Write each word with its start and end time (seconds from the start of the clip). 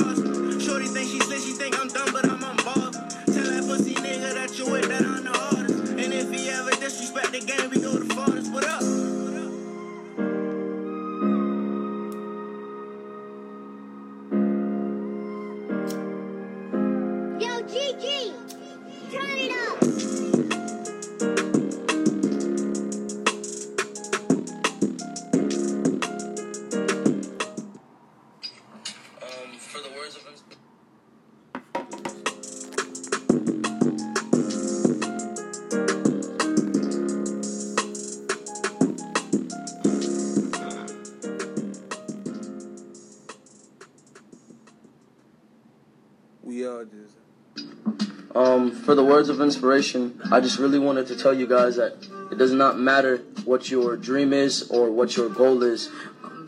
you 0.00 0.27
words 49.28 49.40
of 49.40 49.44
inspiration, 49.44 50.18
I 50.32 50.40
just 50.40 50.58
really 50.58 50.78
wanted 50.78 51.06
to 51.08 51.16
tell 51.16 51.34
you 51.34 51.46
guys 51.46 51.76
that 51.76 51.92
it 52.32 52.38
does 52.38 52.52
not 52.52 52.78
matter 52.78 53.18
what 53.44 53.70
your 53.70 53.96
dream 53.96 54.32
is 54.32 54.70
or 54.70 54.90
what 54.90 55.16
your 55.16 55.28
goal 55.28 55.62
is. 55.62 55.90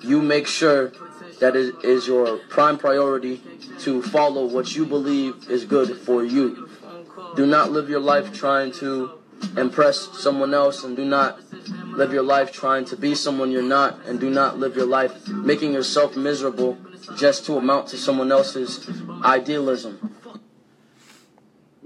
You 0.02 0.22
make 0.22 0.46
sure 0.46 0.92
that 1.40 1.56
it 1.56 1.74
is 1.84 2.06
your 2.06 2.38
prime 2.48 2.78
priority 2.78 3.42
to 3.80 4.02
follow 4.02 4.46
what 4.46 4.74
you 4.74 4.86
believe 4.86 5.50
is 5.50 5.66
good 5.66 5.98
for 5.98 6.24
you. 6.24 6.70
Do 7.36 7.44
not 7.44 7.70
live 7.70 7.90
your 7.90 8.00
life 8.00 8.32
trying 8.32 8.72
to 8.72 9.10
impress 9.58 10.08
someone 10.18 10.54
else 10.54 10.82
and 10.82 10.96
do 10.96 11.04
not 11.04 11.38
live 11.96 12.14
your 12.14 12.22
life 12.22 12.50
trying 12.50 12.86
to 12.86 12.96
be 12.96 13.14
someone 13.14 13.50
you're 13.50 13.62
not 13.62 14.06
and 14.06 14.18
do 14.18 14.30
not 14.30 14.58
live 14.58 14.74
your 14.74 14.86
life 14.86 15.28
making 15.28 15.74
yourself 15.74 16.16
miserable 16.16 16.78
just 17.16 17.44
to 17.46 17.58
amount 17.58 17.88
to 17.88 17.98
someone 17.98 18.32
else's 18.32 18.88
idealism. 19.22 20.09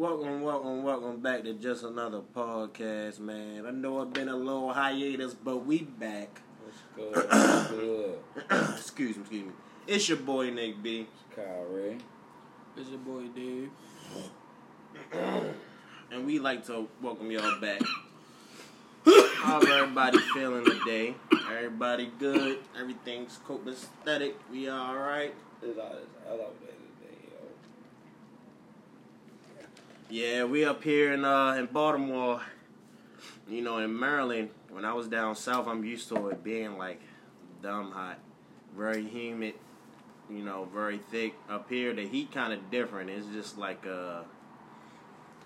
Welcome, 0.05 0.43
welcome, 0.43 0.83
welcome 0.83 1.21
back 1.21 1.45
to 1.45 1.55
just 1.55 1.83
another 1.83 2.21
podcast, 2.37 3.21
man. 3.21 3.65
I 3.65 3.71
know 3.71 4.03
it's 4.03 4.13
been 4.13 4.29
a 4.29 4.37
little 4.37 4.71
hiatus, 4.71 5.33
but 5.33 5.65
we 5.65 5.81
back. 5.81 6.43
What's 6.63 6.83
good? 6.95 7.27
What's 7.27 7.71
good? 7.71 8.19
excuse 8.77 9.17
me, 9.17 9.23
excuse 9.23 9.47
me. 9.47 9.53
It's 9.87 10.07
your 10.07 10.19
boy 10.19 10.51
Nick 10.51 10.83
B. 10.83 11.07
Kyle 11.35 11.65
Ray. 11.71 11.97
It's 12.77 12.91
your 12.91 12.99
boy 12.99 13.29
Dave. 13.29 13.71
and 16.13 16.27
we 16.27 16.39
like 16.39 16.67
to 16.67 16.87
welcome 17.01 17.31
y'all 17.31 17.59
back. 17.59 17.81
How's 19.07 19.67
everybody 19.67 20.19
feeling 20.35 20.67
today? 20.67 21.15
Everybody 21.51 22.13
good? 22.19 22.59
Everything's 22.79 23.39
copacetic? 23.49 24.35
We 24.53 24.69
all 24.69 24.99
right? 24.99 25.35
It's 25.63 25.79
all 25.79 25.95
this 25.95 26.05
elevator 26.29 26.75
today, 27.01 27.17
yo. 27.31 27.39
Yeah, 30.15 30.45
we 30.45 30.65
up 30.65 30.85
here 30.85 31.13
in 31.13 31.25
uh 31.25 31.55
in 31.55 31.67
Baltimore. 31.67 32.41
You 33.49 33.63
know, 33.63 33.79
in 33.79 33.99
Maryland. 33.99 34.51
When 34.71 34.85
I 34.85 34.93
was 34.93 35.09
down 35.09 35.35
south, 35.35 35.67
I'm 35.67 35.85
used 35.85 36.09
to 36.11 36.29
it 36.29 36.45
being 36.45 36.79
like 36.79 37.01
dumb 37.61 37.91
hot, 37.91 38.21
very 38.77 39.05
humid. 39.05 39.55
You 40.31 40.45
know, 40.45 40.69
very 40.73 40.99
thick. 40.99 41.35
Up 41.51 41.69
here, 41.69 41.93
the 41.93 42.07
heat 42.07 42.31
kind 42.31 42.53
of 42.53 42.71
different. 42.71 43.11
It's 43.11 43.27
just 43.27 43.59
like 43.59 43.85
uh, 43.89 44.21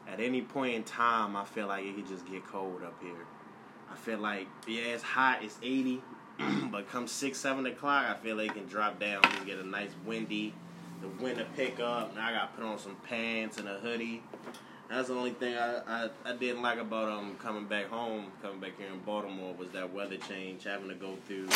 at 0.06 0.20
any 0.20 0.42
point 0.42 0.74
in 0.74 0.84
time, 0.84 1.34
I 1.34 1.46
feel 1.46 1.68
like 1.68 1.86
it 1.86 1.96
could 1.96 2.06
just 2.06 2.30
get 2.30 2.44
cold 2.44 2.82
up 2.84 3.02
here. 3.02 3.24
I 3.90 3.96
feel 3.96 4.18
like 4.18 4.48
yeah, 4.66 4.82
it's 4.82 5.02
hot. 5.02 5.38
It's 5.42 5.56
80, 5.62 6.02
but 6.70 6.90
come 6.90 7.08
six, 7.08 7.38
seven 7.38 7.64
o'clock, 7.64 8.04
I 8.06 8.22
feel 8.22 8.36
like 8.36 8.50
it 8.50 8.54
can 8.54 8.66
drop 8.66 9.00
down. 9.00 9.24
and 9.24 9.46
get 9.46 9.58
a 9.58 9.66
nice 9.66 9.92
windy. 10.04 10.52
The 11.00 11.08
winter 11.22 11.46
pickup. 11.54 11.76
pick 11.76 11.80
up. 11.80 12.14
Now 12.16 12.28
I 12.28 12.32
got 12.32 12.56
put 12.56 12.64
on 12.64 12.78
some 12.78 12.96
pants 13.08 13.58
and 13.58 13.68
a 13.68 13.78
hoodie. 13.78 14.22
That's 14.90 15.08
the 15.08 15.14
only 15.14 15.32
thing 15.32 15.54
I, 15.54 15.80
I, 15.86 16.08
I 16.24 16.32
didn't 16.34 16.62
like 16.62 16.78
about 16.78 17.10
um 17.10 17.36
coming 17.36 17.66
back 17.66 17.88
home, 17.88 18.26
coming 18.42 18.60
back 18.60 18.78
here 18.78 18.88
in 18.88 19.00
Baltimore 19.00 19.54
was 19.54 19.68
that 19.70 19.92
weather 19.92 20.16
change, 20.16 20.64
having 20.64 20.88
to 20.88 20.94
go 20.94 21.14
through 21.26 21.48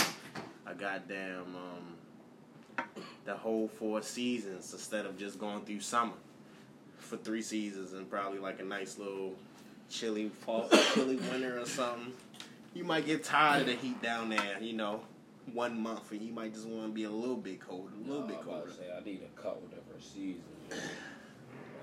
a 0.67 0.75
goddamn 0.75 1.57
um 1.57 2.85
the 3.25 3.35
whole 3.35 3.69
four 3.69 4.03
seasons 4.03 4.73
instead 4.73 5.07
of 5.07 5.17
just 5.19 5.39
going 5.39 5.65
through 5.65 5.81
summer 5.81 6.15
for 6.99 7.17
three 7.17 7.43
seasons 7.43 7.93
and 7.93 8.09
probably 8.11 8.39
like 8.39 8.61
a 8.61 8.65
nice 8.65 8.99
little 8.99 9.35
chilly 9.89 10.29
fall, 10.41 10.69
chilly 10.95 11.17
winter 11.17 11.61
or 11.61 11.67
something. 11.67 12.13
You 12.75 12.85
might 12.85 13.07
get 13.07 13.23
tired 13.23 13.63
of 13.63 13.67
the 13.67 13.75
heat 13.75 14.01
down 14.03 14.31
there, 14.31 14.59
you 14.61 14.73
know, 14.73 15.03
one 15.53 15.81
month, 15.81 16.11
and 16.13 16.23
you 16.23 16.33
might 16.33 16.55
just 16.55 16.67
want 16.67 16.87
to 16.89 16.93
be 16.93 17.05
a 17.05 17.11
little 17.11 17.37
bit 17.37 17.61
colder, 17.61 17.93
a 17.95 17.99
little 18.09 18.23
No, 18.23 18.27
bit 18.29 18.37
I'm 18.41 18.45
colder. 18.45 18.71
say 18.71 18.87
I 18.97 19.03
need 19.05 19.23
a 19.23 19.41
couple 19.41 19.63
different 19.69 20.03
seasons. 20.03 20.43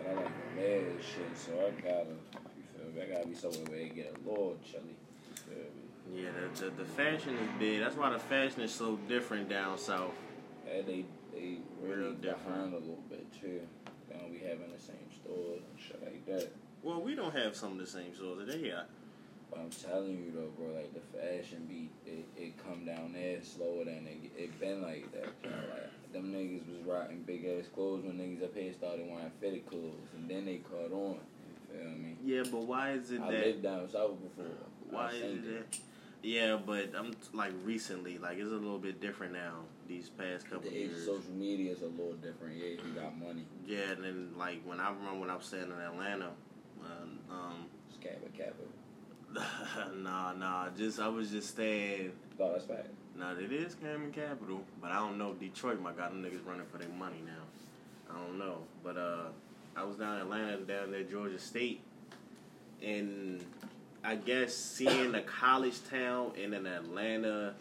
I 0.08 0.14
like 0.14 0.26
the 0.26 0.62
mad 0.62 0.84
shit, 1.02 1.36
so 1.38 1.52
I 1.54 1.72
gotta, 1.82 2.06
you 2.58 2.64
feel 2.74 2.92
me? 2.96 3.02
I 3.02 3.14
gotta 3.16 3.28
be 3.28 3.36
somewhere 3.36 3.60
where 3.70 3.80
they 3.80 3.90
get 3.90 4.16
a 4.16 4.30
little 4.30 4.58
chilly. 4.64 4.96
You 5.30 5.36
feel 5.36 5.58
me? 6.16 6.24
Yeah, 6.24 6.30
the, 6.56 6.66
the, 6.66 6.72
the 6.84 6.86
fashion 6.86 7.36
is 7.36 7.50
big. 7.60 7.82
That's 7.82 7.96
why 7.96 8.10
the 8.12 8.20
fashion 8.20 8.62
is 8.62 8.74
so 8.74 8.96
different 9.08 9.50
down 9.50 9.78
south. 9.78 10.14
And 10.72 10.88
they, 10.88 11.06
they 11.34 11.58
Real 11.82 11.98
really 11.98 12.16
different. 12.16 12.46
behind 12.48 12.74
a 12.74 12.78
little 12.78 13.04
bit 13.10 13.26
too. 13.40 13.60
They 14.10 14.18
don't 14.18 14.32
be 14.32 14.40
having 14.40 14.72
the 14.74 14.80
same 14.82 14.96
stores 15.22 15.62
and 15.70 15.80
shit 15.80 16.02
like 16.02 16.26
that. 16.28 16.52
Well, 16.82 17.02
we 17.02 17.14
don't 17.14 17.36
have 17.36 17.56
some 17.56 17.74
of 17.74 17.78
the 17.78 17.86
same 17.88 18.16
stores 18.16 18.40
that 18.40 18.48
they 18.48 18.70
got. 18.70 18.88
But 19.50 19.60
I'm 19.60 19.70
telling 19.70 20.12
you 20.18 20.32
though, 20.36 20.52
bro, 20.58 20.74
like 20.76 20.94
the 20.94 21.18
fashion 21.18 21.66
beat, 21.68 21.90
it, 22.06 22.26
it 22.38 22.54
come 22.64 22.86
down 22.86 23.14
there 23.14 23.42
slower 23.44 23.86
than 23.86 24.08
it, 24.08 24.32
it 24.38 24.60
been 24.60 24.82
like 24.82 25.12
that. 25.14 25.30
You 25.44 25.50
know, 25.50 25.56
like 25.74 26.14
them 26.14 26.32
niggas 26.34 26.68
was 26.68 26.86
rocking 26.86 27.24
big 27.24 27.46
ass 27.46 27.66
clothes 27.74 28.04
when 28.06 28.18
niggas 28.18 28.44
up 28.44 28.56
here 28.56 28.74
started 28.74 29.08
wearing 29.10 29.32
fitted 29.40 29.66
clothes, 29.66 30.10
and 30.16 30.30
then 30.30 30.46
they 30.46 30.58
caught 30.58 30.92
on. 30.92 31.18
You 31.72 31.80
feel 31.80 31.90
me? 31.98 32.16
Yeah, 32.24 32.44
but 32.52 32.62
why 32.62 32.92
is 32.92 33.12
it 33.12 33.22
I 33.22 33.32
that? 33.32 33.46
lived 33.46 33.64
down 33.64 33.90
south 33.90 34.18
before. 34.22 34.52
Why 34.90 35.12
is 35.14 35.22
it 35.22 35.46
that? 35.72 35.80
Yeah, 36.22 36.58
but 36.64 36.92
I'm 36.98 37.16
like 37.34 37.54
recently, 37.64 38.18
like 38.18 38.38
it's 38.38 38.52
a 38.52 38.56
little 38.56 38.78
bit 38.80 39.00
different 39.00 39.34
now. 39.34 39.62
These 39.88 40.10
past 40.10 40.50
couple 40.50 40.70
The 40.70 40.76
age 40.78 40.86
of 40.88 40.92
years. 40.92 41.06
social 41.06 41.32
media 41.32 41.72
is 41.72 41.82
a 41.82 41.88
little 41.88 42.14
different. 42.14 42.58
Yeah, 42.58 42.72
you 42.72 42.94
got 42.94 43.18
money, 43.18 43.46
Yeah, 43.66 43.92
and 43.96 44.04
then 44.04 44.30
like 44.38 44.62
when 44.66 44.80
I 44.80 44.90
remember 44.92 45.22
when 45.22 45.30
I 45.30 45.36
was 45.38 45.46
staying 45.46 45.64
in 45.64 45.72
Atlanta, 45.72 46.32
um, 46.84 47.20
um 47.32 47.66
scabba 47.96 48.32
capital. 48.38 48.68
nah, 49.98 50.34
nah, 50.34 50.70
just 50.78 51.00
I 51.00 51.08
was 51.08 51.30
just 51.30 51.50
staying. 51.50 52.12
No, 52.38 52.52
that's 52.52 52.66
fact. 52.66 52.88
Now 53.18 53.34
it 53.34 53.52
is 53.52 53.76
Cameron 53.76 54.12
Capital, 54.12 54.62
but 54.82 54.92
I 54.92 54.96
don't 54.96 55.18
know 55.18 55.34
Detroit. 55.34 55.82
My 55.82 55.92
God, 55.92 56.12
them 56.12 56.24
niggas 56.24 56.46
running 56.46 56.66
for 56.72 56.78
their 56.78 56.90
money 56.90 57.22
now. 57.26 58.14
I 58.14 58.18
don't 58.18 58.40
know, 58.40 58.60
but 58.84 58.98
uh, 58.98 59.28
I 59.76 59.84
was 59.84 59.98
down 59.98 60.16
in 60.16 60.22
Atlanta, 60.22 60.58
down 60.58 60.92
there 60.92 61.04
Georgia 61.04 61.38
State, 61.38 61.82
and 62.82 63.44
I 64.04 64.16
guess 64.16 64.56
seeing 64.56 65.12
the 65.12 65.22
college 65.22 65.78
town 65.90 66.32
in 66.36 66.54
an 66.54 66.66
Atlanta 66.66 67.54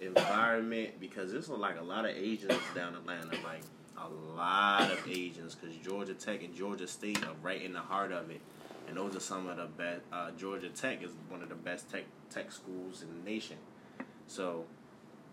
environment 0.00 1.00
because 1.00 1.32
there's 1.32 1.48
like 1.48 1.78
a 1.78 1.84
lot 1.84 2.04
of 2.04 2.10
Asians 2.10 2.60
down 2.74 2.94
in 2.94 3.00
Atlanta, 3.00 3.36
like 3.44 3.62
a 3.96 4.08
lot 4.36 4.90
of 4.90 5.08
Asians, 5.08 5.54
because 5.54 5.74
Georgia 5.76 6.14
Tech 6.14 6.42
and 6.42 6.54
Georgia 6.54 6.86
State 6.86 7.24
are 7.24 7.34
right 7.42 7.62
in 7.62 7.72
the 7.72 7.80
heart 7.80 8.12
of 8.12 8.30
it, 8.30 8.40
and 8.88 8.96
those 8.96 9.14
are 9.14 9.20
some 9.20 9.48
of 9.48 9.56
the 9.56 9.66
best. 9.66 10.00
Uh, 10.12 10.30
Georgia 10.32 10.68
Tech 10.70 11.02
is 11.02 11.10
one 11.28 11.42
of 11.42 11.48
the 11.48 11.54
best 11.54 11.90
tech 11.90 12.04
tech 12.30 12.50
schools 12.50 13.02
in 13.02 13.08
the 13.08 13.30
nation, 13.30 13.56
so 14.26 14.64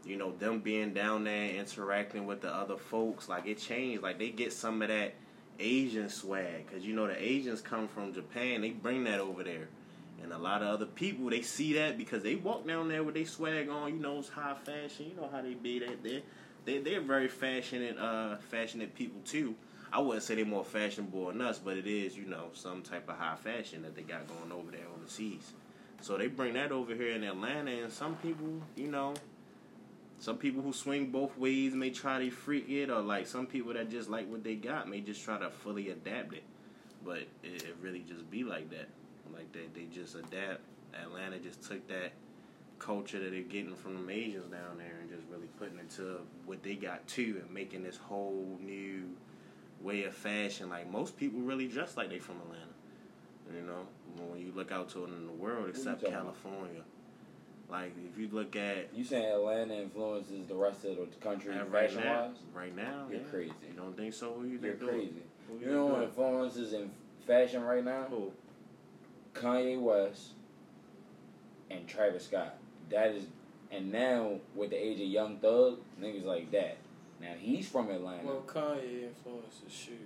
you 0.06 0.18
know 0.18 0.32
them 0.34 0.60
being 0.60 0.94
down 0.94 1.24
there 1.24 1.50
interacting 1.50 2.26
with 2.26 2.42
the 2.42 2.54
other 2.54 2.78
folks, 2.78 3.30
like 3.30 3.48
it 3.48 3.58
changed. 3.60 4.04
Like 4.04 4.20
they 4.20 4.30
get 4.30 4.54
some 4.54 4.82
of 4.82 4.90
that 4.90 5.16
Asian 5.60 6.10
swag, 6.10 6.68
because 6.68 6.86
you 6.86 6.94
know 6.96 7.08
the 7.08 7.22
Asians 7.22 7.62
come 7.62 7.88
from 7.88 8.14
Japan, 8.14 8.62
they 8.62 8.72
bring 8.72 9.06
that 9.06 9.20
over 9.20 9.44
there. 9.44 9.70
And 10.24 10.32
a 10.34 10.38
lot 10.38 10.62
of 10.62 10.70
other 10.70 10.86
people 10.86 11.30
they 11.30 11.42
see 11.42 11.74
that 11.74 11.98
because 11.98 12.24
they 12.24 12.36
walk 12.36 12.66
down 12.66 12.88
there 12.88 13.04
with 13.04 13.16
their 13.16 13.26
swag 13.26 13.70
on, 13.70 13.94
you 13.94 14.00
know, 14.00 14.20
it's 14.20 14.30
high 14.30 14.56
fashion. 14.56 15.12
You 15.12 15.22
know 15.22 15.30
how 15.32 15.42
they 15.42 15.54
be 15.54 15.80
that 15.80 16.02
they 16.04 16.24
they 16.66 16.80
they're 16.80 17.02
very 17.02 17.28
fashionate 17.28 18.00
uh 18.00 18.38
fashionate 18.52 18.96
people 18.96 19.22
too. 19.24 19.56
I 19.96 20.00
wouldn't 20.00 20.24
say 20.24 20.36
they're 20.36 20.44
more 20.44 20.66
fashionable 20.66 21.28
than 21.28 21.40
us, 21.40 21.58
but 21.58 21.78
it 21.78 21.88
is, 21.88 22.18
you 22.18 22.26
know, 22.26 22.50
some 22.54 22.82
type 22.82 23.08
of 23.08 23.16
high 23.16 23.38
fashion 23.38 23.82
that 23.84 23.96
they 23.96 24.02
got 24.02 24.28
going 24.28 24.52
over 24.52 24.70
there 24.70 24.82
overseas. 24.94 25.54
So 26.02 26.18
they 26.18 26.28
bring 26.28 26.56
that 26.56 26.74
over 26.74 26.94
here 26.94 27.12
in 27.12 27.24
Atlanta 27.24 27.72
and 27.72 27.94
some 27.94 28.18
people, 28.18 28.62
you 28.76 28.90
know, 28.90 29.14
some 30.20 30.38
people 30.38 30.62
who 30.62 30.74
swing 30.74 31.12
both 31.12 31.38
ways 31.38 31.74
may 31.74 31.92
try 31.92 32.20
to 32.20 32.30
freak 32.30 32.70
it 32.70 32.90
or 32.90 33.00
like 33.00 33.26
some 33.26 33.48
people 33.48 33.72
that 33.72 33.90
just 33.90 34.10
like 34.10 34.30
what 34.30 34.44
they 34.44 34.56
got 34.56 34.90
may 34.90 35.00
just 35.00 35.24
try 35.24 35.40
to 35.40 35.50
fully 35.50 35.92
adapt 35.92 36.34
it. 36.34 36.44
But 37.06 37.20
it, 37.42 37.64
it 37.64 37.78
really 37.82 38.04
just 38.06 38.30
be 38.30 38.44
like 38.44 38.70
that. 38.72 38.90
Like 39.34 39.50
they, 39.54 39.68
they 39.74 39.86
just 39.86 40.16
adapt. 40.16 40.60
Atlanta 40.94 41.40
just 41.40 41.64
took 41.64 41.88
that 41.88 42.12
culture 42.80 43.20
that 43.20 43.32
they're 43.32 43.44
getting 43.44 43.76
from 43.76 43.94
them 43.94 44.10
Asians 44.10 44.52
down 44.52 44.78
there 44.78 44.98
and 45.00 45.10
just 45.10 45.24
really 45.32 45.48
putting 45.58 45.80
it 45.80 45.90
to 45.92 46.20
what 46.46 46.62
they 46.64 46.76
got 46.76 47.08
too 47.08 47.42
and 47.42 47.50
making 47.54 47.82
this 47.82 47.96
whole 47.96 48.60
new 48.62 49.06
way 49.86 50.04
of 50.04 50.14
fashion. 50.14 50.70
Like 50.70 50.92
most 50.92 51.16
people 51.16 51.40
really 51.40 51.68
dress 51.68 51.96
like 51.96 52.10
they 52.10 52.20
from 52.20 52.36
Atlanta. 52.38 52.62
You 53.56 53.62
know, 53.62 53.86
when 54.28 54.42
you 54.42 54.52
look 54.56 54.72
out 54.72 54.90
to 54.90 55.04
it 55.06 55.10
in 55.10 55.26
the 55.28 55.32
world, 55.32 55.70
except 55.70 56.02
talking 56.02 56.16
about? 56.16 56.24
California. 56.42 56.82
Like 57.70 57.94
if 58.12 58.20
you 58.20 58.28
look 58.32 58.56
at 58.56 58.90
You 58.94 59.04
saying 59.04 59.26
Atlanta 59.26 59.76
influences 59.76 60.48
the 60.48 60.56
rest 60.56 60.84
of 60.86 60.98
the 60.98 61.06
country 61.22 61.56
right 61.56 61.90
fashion 61.90 62.04
now, 62.04 62.26
wise? 62.26 62.36
right 62.54 62.76
now, 62.76 63.06
You're 63.10 63.22
yeah. 63.22 63.28
crazy. 63.30 63.54
You 63.70 63.76
don't 63.78 63.96
think 63.96 64.14
so? 64.14 64.34
Who 64.34 64.48
you 64.48 64.58
it? 64.64 64.80
crazy. 64.80 65.14
Who 65.48 65.60
You 65.60 65.72
know 65.72 65.86
think 65.88 65.94
what 65.98 66.04
influences 66.04 66.74
in 66.74 66.92
fashion 67.26 67.64
right 67.64 67.84
now? 67.86 68.06
Who? 68.10 68.32
Kanye 69.34 69.80
West 69.80 70.30
and 71.70 71.88
Travis 71.88 72.26
Scott. 72.26 72.56
That 72.90 73.10
is, 73.12 73.26
and 73.72 73.92
now 73.92 74.40
with 74.56 74.70
the 74.70 74.76
age 74.78 75.00
of 75.02 75.08
Young 75.08 75.38
Thug, 75.38 75.80
niggas 76.02 76.24
like 76.24 76.52
that. 76.52 76.78
Now 77.22 77.34
he's 77.40 77.68
from 77.68 77.90
Atlanta. 77.90 78.26
Well, 78.26 78.44
Kanye 78.46 79.04
influences 79.04 79.72
shoes. 79.72 79.98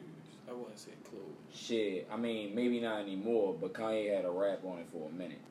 I 0.50 0.54
wouldn't 0.54 0.80
say 0.80 0.92
clothes. 1.04 1.24
Shit, 1.54 2.08
I 2.12 2.18
mean, 2.18 2.56
maybe 2.56 2.80
not 2.80 3.02
anymore, 3.02 3.56
but 3.60 3.74
Kanye 3.74 4.16
had 4.16 4.26
a 4.26 4.32
rap 4.32 4.62
on 4.66 4.80
it 4.80 4.88
for 4.92 5.10
a 5.10 5.12
minute. 5.14 5.42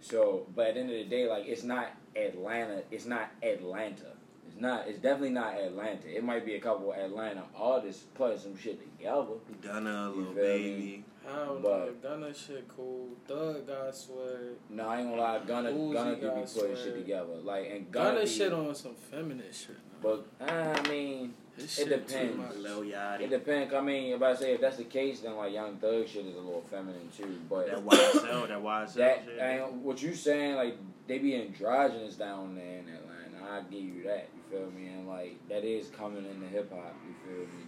So, 0.00 0.46
but 0.54 0.68
at 0.68 0.74
the 0.74 0.80
end 0.80 0.90
of 0.90 0.96
the 0.96 1.04
day, 1.04 1.28
like, 1.28 1.46
it's 1.46 1.62
not 1.62 1.88
Atlanta. 2.14 2.82
It's 2.90 3.06
not 3.06 3.30
Atlanta. 3.42 4.12
It's 4.54 4.60
not. 4.62 4.86
It's 4.88 4.98
definitely 5.00 5.30
not 5.30 5.54
Atlanta. 5.58 6.06
It 6.16 6.22
might 6.24 6.46
be 6.46 6.54
a 6.54 6.60
couple 6.60 6.92
of 6.92 6.98
Atlanta 6.98 7.42
artists 7.56 8.04
putting 8.14 8.38
some 8.38 8.56
shit 8.56 8.78
together. 8.96 9.26
Gunna, 9.60 10.12
You 10.14 10.20
little 10.20 10.34
feel 10.34 10.42
baby. 10.44 11.04
I 11.28 11.36
don't 11.44 11.62
But- 11.62 12.02
know. 12.02 12.10
Gunna 12.10 12.34
shit 12.34 12.68
cool. 12.68 13.08
Thug 13.26 13.66
got 13.66 13.94
swag. 13.96 14.28
No, 14.70 14.86
I 14.88 15.00
ain't 15.00 15.08
gonna 15.10 15.20
lie. 15.22 15.38
Gunna, 15.46 15.70
Uzi 15.70 15.92
Gunna 15.92 16.10
could 16.12 16.20
be 16.20 16.26
got 16.26 16.34
putting 16.34 16.46
swag. 16.46 16.76
shit 16.76 16.94
together. 16.94 17.34
Like, 17.42 17.70
and 17.70 17.90
Gunna, 17.90 18.08
Gunna 18.10 18.20
be- 18.20 18.26
shit 18.30 18.52
on 18.52 18.74
some 18.74 18.94
feminist 18.94 19.66
shit. 19.66 19.76
Now. 19.76 19.82
But 20.02 20.26
I 20.46 20.88
mean, 20.88 21.34
His 21.56 21.78
it 21.80 21.88
depends. 21.88 22.56
Lil 22.58 22.82
Yachty. 22.82 23.20
it 23.22 23.30
depends. 23.30 23.72
I 23.74 23.80
mean, 23.80 24.12
if 24.12 24.22
I 24.22 24.34
say 24.34 24.52
if 24.54 24.60
that's 24.60 24.76
the 24.76 24.84
case, 24.84 25.20
then 25.20 25.34
like 25.36 25.52
Young 25.52 25.76
Thug 25.78 26.06
shit 26.06 26.26
is 26.26 26.36
a 26.36 26.40
little 26.40 26.64
feminine 26.70 27.08
too. 27.16 27.38
But 27.48 27.66
That 27.68 27.78
YSL, 27.84 28.48
that 28.48 28.62
YSL 28.62 28.94
that 28.94 29.24
shit. 29.24 29.38
and 29.38 29.82
what 29.82 30.02
you 30.02 30.14
saying, 30.14 30.56
like 30.56 30.76
they 31.08 31.18
be 31.18 31.34
androgynous 31.36 32.16
down 32.16 32.54
there 32.54 32.78
in 32.80 32.88
Atlanta. 32.88 33.50
I 33.50 33.60
give 33.70 33.82
you 33.82 34.02
that. 34.04 34.28
You 34.50 34.58
feel 34.58 34.70
me? 34.70 34.88
And 34.88 35.08
like 35.08 35.36
that 35.48 35.64
is 35.64 35.88
coming 35.90 36.24
into 36.24 36.46
hip 36.46 36.70
hop. 36.72 36.94
You 37.06 37.14
feel 37.26 37.46
me? 37.46 37.64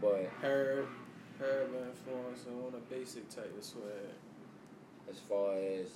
But 0.00 0.30
Herb, 0.42 0.86
Herb 1.40 1.68
influence 1.74 2.44
on 2.48 2.74
a 2.74 2.94
basic 2.94 3.28
type 3.28 3.52
of 3.56 3.64
swag. 3.64 3.82
as 5.10 5.18
far 5.18 5.54
as 5.56 5.88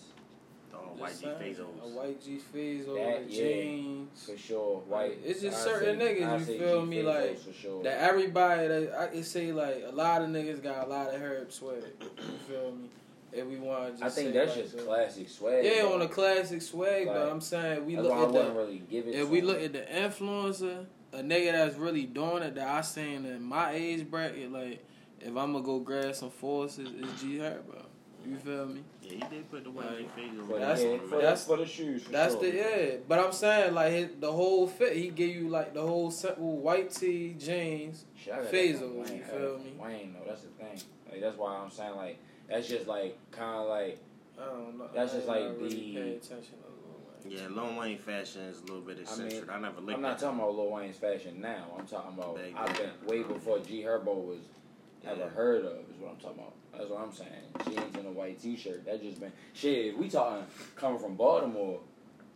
Oh, 0.75 0.93
white 0.99 1.13
G 1.19 1.25
saying, 1.25 1.55
Fazos. 1.55 1.83
A 1.83 1.97
white 1.97 2.23
G 2.23 2.39
Fazo, 2.55 2.95
That, 2.97 3.31
yeah. 3.31 3.43
jeans. 3.43 4.27
for 4.27 4.37
sure, 4.37 4.77
white. 4.87 5.17
It's 5.25 5.41
just 5.41 5.57
I 5.67 5.71
certain 5.71 5.99
say- 5.99 6.21
niggas, 6.21 6.29
I 6.29 6.37
you 6.37 6.45
feel 6.59 6.81
G 6.83 6.87
me, 6.91 7.03
like, 7.03 7.39
for 7.39 7.53
sure. 7.55 7.83
That 7.85 7.99
everybody 8.03 8.69
that 8.69 8.95
I 8.95 9.07
can 9.07 9.25
say 9.25 9.51
like 9.51 9.83
a 9.91 9.95
lot 9.95 10.21
of 10.21 10.29
niggas 10.29 10.63
got 10.63 10.87
a 10.87 10.91
lot 10.91 11.09
of 11.15 11.21
herb 11.23 11.51
sweat. 11.51 11.83
You 12.01 12.39
feel 12.47 12.73
me? 12.73 12.91
If 13.39 13.47
we 13.47 13.57
want 13.57 13.85
to 13.87 13.91
just 13.93 14.03
I 14.05 14.09
think 14.23 14.35
that's 14.35 14.55
like 14.57 14.65
just 14.65 14.77
that. 14.77 14.87
classic 14.87 15.29
swag. 15.29 15.65
Yeah, 15.65 15.83
though. 15.83 15.95
on 15.95 16.03
a 16.03 16.09
classic 16.09 16.63
swag, 16.63 17.07
but 17.07 17.29
I'm 17.29 17.41
saying 17.41 17.85
we 17.87 17.97
look 17.97 18.11
why 18.11 18.19
I 18.19 18.23
at 18.23 18.31
wouldn't 18.33 18.55
the 18.55 18.61
really 18.61 18.83
give 18.91 19.07
it. 19.09 19.15
if 19.15 19.29
we 19.29 19.41
look 19.41 19.61
at 19.63 19.73
the 19.73 19.81
influencer, 19.83 20.85
a 21.13 21.19
nigga 21.19 21.53
that's 21.53 21.77
really 21.77 22.05
doing 22.05 22.43
it 22.43 22.55
that 22.57 22.69
I 22.69 22.81
seen 22.83 23.25
in 23.27 23.43
my 23.43 23.73
age 23.73 24.11
bracket, 24.11 24.53
like 24.53 24.85
if 25.21 25.29
I'm 25.29 25.53
gonna 25.53 25.63
go 25.63 25.79
grab 25.81 26.15
some 26.15 26.31
forces, 26.31 26.89
it's 26.99 27.21
G 27.23 27.39
Herbo. 27.39 27.85
You 28.27 28.37
feel 28.37 28.67
me? 28.67 28.81
Yeah, 29.03 29.11
he 29.13 29.21
did 29.37 29.51
put 29.51 29.65
the 29.65 29.71
white 29.71 30.15
G 30.17 30.23
Like, 30.23 30.33
Fazos. 30.33 30.47
For, 30.49 30.59
That's- 30.59 30.83
the, 30.83 30.93
on 30.93 30.99
for, 30.99 31.05
the 31.07 31.17
the- 31.17 31.23
that's- 31.23 31.47
for 31.47 31.57
the 31.57 31.67
shoes. 31.67 32.03
For 32.03 32.13
That's 32.13 32.35
sure. 32.35 32.43
the 32.43 32.57
yeah, 32.57 32.97
but 33.09 33.19
I'm 33.21 33.33
saying 33.33 33.73
like 33.75 33.93
his, 33.93 34.09
the 34.21 34.31
whole 34.33 34.67
fit. 34.67 34.97
He 34.97 35.09
give 35.09 35.31
you 35.31 35.49
like 35.49 35.73
the 35.73 35.81
whole 35.83 36.11
simple 36.11 36.59
white 36.59 36.91
tee, 36.91 37.35
jeans. 37.39 38.05
Shit, 38.17 38.35
I 38.35 38.37
got 38.43 38.51
that 38.51 38.65
you 38.67 38.93
Wayne. 38.97 39.15
I 39.15 39.19
got 39.19 39.31
feel 39.31 39.59
me? 39.61 39.73
Wayne, 39.79 40.13
though, 40.15 40.29
that's 40.29 40.43
the 40.43 40.49
thing. 40.49 40.79
Like 41.11 41.21
that's 41.23 41.39
why 41.39 41.57
I'm 41.57 41.71
saying 41.71 41.95
like 41.97 42.19
that's 42.49 42.69
just 42.69 42.87
like 42.87 43.19
kind 43.31 43.57
of 43.63 43.69
like 43.69 43.99
I 44.41 44.47
don't 44.47 44.79
know. 44.79 44.89
That's 44.95 45.13
I 45.13 45.17
just 45.17 45.29
like 45.29 45.45
not 45.45 45.59
really 45.59 45.69
the- 45.69 45.95
pay 45.95 46.17
attention 46.17 46.55
to 46.63 46.69
Lil 46.69 47.01
Wayne. 47.25 47.39
Yeah, 47.39 47.49
Lil 47.63 47.79
Wayne 47.79 47.99
fashion 47.99 48.43
is 48.43 48.59
a 48.59 48.63
little 48.63 48.81
bit 48.81 49.01
eccentric. 49.01 49.19
I 49.19 49.23
mean, 49.23 49.27
eccentric. 49.27 49.57
I, 49.57 49.61
never 49.61 49.81
looked 49.81 49.97
I'm 49.97 50.03
not 50.03 50.19
talking 50.19 50.39
about 50.39 50.55
Lil 50.55 50.71
Wayne's 50.71 50.97
fashion 50.97 51.41
now. 51.41 51.67
I'm 51.79 51.87
talking 51.87 52.19
about 52.19 52.37
Back 52.37 52.53
I've 52.57 52.77
been 52.77 52.91
then. 53.01 53.09
way 53.09 53.23
before 53.23 53.59
G 53.59 53.83
Herbo 53.83 54.25
was 54.25 54.41
ever 55.07 55.29
heard 55.29 55.65
of. 55.65 55.73
Is 55.91 55.99
what 56.01 56.13
I'm 56.13 56.17
talking 56.17 56.39
about. 56.39 56.55
That's 56.77 56.91
what 56.91 57.01
I'm 57.01 57.13
saying. 57.13 57.31
Jeans 57.65 57.97
and 57.97 58.07
a 58.07 58.11
white 58.11 58.41
T-shirt. 58.41 58.85
That 58.87 59.03
just 59.03 59.21
been 59.21 59.33
shit. 59.53 59.87
If 59.87 59.97
we 59.97 60.09
talking 60.09 60.47
coming 60.77 60.99
from 60.99 61.17
Baltimore, 61.17 61.81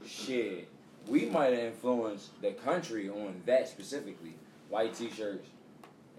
shit, 0.07 0.69
we 1.07 1.27
might 1.27 1.53
have 1.53 1.63
influenced 1.63 2.41
the 2.43 2.53
country 2.53 3.09
on 3.09 3.43
that 3.47 3.69
specifically. 3.69 4.35
White 4.69 4.95
T-shirts 4.95 5.49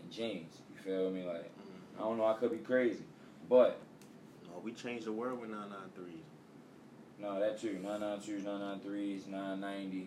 and 0.01 0.11
jeans. 0.11 0.57
You 0.71 0.81
feel 0.81 1.11
me? 1.11 1.23
Like 1.23 1.43
mm-hmm. 1.43 1.99
I 1.99 2.01
don't 2.01 2.17
know. 2.17 2.25
I 2.25 2.33
could 2.33 2.51
be 2.51 2.57
crazy, 2.57 3.03
but 3.49 3.79
No, 4.53 4.59
we 4.63 4.71
changed 4.71 5.05
the 5.05 5.11
world 5.11 5.41
with 5.41 5.49
993s. 5.49 6.21
No, 7.19 7.39
that 7.39 7.59
too. 7.59 7.79
992s, 7.83 8.43
993s, 8.43 9.21
990s. 9.23 10.05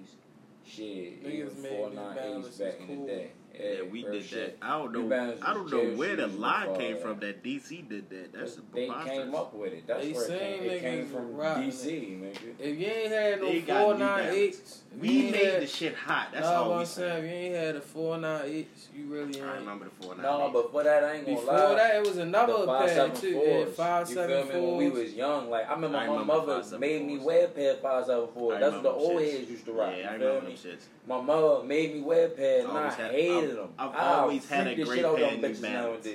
Shit, 0.68 1.22
Niggas 1.24 1.32
even 1.32 1.62
made 1.62 1.70
New 1.70 1.96
498s 2.00 2.14
Balances 2.16 2.56
back 2.58 2.74
in 2.80 3.00
the 3.02 3.06
day. 3.06 3.30
Yeah, 3.54 3.82
we 3.90 4.02
did 4.02 4.24
shit. 4.24 4.60
that. 4.60 4.66
I 4.66 4.76
don't 4.78 4.92
know. 4.92 5.36
I 5.46 5.54
don't 5.54 5.70
know 5.70 5.84
where 5.96 6.16
the 6.16 6.28
shoes 6.28 6.34
lie 6.38 6.74
came 6.76 6.96
from 6.98 7.20
that 7.20 7.42
DC 7.44 7.88
did 7.88 8.10
that. 8.10 8.32
That's 8.32 8.56
They 8.74 8.86
preposterous. 8.86 9.16
came 9.24 9.34
up 9.36 9.54
with 9.54 9.72
it. 9.72 9.86
That's 9.86 10.04
They 10.04 10.12
where 10.12 10.22
it 10.24 10.26
saying 10.26 10.60
came. 10.62 10.70
It 10.70 10.80
came 10.82 11.06
from 11.06 11.34
DC, 11.34 12.20
nigga. 12.20 12.54
If 12.58 12.78
you 12.80 12.86
ain't 12.86 13.12
had 13.12 13.40
no 13.40 13.46
They 13.46 13.60
four 13.60 13.92
New 13.94 14.00
nine 14.00 14.18
Balance. 14.24 14.36
eights, 14.36 14.82
We 15.00 15.30
made 15.30 15.60
the 15.60 15.66
shit 15.66 15.94
hot. 15.94 16.28
That's 16.32 16.46
no, 16.46 16.52
all 16.54 16.68
we 16.70 16.80
I'm 16.80 16.86
saying. 16.86 17.22
said. 17.22 17.24
You 17.24 17.30
ain't 17.30 17.54
had 17.54 17.76
a 17.76 17.80
four 17.80 18.16
nine 18.16 18.42
eights, 18.46 18.88
you 18.96 19.04
really 19.06 19.36
ain't. 19.36 19.44
I 19.44 19.50
ain't. 19.52 19.60
remember 19.60 19.84
the 19.86 19.90
498. 20.06 20.22
No, 20.22 20.50
but 20.52 20.72
for 20.72 20.82
that, 20.84 21.04
I 21.04 21.12
ain't 21.16 21.26
gonna 21.26 21.38
lie. 21.38 21.42
Before 21.44 21.68
lie. 21.68 21.74
that, 21.76 21.94
it 21.96 22.06
was 22.06 22.16
another 22.16 22.52
the 22.60 22.66
five 22.66 22.86
pair 22.86 22.94
seven 22.94 23.16
too. 23.20 23.32
fours. 23.34 23.46
Yeah, 23.68 23.74
five 23.74 24.08
you 24.08 24.14
seven 24.14 24.46
feel 24.48 24.60
me? 24.62 24.66
When 24.66 24.76
we 24.94 25.00
was 25.02 25.12
young, 25.12 25.50
like 25.50 25.68
I 25.68 25.74
remember 25.74 25.98
I 25.98 26.06
my 26.06 26.12
remember 26.12 26.32
mother 26.34 26.54
five 26.54 26.64
seven 26.64 26.80
made 26.80 27.04
me 27.06 27.18
wear 27.18 27.44
a 27.44 27.48
pair 27.48 27.72
of 27.72 27.80
five 27.80 28.06
seven 28.06 28.28
fours. 28.32 28.60
That's 28.60 28.72
what 28.72 28.82
the 28.84 28.90
old 28.90 29.20
shits. 29.20 29.32
heads 29.38 29.50
used 29.50 29.64
to 29.66 29.72
rock. 29.72 29.92
Yeah, 29.98 30.08
I 30.08 30.12
you 30.14 30.18
feel 30.18 30.28
remember 30.28 30.48
me? 30.48 30.54
them 30.56 30.72
shits. 30.72 30.82
My 31.06 31.20
mother 31.20 31.64
made 31.64 31.94
me 31.94 32.00
wear 32.00 32.26
a 32.26 32.30
pair, 32.30 32.58
and 32.60 32.68
I 32.68 32.78
Always 32.78 32.94
had- 32.94 33.10
hated 33.10 33.36
I've- 33.36 33.52
them. 33.56 33.68
I've 33.78 33.94
always 33.96 34.48
had 34.48 34.66
a 34.66 34.74
great 34.76 34.86
shit 34.88 35.04
out 35.04 35.16
pair 35.16 35.26
them 35.26 35.34
of 35.34 35.40
New 35.42 35.48
bitches 35.56 35.62
Balance. 35.62 36.06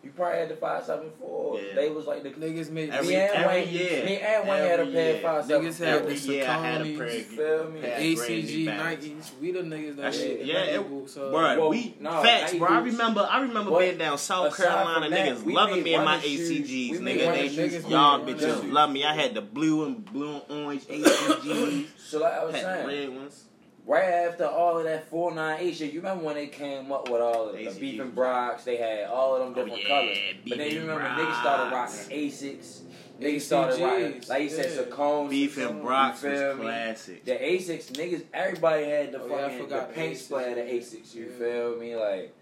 Nowadays. 0.00 0.04
You 0.04 0.10
probably 0.12 0.38
had 0.38 0.48
the 0.48 0.56
five 0.56 0.84
seven 0.84 1.10
four. 1.18 1.60
Yeah. 1.60 1.74
They 1.74 1.90
was 1.90 2.06
like 2.06 2.22
the 2.22 2.30
Niggas 2.30 2.70
made 2.70 2.90
Every- 2.90 3.08
me 3.08 3.14
and 3.16 3.30
every 3.34 3.46
Wayne, 3.46 3.68
year. 3.68 4.04
me 4.04 4.16
and 4.18 4.48
Wayne 4.48 4.58
had 4.62 4.80
a 4.80 4.82
Every 4.82 4.92
pair 4.92 5.08
of 5.10 5.14
year. 5.14 5.22
five 5.22 5.44
seven 5.44 5.66
Niggas 5.66 5.78
had 5.78 5.88
Every 5.88 6.14
the 6.14 6.32
year 6.32 6.44
I 6.48 6.52
had 6.58 6.80
a 6.80 6.84
Sauconys, 6.84 6.96
pair 6.98 7.10
You 7.10 7.20
of 7.20 7.26
feel 7.26 7.70
me? 7.70 7.80
the 7.80 7.86
ACG 7.88 8.16
crazy. 8.26 8.66
Nikes. 8.66 9.30
We 9.40 9.52
the 9.52 9.58
niggas 9.60 9.86
that 9.88 9.96
That 9.96 10.04
had 10.04 10.14
shit, 10.14 10.38
the 10.40 10.46
yeah, 10.46 10.58
it- 10.62 10.88
boots. 10.88 11.16
uh, 11.16 11.20
Bruh, 11.20 11.58
Well, 11.58 11.68
we 11.70 11.94
no, 12.00 12.22
facts, 12.22 12.52
Nike 12.52 12.58
bro. 12.58 12.68
I 12.68 12.78
remember, 12.80 13.28
I 13.30 13.40
remember 13.40 13.70
But 13.70 13.78
being 13.80 13.98
down 13.98 14.18
South 14.18 14.52
aside 14.54 14.64
Carolina, 14.68 15.00
from 15.06 15.10
that, 15.10 15.28
niggas 15.28 15.52
loving 15.52 15.82
me 15.82 15.94
in 15.94 16.04
my 16.04 16.18
shoes. 16.20 16.50
ACGs, 16.50 16.90
We 16.92 16.98
nigga. 16.98 17.32
They, 17.32 17.88
y'all 17.88 18.18
We 18.24 18.32
made 18.32 18.40
bitches 18.42 18.72
love 18.72 18.90
me. 18.90 19.04
I 19.04 19.14
had 19.14 19.34
the 19.34 19.42
blue 19.42 19.84
and 19.86 20.04
blue 20.04 20.40
and 20.48 20.64
orange 20.64 20.82
ACGs, 20.86 21.86
So 21.98 22.20
like 22.20 22.32
I 22.32 22.44
was 22.44 22.54
had 22.54 22.64
saying, 22.64 22.86
red 22.86 23.16
ones. 23.18 23.44
Right 23.90 24.04
after 24.28 24.46
all 24.46 24.78
of 24.78 24.84
that 24.84 25.08
four 25.10 25.34
nine 25.34 25.58
eight 25.60 25.76
shit, 25.76 25.92
you 25.92 26.00
remember 26.00 26.24
when 26.24 26.36
they 26.36 26.46
came 26.46 26.90
up 26.92 27.08
with 27.10 27.20
all 27.20 27.48
of 27.48 27.54
the 27.54 27.58
ACG. 27.66 27.80
beef 27.80 28.00
and 28.00 28.14
Brocks? 28.14 28.64
They 28.64 28.76
had 28.76 29.04
all 29.08 29.34
of 29.36 29.40
them 29.40 29.52
Oh, 29.52 29.54
different 29.64 29.82
yeah, 29.82 29.88
colors. 29.88 30.18
But 30.48 30.58
then 30.58 30.70
you 30.70 30.78
and 30.80 30.88
remember 30.88 31.08
niggas 31.22 31.40
started 31.40 31.70
Brocks. 31.70 32.04
rocking 32.04 32.18
Asics. 32.30 32.80
Niggas 33.20 33.40
started 33.42 33.82
rocking, 33.82 34.22
like 34.30 34.42
you 34.44 34.48
said, 34.48 34.70
yeah. 34.74 34.82
Saucony. 34.84 35.28
Beef 35.30 35.58
and 35.58 35.82
Brock's 35.82 36.22
you 36.22 36.30
was 36.30 36.38
feel 36.40 36.54
me? 36.56 36.62
classic. 36.62 37.24
The 37.26 37.32
Asics, 37.32 37.90
niggas, 37.92 38.24
everybody 38.32 38.84
had 38.84 39.12
the 39.12 39.20
Oh, 39.22 39.28
fucking 39.28 39.68
the 39.68 39.74
the 39.76 39.80
paint 39.94 40.14
Asics. 40.16 40.20
splatter 40.20 40.54
Asics. 40.62 41.14
You 41.14 41.24
Yeah. 41.24 41.38
feel 41.38 41.76
me? 41.76 41.96
Like 41.96 42.34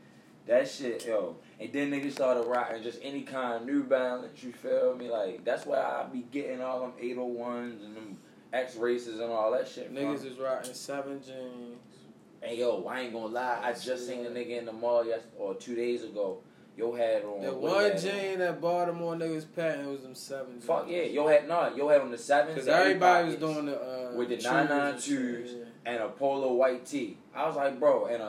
that 0.46 0.68
shit, 0.68 1.04
yo. 1.04 1.36
And 1.58 1.72
then 1.72 1.90
niggas 1.90 2.12
started 2.12 2.42
rocking 2.46 2.82
just 2.84 3.00
any 3.02 3.22
kind 3.22 3.54
of 3.56 3.66
New 3.66 3.82
Balance. 3.82 4.40
You 4.44 4.52
feel 4.52 4.94
me? 4.94 5.10
Like 5.10 5.44
that's 5.44 5.66
why 5.66 5.78
I 5.78 6.04
be 6.12 6.20
getting 6.30 6.60
all 6.62 6.80
them 6.82 6.92
801s 7.02 7.84
and 7.84 7.96
them 7.96 8.18
X 8.52 8.76
races 8.76 9.20
and 9.20 9.30
all 9.30 9.50
that 9.52 9.68
shit. 9.68 9.92
Niggas 9.94 10.18
from. 10.20 10.28
is 10.28 10.38
rocking 10.38 10.74
seven 10.74 11.20
jeans. 11.22 11.78
Hey 12.40 12.58
yo, 12.58 12.84
I 12.84 13.00
ain't 13.00 13.12
gonna 13.12 13.26
lie. 13.26 13.60
I 13.62 13.72
just 13.72 14.06
seen 14.06 14.24
a 14.24 14.30
nigga 14.30 14.58
in 14.58 14.64
the 14.66 14.72
mall 14.72 15.04
yes 15.04 15.20
or 15.36 15.54
two 15.54 15.74
days 15.74 16.04
ago. 16.04 16.38
Yo 16.76 16.94
had 16.94 17.24
on 17.24 17.40
The 17.42 17.52
one 17.52 17.82
had 17.82 17.92
on? 17.94 17.98
jean 17.98 18.38
that 18.38 18.60
Baltimore 18.60 19.16
niggas 19.16 19.46
patent 19.56 19.88
was 19.90 20.02
them 20.02 20.14
seven 20.14 20.52
jeans. 20.52 20.64
Fuck 20.64 20.86
yeah, 20.88 21.02
yo 21.02 21.26
had 21.26 21.48
no, 21.48 21.74
yo 21.74 21.88
had 21.88 22.00
on 22.00 22.12
the 22.12 22.18
sevens. 22.18 22.56
Cause 22.56 22.68
everybody 22.68 23.26
was 23.26 23.36
doing 23.36 23.66
the 23.66 23.76
uh, 23.76 24.12
With 24.16 24.28
the 24.28 24.36
nine 24.36 24.68
and 24.68 24.96
992s. 24.96 25.64
and 25.86 25.96
a 26.04 26.08
polo 26.08 26.52
white 26.52 26.86
tee. 26.86 27.18
I 27.34 27.46
was 27.48 27.56
like, 27.56 27.80
bro, 27.80 28.06
and 28.06 28.22
a, 28.22 28.26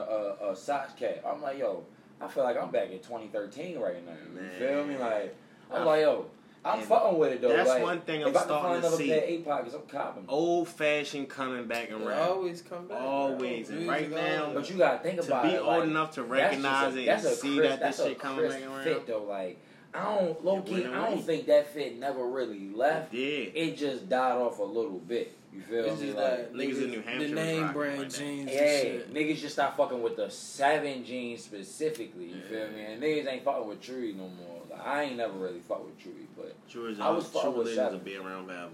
a, 0.48 0.52
a 0.52 0.56
socks 0.56 0.94
cap. 0.94 1.24
I'm 1.26 1.42
like, 1.44 1.60
yo, 1.60 1.84
I 2.20 2.28
feel 2.28 2.44
like 2.44 2.58
I'm 2.58 2.72
back 2.72 2.90
in 2.90 2.98
2013 2.98 3.78
right 3.78 4.04
now. 4.04 4.14
You 4.34 4.42
Man. 4.42 4.52
feel 4.60 4.86
me? 4.86 4.98
Like, 4.98 5.36
I'm 5.72 5.86
like, 5.86 6.02
yo, 6.02 6.26
I'm 6.66 6.80
And 6.80 6.88
fucking 6.88 7.18
with 7.18 7.32
it 7.34 7.42
though. 7.42 7.50
that's 7.50 7.70
like, 7.70 7.82
one 7.84 8.02
thing 8.02 8.22
I'm 8.22 8.30
I 8.30 8.32
can 8.34 8.42
starting 8.44 8.70
find 8.70 8.82
to 8.82 8.88
another 8.88 8.98
see. 9.04 9.10
pair 9.10 9.18
of 9.20 9.24
eight 9.30 9.46
pockets, 9.46 9.76
I'm 9.76 9.82
copping. 9.84 10.26
Old 10.28 10.68
fashioned 10.68 11.30
coming 11.30 11.66
back 11.68 11.88
They 11.90 11.96
around. 11.96 12.30
always 12.30 12.62
come 12.62 12.88
back. 12.88 13.02
Always. 13.02 13.68
bro. 13.70 13.78
And 13.78 13.86
Music 13.86 13.90
right 13.90 14.12
now, 14.12 14.52
But 14.54 14.70
you 14.70 14.78
gotta 14.78 15.00
think 15.00 15.24
about 15.24 15.46
it. 15.46 15.48
To 15.48 15.54
be 15.54 15.58
it. 15.58 15.60
old 15.62 15.68
like, 15.80 15.84
enough 15.84 16.12
to 16.16 16.24
recognize 16.24 16.96
a- 16.96 17.00
it 17.00 17.08
and 17.08 17.22
see 17.22 17.58
crisp- 17.58 17.80
that 17.80 17.96
this 17.98 18.06
shit 18.06 18.20
coming 18.20 18.50
back 18.50 18.62
around. 18.62 18.84
Fit 18.84 19.08
though, 19.08 19.24
like 19.24 19.58
I 19.94 20.04
don't 20.04 20.46
low 20.46 20.62
key, 20.62 20.86
I 20.86 20.90
don't 20.90 21.14
away. 21.14 21.22
think 21.22 21.46
that 21.48 21.74
fit 21.74 21.98
never 21.98 22.24
really 22.28 22.70
left. 22.76 23.14
Yeah. 23.14 23.26
It 23.56 23.78
just 23.78 24.08
died 24.10 24.34
off 24.34 24.60
a 24.60 24.64
little 24.64 25.00
bit. 25.00 25.34
You 25.52 25.62
feel 25.62 25.86
It's 25.86 26.00
me? 26.00 26.08
just 26.08 26.18
Like, 26.20 26.30
that 26.30 26.54
Niggas 26.54 26.84
in 26.84 26.92
New 26.92 27.02
Hampshire 27.02 27.28
the 27.30 27.34
name 27.36 27.74
brand 27.74 28.00
like 28.00 28.10
that. 28.10 28.20
jeans. 28.20 28.52
Yeah, 28.54 28.62
and 28.62 29.16
niggas 29.16 29.38
just 29.40 29.56
stop 29.56 29.78
fucking 29.78 30.00
with 30.04 30.16
the 30.18 30.30
seven 30.30 31.04
jeans 31.04 31.44
specifically. 31.44 32.26
You 32.26 32.36
Yeah. 32.36 32.50
feel 32.66 32.68
me? 32.76 32.82
And 32.84 33.02
niggas 33.02 33.28
ain't 33.32 33.44
fucking 33.44 33.68
with 33.68 33.82
Tree 33.82 34.14
no 34.14 34.28
more. 34.28 34.59
Like, 34.80 34.88
I 34.88 35.04
ain't 35.04 35.18
never 35.18 35.38
really 35.38 35.60
fought 35.60 35.86
with 35.86 36.00
Tree, 36.00 36.28
but 36.38 36.56
True 36.70 36.90
as 36.90 37.00
I 37.00 37.10
was 37.10 37.30
true 37.30 37.42
fucking 37.42 37.50
with 37.58 37.58
religions 37.68 37.78
seven. 37.78 37.98
will 38.00 38.06
be 38.06 38.16
around 38.18 38.48
Babel. 38.48 38.72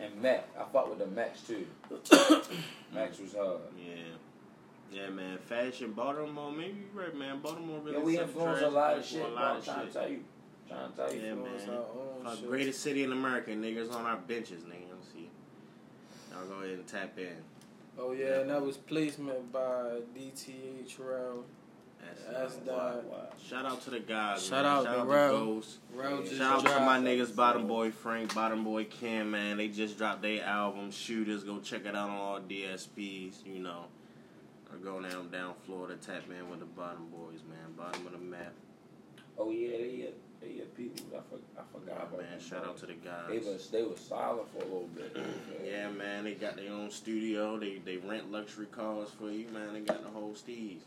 and 0.00 0.20
Mac, 0.22 0.48
I 0.58 0.64
fought 0.72 0.90
with 0.90 0.98
the 0.98 1.06
Max 1.06 1.40
too. 1.42 1.66
Max 2.94 3.18
was 3.18 3.34
hard. 3.34 3.60
Yeah. 3.78 3.94
Yeah, 4.92 5.08
man. 5.10 5.38
Fashion, 5.38 5.92
Baltimore, 5.92 6.52
maybe 6.52 6.78
you 6.80 6.86
right, 7.00 7.16
man. 7.16 7.40
Baltimore 7.40 7.80
really 7.80 7.98
Yeah, 7.98 8.04
we 8.04 8.14
set 8.16 8.22
influence 8.28 8.58
a 8.58 8.60
trends 8.60 8.74
lot 8.74 8.96
of 8.98 9.04
for 9.04 9.08
shit. 9.10 9.20
A 9.22 9.24
bro. 9.24 9.34
lot 9.34 9.44
I'm 9.52 9.56
of 9.58 9.64
trying 9.64 9.78
to 9.78 9.84
shit. 9.86 9.92
tell 9.92 10.08
you. 10.08 10.24
Trying 10.68 10.90
to 10.90 10.96
tell 10.96 11.14
you. 11.14 11.20
Yeah, 11.20 11.30
Influence 11.32 11.66
man. 11.66 11.76
our 12.26 12.30
own 12.32 12.46
greatest 12.46 12.80
city 12.82 13.02
in 13.02 13.12
America, 13.12 13.50
niggas 13.50 13.92
on 13.92 14.04
our 14.06 14.16
benches, 14.16 14.62
nigga. 14.62 14.84
Let's 14.92 15.12
see. 15.12 15.28
Y'all 16.30 16.46
go 16.46 16.62
ahead 16.64 16.78
and 16.78 16.86
tap 16.86 17.18
in. 17.18 17.36
Oh 17.98 18.12
yeah, 18.12 18.40
and 18.40 18.50
that 18.50 18.60
was 18.62 18.76
placement 18.76 19.52
by 19.52 20.00
DTA 20.16 20.84
Terrell. 20.96 21.44
That's 22.30 22.56
Wow, 22.66 23.00
Shout 23.48 23.64
out 23.66 23.80
to 23.82 23.90
the 23.90 24.00
guys. 24.00 24.42
Shout 24.44 24.64
man. 24.64 24.66
out 24.66 24.84
Shout 24.84 24.94
to 24.94 25.00
out 25.00 25.08
Rel. 25.08 25.32
to 25.32 25.44
Ghost. 25.44 25.78
Rel 25.94 26.24
Yeah. 26.24 26.38
Shout 26.38 26.66
out 26.66 26.78
to 26.78 26.84
my 26.84 26.98
niggas, 26.98 27.34
Bottom 27.34 27.66
Boy 27.66 27.90
Frank, 27.90 28.34
Bottom 28.34 28.64
Boy 28.64 28.84
Kim, 28.84 29.30
man. 29.32 29.56
They 29.58 29.68
just 29.68 29.98
dropped 29.98 30.22
their 30.22 30.42
album, 30.44 30.90
Shooters. 30.90 31.44
Go 31.44 31.60
check 31.60 31.82
it 31.86 31.94
out 31.94 32.10
on 32.10 32.16
all 32.16 32.40
DSPs, 32.40 33.44
you 33.46 33.58
know. 33.60 33.84
Or 34.72 34.78
go 34.78 35.00
down 35.00 35.30
down 35.30 35.54
Florida, 35.66 35.96
tap 35.96 36.22
in 36.30 36.50
with 36.50 36.60
the 36.60 36.66
Bottom 36.66 37.08
Boys, 37.10 37.40
man. 37.48 37.72
Bottom 37.76 38.06
of 38.06 38.12
the 38.12 38.18
map. 38.18 38.52
Oh 39.38 39.50
yeah, 39.50 39.70
they 39.76 40.08
they 40.40 40.48
yeah, 40.56 40.64
people. 40.76 41.04
I, 41.14 41.20
for, 41.28 41.38
I 41.58 41.62
forgot 41.72 42.02
about 42.08 42.20
man, 42.20 42.30
them, 42.30 42.40
shout 42.40 42.62
bro. 42.62 42.70
out 42.70 42.76
to 42.78 42.86
the 42.86 42.94
guys. 42.94 43.24
They 43.28 43.36
guys. 43.38 43.46
was 43.46 43.68
they 43.70 43.82
was 43.82 43.98
silent 44.00 44.48
for 44.52 44.58
a 44.58 44.64
little 44.64 44.88
bit. 44.94 45.16
Yeah, 45.64 45.88
man, 45.90 46.24
they 46.24 46.34
got 46.34 46.56
their 46.56 46.70
own 46.72 46.90
studio. 46.90 47.58
They 47.58 47.78
they 47.84 47.96
rent 47.96 48.30
luxury 48.30 48.66
cars 48.66 49.08
for 49.18 49.30
you, 49.30 49.48
man. 49.48 49.72
They 49.74 49.80
got 49.80 50.02
the 50.02 50.10
whole 50.10 50.34
steez. 50.34 50.80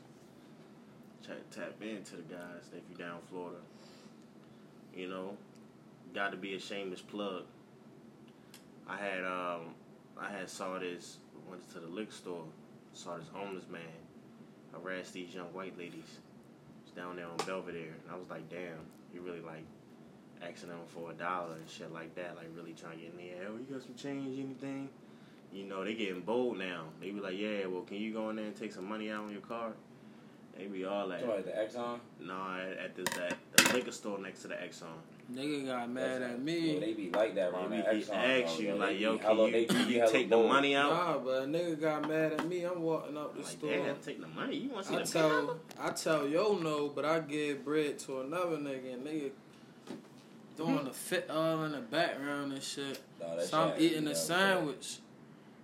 Check, 1.28 1.50
tap 1.52 1.74
into 1.82 2.16
the 2.16 2.22
guys 2.22 2.70
if 2.72 2.84
you're 2.90 3.08
down 3.08 3.20
Florida. 3.30 3.58
You 4.96 5.10
know, 5.10 5.38
got 6.16 6.32
to 6.32 6.38
be 6.38 6.56
a 6.56 6.60
shameless 6.60 7.02
plug. 7.02 7.44
I 8.88 8.96
had 8.96 9.26
um, 9.26 9.76
I 10.18 10.32
had 10.32 10.50
saw 10.50 10.80
this 10.80 11.18
went 11.50 11.70
to 11.74 11.80
the 11.80 11.88
liquor 11.88 12.12
store, 12.12 12.44
saw 12.94 13.18
this 13.18 13.28
homeless 13.34 13.68
man 13.70 13.82
harass 14.72 15.12
these 15.12 15.34
young 15.34 15.48
white 15.48 15.78
ladies. 15.78 16.20
It's 16.84 16.96
down 16.96 17.16
there 17.16 17.28
on 17.28 17.38
Belvedere, 17.46 17.94
and 18.04 18.12
I 18.12 18.16
was 18.16 18.30
like, 18.30 18.50
damn, 18.50 18.86
he 19.12 19.20
really 19.20 19.42
like 19.42 19.64
asking 20.42 20.70
them 20.70 20.80
for 20.88 21.12
a 21.12 21.14
dollar 21.14 21.56
and 21.56 21.70
shit 21.70 21.92
like 21.92 22.16
that, 22.16 22.36
like 22.36 22.48
really 22.56 22.74
trying 22.74 23.00
to 23.00 23.04
get 23.04 23.14
in 23.14 23.18
there. 23.18 23.48
Oh, 23.50 23.58
you 23.58 23.74
got 23.74 23.84
some 23.84 23.96
change, 23.96 24.40
anything? 24.40 24.90
You 25.52 25.66
know, 25.66 25.84
they 25.84 25.94
getting 25.94 26.22
bold 26.22 26.58
now. 26.58 26.84
They 27.00 27.12
be 27.12 27.20
like, 27.20 27.38
yeah, 27.38 27.66
well, 27.66 27.82
can 27.82 27.98
you 27.98 28.14
go 28.14 28.30
in 28.30 28.36
there 28.36 28.46
and 28.46 28.56
take 28.56 28.74
some 28.74 28.88
money 28.88 29.10
out 29.10 29.26
on 29.26 29.32
your 29.32 29.42
card? 29.42 29.74
They 30.58 30.66
be 30.66 30.86
all 30.86 31.08
like, 31.08 31.20
So 31.22 31.42
the 31.46 31.52
Exxon. 31.52 32.00
no, 32.20 32.34
at, 32.34 32.78
at 32.86 32.96
this 32.96 33.06
that 33.18 33.36
the 33.56 33.74
liquor 33.74 33.92
store 33.92 34.18
next 34.20 34.42
to 34.44 34.48
the 34.48 34.56
Exxon. 34.56 34.86
Nigga 35.32 35.66
got 35.68 35.90
mad 35.90 36.22
at 36.22 36.32
Yeah, 36.32 36.38
me. 36.38 36.80
they 36.80 36.94
be 36.94 37.10
like 37.12 37.36
that 37.36 37.52
around 37.52 37.70
Maybe 37.70 37.84
that 37.84 37.96
he 37.96 38.12
asked 38.12 38.60
you 38.60 38.72
though. 38.72 38.78
like, 38.78 39.00
yo, 39.00 39.18
can 39.18 39.26
hella- 39.28 39.46
you, 39.48 39.52
they 39.52 39.66
can 39.66 39.90
you 39.90 40.08
take 40.10 40.30
the 40.30 40.38
money 40.38 40.76
out? 40.76 40.90
Nah, 40.92 41.18
but 41.18 41.44
a 41.44 41.46
nigga 41.46 41.80
got 41.82 42.08
mad 42.08 42.34
at 42.34 42.48
me. 42.48 42.64
I'm 42.64 42.82
walking 42.82 43.18
up 43.18 43.34
the 43.36 43.42
Like, 43.42 43.50
store. 43.50 43.70
damn, 43.72 43.96
take 43.98 44.22
the 44.22 44.28
money. 44.28 44.56
You 44.56 44.70
want 44.70 44.86
to 44.86 44.90
see 44.92 44.96
I 44.96 45.00
the 45.04 45.06
tell 45.06 45.60
I 45.82 45.90
tell 45.92 46.28
yo 46.28 46.54
no, 46.58 46.88
but 46.88 47.04
I 47.06 47.20
give 47.20 47.66
bread 47.66 48.00
to 48.00 48.22
another 48.22 48.58
nigga 48.58 48.94
and 48.94 49.06
nigga 49.06 49.32
doing 50.56 50.86
the 50.86 50.92
fit 50.92 51.30
all 51.30 51.64
in 51.66 51.74
the 51.74 51.80
background 51.82 52.54
and 52.54 52.64
shit. 52.64 53.00
Nah, 53.20 53.40
So 53.42 53.60
I'm 53.62 53.74
eating 53.82 53.98
ain't 53.98 53.98
a 53.98 54.02
never 54.10 54.16
sandwich. 54.16 55.00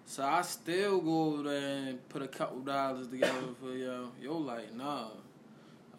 So 0.05 0.23
I 0.23 0.41
still 0.41 0.99
go 0.99 1.23
over 1.33 1.43
there 1.43 1.77
and 1.87 2.09
put 2.09 2.21
a 2.21 2.27
couple 2.27 2.59
dollars 2.59 3.07
together 3.07 3.33
for 3.61 3.73
yo. 3.73 4.09
Yo 4.21 4.37
like, 4.37 4.73
nah. 4.75 5.07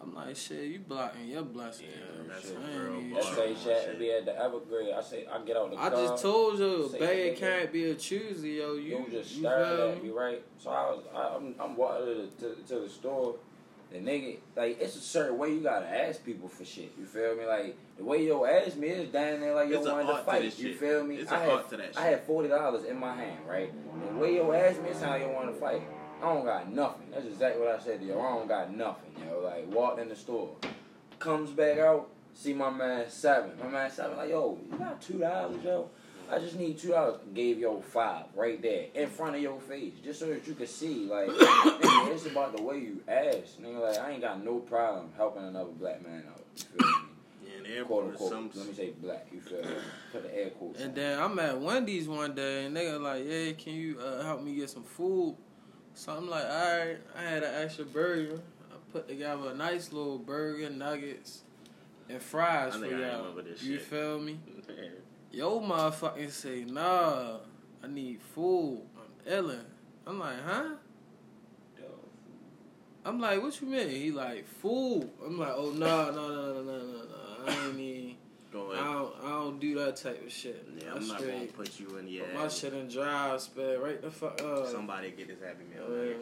I'm 0.01 0.15
like, 0.15 0.37
shit, 0.37 0.65
you 0.65 0.81
blocking 0.81 1.29
your 1.29 1.43
blessing. 1.43 1.87
Yeah, 1.91 2.25
that's 2.29 2.51
I 2.51 2.71
a 2.73 2.91
real 2.91 3.01
bar. 3.15 3.23
trying. 3.23 3.57
say 3.57 3.65
shit 3.87 3.99
be 3.99 4.13
at 4.13 4.27
the 4.27 4.39
Evergreen. 4.39 4.93
I 4.95 5.01
say 5.01 5.27
I 5.27 5.39
get 5.45 5.57
out 5.57 5.71
the 5.71 5.79
I 5.79 5.89
car. 5.89 5.99
I 5.99 6.07
just 6.09 6.23
told 6.23 6.59
you, 6.59 6.95
bag 7.01 7.37
can't 7.39 7.73
be 7.73 7.91
a 7.91 7.95
choosy, 7.95 8.51
yo. 8.51 8.75
You, 8.75 8.99
You 8.99 9.07
just 9.11 9.37
staring 9.37 9.93
at 9.97 10.05
me? 10.05 10.11
right? 10.11 10.43
So 10.59 10.71
I 10.71 10.91
was, 10.91 11.05
I, 11.15 11.37
I'm, 11.37 11.55
I'm 11.59 11.77
walking 11.77 12.07
to 12.07 12.55
to, 12.55 12.63
to 12.69 12.81
the 12.81 12.89
store. 12.89 13.37
The 13.93 13.99
nigga, 13.99 14.39
like, 14.57 14.81
it's 14.81 14.97
a 14.97 15.01
certain 15.01 15.39
way 15.39 15.53
you 15.55 15.61
gotta 15.61 15.87
ask 15.87 16.25
people 16.25 16.49
for 16.49 16.65
shit. 16.65 16.93
You 16.99 17.05
feel 17.05 17.37
me? 17.37 17.47
Like, 17.47 17.77
the 17.97 18.05
way 18.05 18.27
yo 18.27 18.45
asked 18.45 18.77
me 18.77 18.89
is 18.89 19.09
down 19.11 19.41
there 19.41 19.55
like 19.55 19.69
yo 19.69 19.81
wanted 19.81 20.07
to 20.07 20.13
art 20.13 20.25
to 20.25 20.31
fight. 20.31 20.45
you 20.45 20.51
shit. 20.51 20.81
feel 20.81 21.05
me? 21.05 21.17
It's 21.17 21.31
I 21.31 21.45
a 21.45 21.51
had, 21.51 21.69
to 21.71 21.77
that 21.77 21.97
I 21.97 22.07
had 22.07 22.23
forty 22.25 22.49
dollars 22.49 22.85
in 22.85 22.99
my 22.99 23.15
hand, 23.15 23.39
right? 23.49 23.73
And 23.73 24.17
the 24.17 24.21
way 24.21 24.35
yo 24.37 24.53
asked 24.53 24.83
me 24.83 24.89
is 24.91 25.01
how 25.01 25.15
yo 25.15 25.29
wanted 25.33 25.53
to 25.53 25.61
fight. 25.61 25.83
I 26.21 26.33
don't 26.33 26.45
got 26.45 26.73
nothing. 26.73 27.11
That's 27.13 27.27
exactly 27.27 27.63
what 27.65 27.75
I 27.75 27.79
said 27.83 28.01
to 28.01 28.07
yo. 28.07 28.21
I 28.21 28.31
don't 28.31 28.49
got 28.49 28.75
nothing, 28.75 29.13
yo. 29.29 29.41
Like, 29.41 29.73
walked 29.73 30.01
in 30.01 30.09
the 30.09 30.17
store, 30.17 30.57
comes 31.19 31.51
back 31.51 31.79
out, 31.79 32.09
see 32.33 32.53
my 32.53 32.71
man 32.71 33.09
seven. 33.09 33.53
My 33.63 33.69
man 33.69 33.91
seven, 33.91 34.17
like, 34.17 34.31
yo, 34.31 34.59
you 34.73 34.79
got 34.79 35.01
two 35.01 35.19
dollars, 35.19 35.63
yo. 35.63 35.89
I 36.31 36.39
just 36.39 36.57
need 36.57 36.79
two 36.79 36.89
dollars. 36.89 37.21
Gave 37.35 37.59
yo 37.59 37.81
five 37.81 38.25
right 38.35 38.61
there 38.61 38.87
in 38.95 39.09
front 39.09 39.37
of 39.37 39.43
your 39.43 39.61
face, 39.61 39.93
just 40.03 40.21
so 40.21 40.27
that 40.27 40.47
you 40.47 40.55
could 40.55 40.69
see. 40.69 41.07
Like, 41.07 41.29
nigga, 41.29 42.13
it's 42.15 42.27
about 42.27 42.57
the 42.57 42.63
way 42.63 42.79
you 42.79 43.01
ask. 43.09 43.59
Nigga, 43.61 43.81
like, 43.81 43.99
I 43.99 44.11
ain't 44.13 44.23
got 44.23 44.43
no 44.45 44.59
problem 44.59 45.09
helping 45.17 45.45
another 45.45 45.71
black 45.71 46.05
man 46.07 46.25
out. 46.29 46.43
You 46.57 46.65
feel 46.79 46.87
me? 46.89 46.95
Yeah, 47.47 47.73
in 47.73 47.79
the 47.81 47.85
Quote 47.85 48.05
unquote. 48.05 48.31
some, 48.31 48.51
Let 48.55 48.67
me 48.69 48.75
say 48.75 48.91
black. 49.03 49.27
You 49.33 49.41
feel 49.41 49.63
me? 49.63 49.77
Put 50.13 50.23
the 50.25 50.37
air 50.37 50.51
quotes. 50.51 50.81
And 50.81 50.91
on. 50.91 50.95
then 50.95 51.19
I'm 51.19 51.39
at 51.39 51.61
Wendy's 51.61 52.09
one 52.09 52.35
day, 52.35 52.67
and 52.67 52.77
nigga 52.77 53.01
like, 53.01 53.27
"Hey, 53.27 53.55
can 53.55 53.75
you 53.75 53.99
uh, 54.01 54.23
help 54.23 54.43
me 54.43 54.55
get 54.55 54.71
some 54.71 54.85
food?" 54.85 55.37
So 55.95 56.13
I'm 56.13 56.29
like, 56.29 56.45
"All 56.45 56.79
right." 56.79 56.99
I 57.17 57.23
had 57.23 57.43
an 57.43 57.63
extra 57.63 57.85
burger. 57.85 58.41
I 58.71 58.75
put 58.93 59.09
together 59.09 59.51
a 59.51 59.55
nice 59.55 59.93
little 59.93 60.19
burger, 60.19 60.71
nuggets, 60.71 61.43
and 62.09 62.21
fries 62.21 62.75
I 62.75 62.79
for 62.79 62.87
y'all. 62.87 63.33
this 63.35 63.63
you 63.63 63.79
shit. 63.79 63.87
feel 63.87 64.19
me? 64.21 64.39
Yo, 65.35 65.61
motherfucking 65.61 66.31
say, 66.31 66.65
"Nah, 66.65 67.39
I 67.83 67.89
need 67.89 68.21
food. 68.35 68.83
I'm 68.97 69.33
illin'." 69.33 69.65
I'm 70.07 70.21
like, 70.21 70.41
"Huh?" 70.47 70.77
I'm 73.05 73.21
like, 73.21 73.43
"What 73.43 73.61
you 73.61 73.67
mean?" 73.67 73.89
He 73.89 74.13
like, 74.13 74.47
"Food." 74.47 75.11
I'm 75.25 75.39
like, 75.39 75.53
"Oh 75.57 75.73
no, 75.73 76.11
no, 76.13 76.29
no, 76.29 76.53
no, 76.53 76.63
no, 76.63 76.79
no, 76.79 77.05
no. 77.05 77.47
I 77.47 77.67
ain't 77.67 77.81
even. 77.81 78.17
I 78.55 78.93
don't, 78.93 79.15
I 79.25 79.29
don't 79.31 79.59
do 79.59 79.75
that 79.81 79.97
type 79.97 80.25
of 80.25 80.31
shit. 80.31 80.65
Yeah, 80.81 80.95
I'm 80.95 81.09
not 81.09 81.19
gonna 81.19 81.33
straight 81.33 81.57
put 81.57 81.81
you 81.81 81.97
in 81.97 82.07
your 82.07 82.25
put 82.27 82.35
my 82.35 82.49
shit 82.49 82.73
in 82.73 82.87
drive, 82.87 83.41
spell 83.41 83.79
right 83.79 84.01
the 84.01 84.13
fuck 84.13 84.41
up. 84.41 84.69
Somebody 84.69 85.11
get 85.11 85.27
this 85.27 85.41
happy 85.45 85.65
meal. 85.65 85.85
Uh, 85.85 85.91
man. 85.91 86.15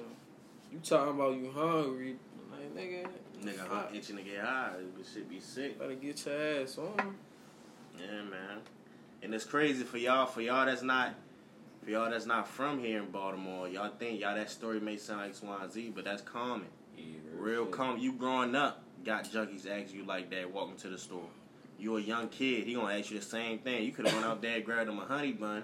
you 0.73 0.79
talking 0.83 1.15
about 1.15 1.37
you 1.37 1.51
hungry? 1.51 2.17
Like 2.51 2.75
nigga, 2.75 3.07
Nigga, 3.45 3.69
huh, 3.69 3.85
itching 3.93 4.17
to 4.17 4.23
get 4.23 4.41
high. 4.41 4.73
This 4.97 5.13
shit 5.13 5.29
be 5.29 5.41
sick. 5.41 5.79
better 5.79 5.95
get 5.95 6.25
your 6.25 6.63
ass 6.63 6.79
on. 6.79 7.17
Yeah, 7.99 8.23
man. 8.23 8.61
And 9.23 9.35
it's 9.35 9.45
crazy 9.45 9.85
for 9.85 9.99
y'all. 9.99 10.27
For 10.27 10.41
y'all 10.41 10.67
that's 10.67 10.83
not, 10.83 11.15
for 11.85 11.91
y'all 11.91 12.11
that's 12.11 12.27
not 12.27 12.49
from 12.49 12.81
here 12.81 12.99
in 12.99 13.11
Baltimore. 13.11 13.69
Y'all 13.69 13.91
think 13.99 14.21
y'all 14.21 14.35
that 14.35 14.51
story 14.51 14.81
may 14.81 14.97
sound 14.97 15.21
like 15.21 15.31
X, 15.31 15.43
Y, 15.43 15.59
and 15.63 15.73
Z, 15.73 15.93
but 15.95 16.05
that's 16.05 16.23
common. 16.23 16.67
Yeah, 16.97 17.05
Real 17.35 17.65
shit. 17.65 17.73
common. 17.73 18.01
You 18.01 18.13
growing 18.15 18.55
up, 18.55 18.83
got 19.05 19.25
junkies 19.25 19.67
ask 19.69 19.95
you 19.95 20.05
like 20.05 20.31
that. 20.31 20.53
Walking 20.53 20.77
to 20.79 20.89
the 20.89 20.99
store. 20.99 21.29
You 21.79 21.97
a 21.97 22.01
young 22.01 22.29
kid. 22.29 22.65
He 22.65 22.75
gonna 22.75 22.95
ask 22.97 23.11
you 23.11 23.19
the 23.19 23.25
same 23.25 23.59
thing. 23.59 23.85
You 23.85 23.93
could 23.93 24.07
have 24.07 24.15
went 24.15 24.27
out 24.27 24.43
there 24.43 24.61
grabbed 24.61 24.89
him 24.89 24.99
a 24.99 25.05
honey 25.05 25.33
bun. 25.33 25.63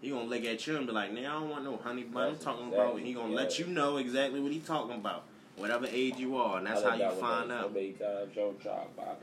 He 0.00 0.10
gonna 0.10 0.24
look 0.24 0.44
at 0.44 0.66
you 0.66 0.76
and 0.76 0.86
be 0.86 0.92
like, 0.92 1.12
"Nah, 1.12 1.20
I 1.20 1.40
don't 1.40 1.48
want 1.48 1.64
no 1.64 1.76
honey 1.78 2.04
bun. 2.04 2.28
I'm 2.34 2.38
talking 2.38 2.66
exactly- 2.68 2.86
about." 2.90 3.00
He 3.00 3.12
gonna 3.14 3.34
let 3.34 3.58
you 3.58 3.66
know 3.66 3.96
exactly 3.96 4.40
what 4.40 4.52
he 4.52 4.60
talking 4.60 4.94
about, 4.96 5.24
whatever 5.56 5.86
age 5.90 6.16
you 6.18 6.36
are, 6.36 6.58
and 6.58 6.66
that's 6.66 6.82
how 6.82 6.94
you 6.94 7.10
find 7.20 7.50
out. 7.50 7.72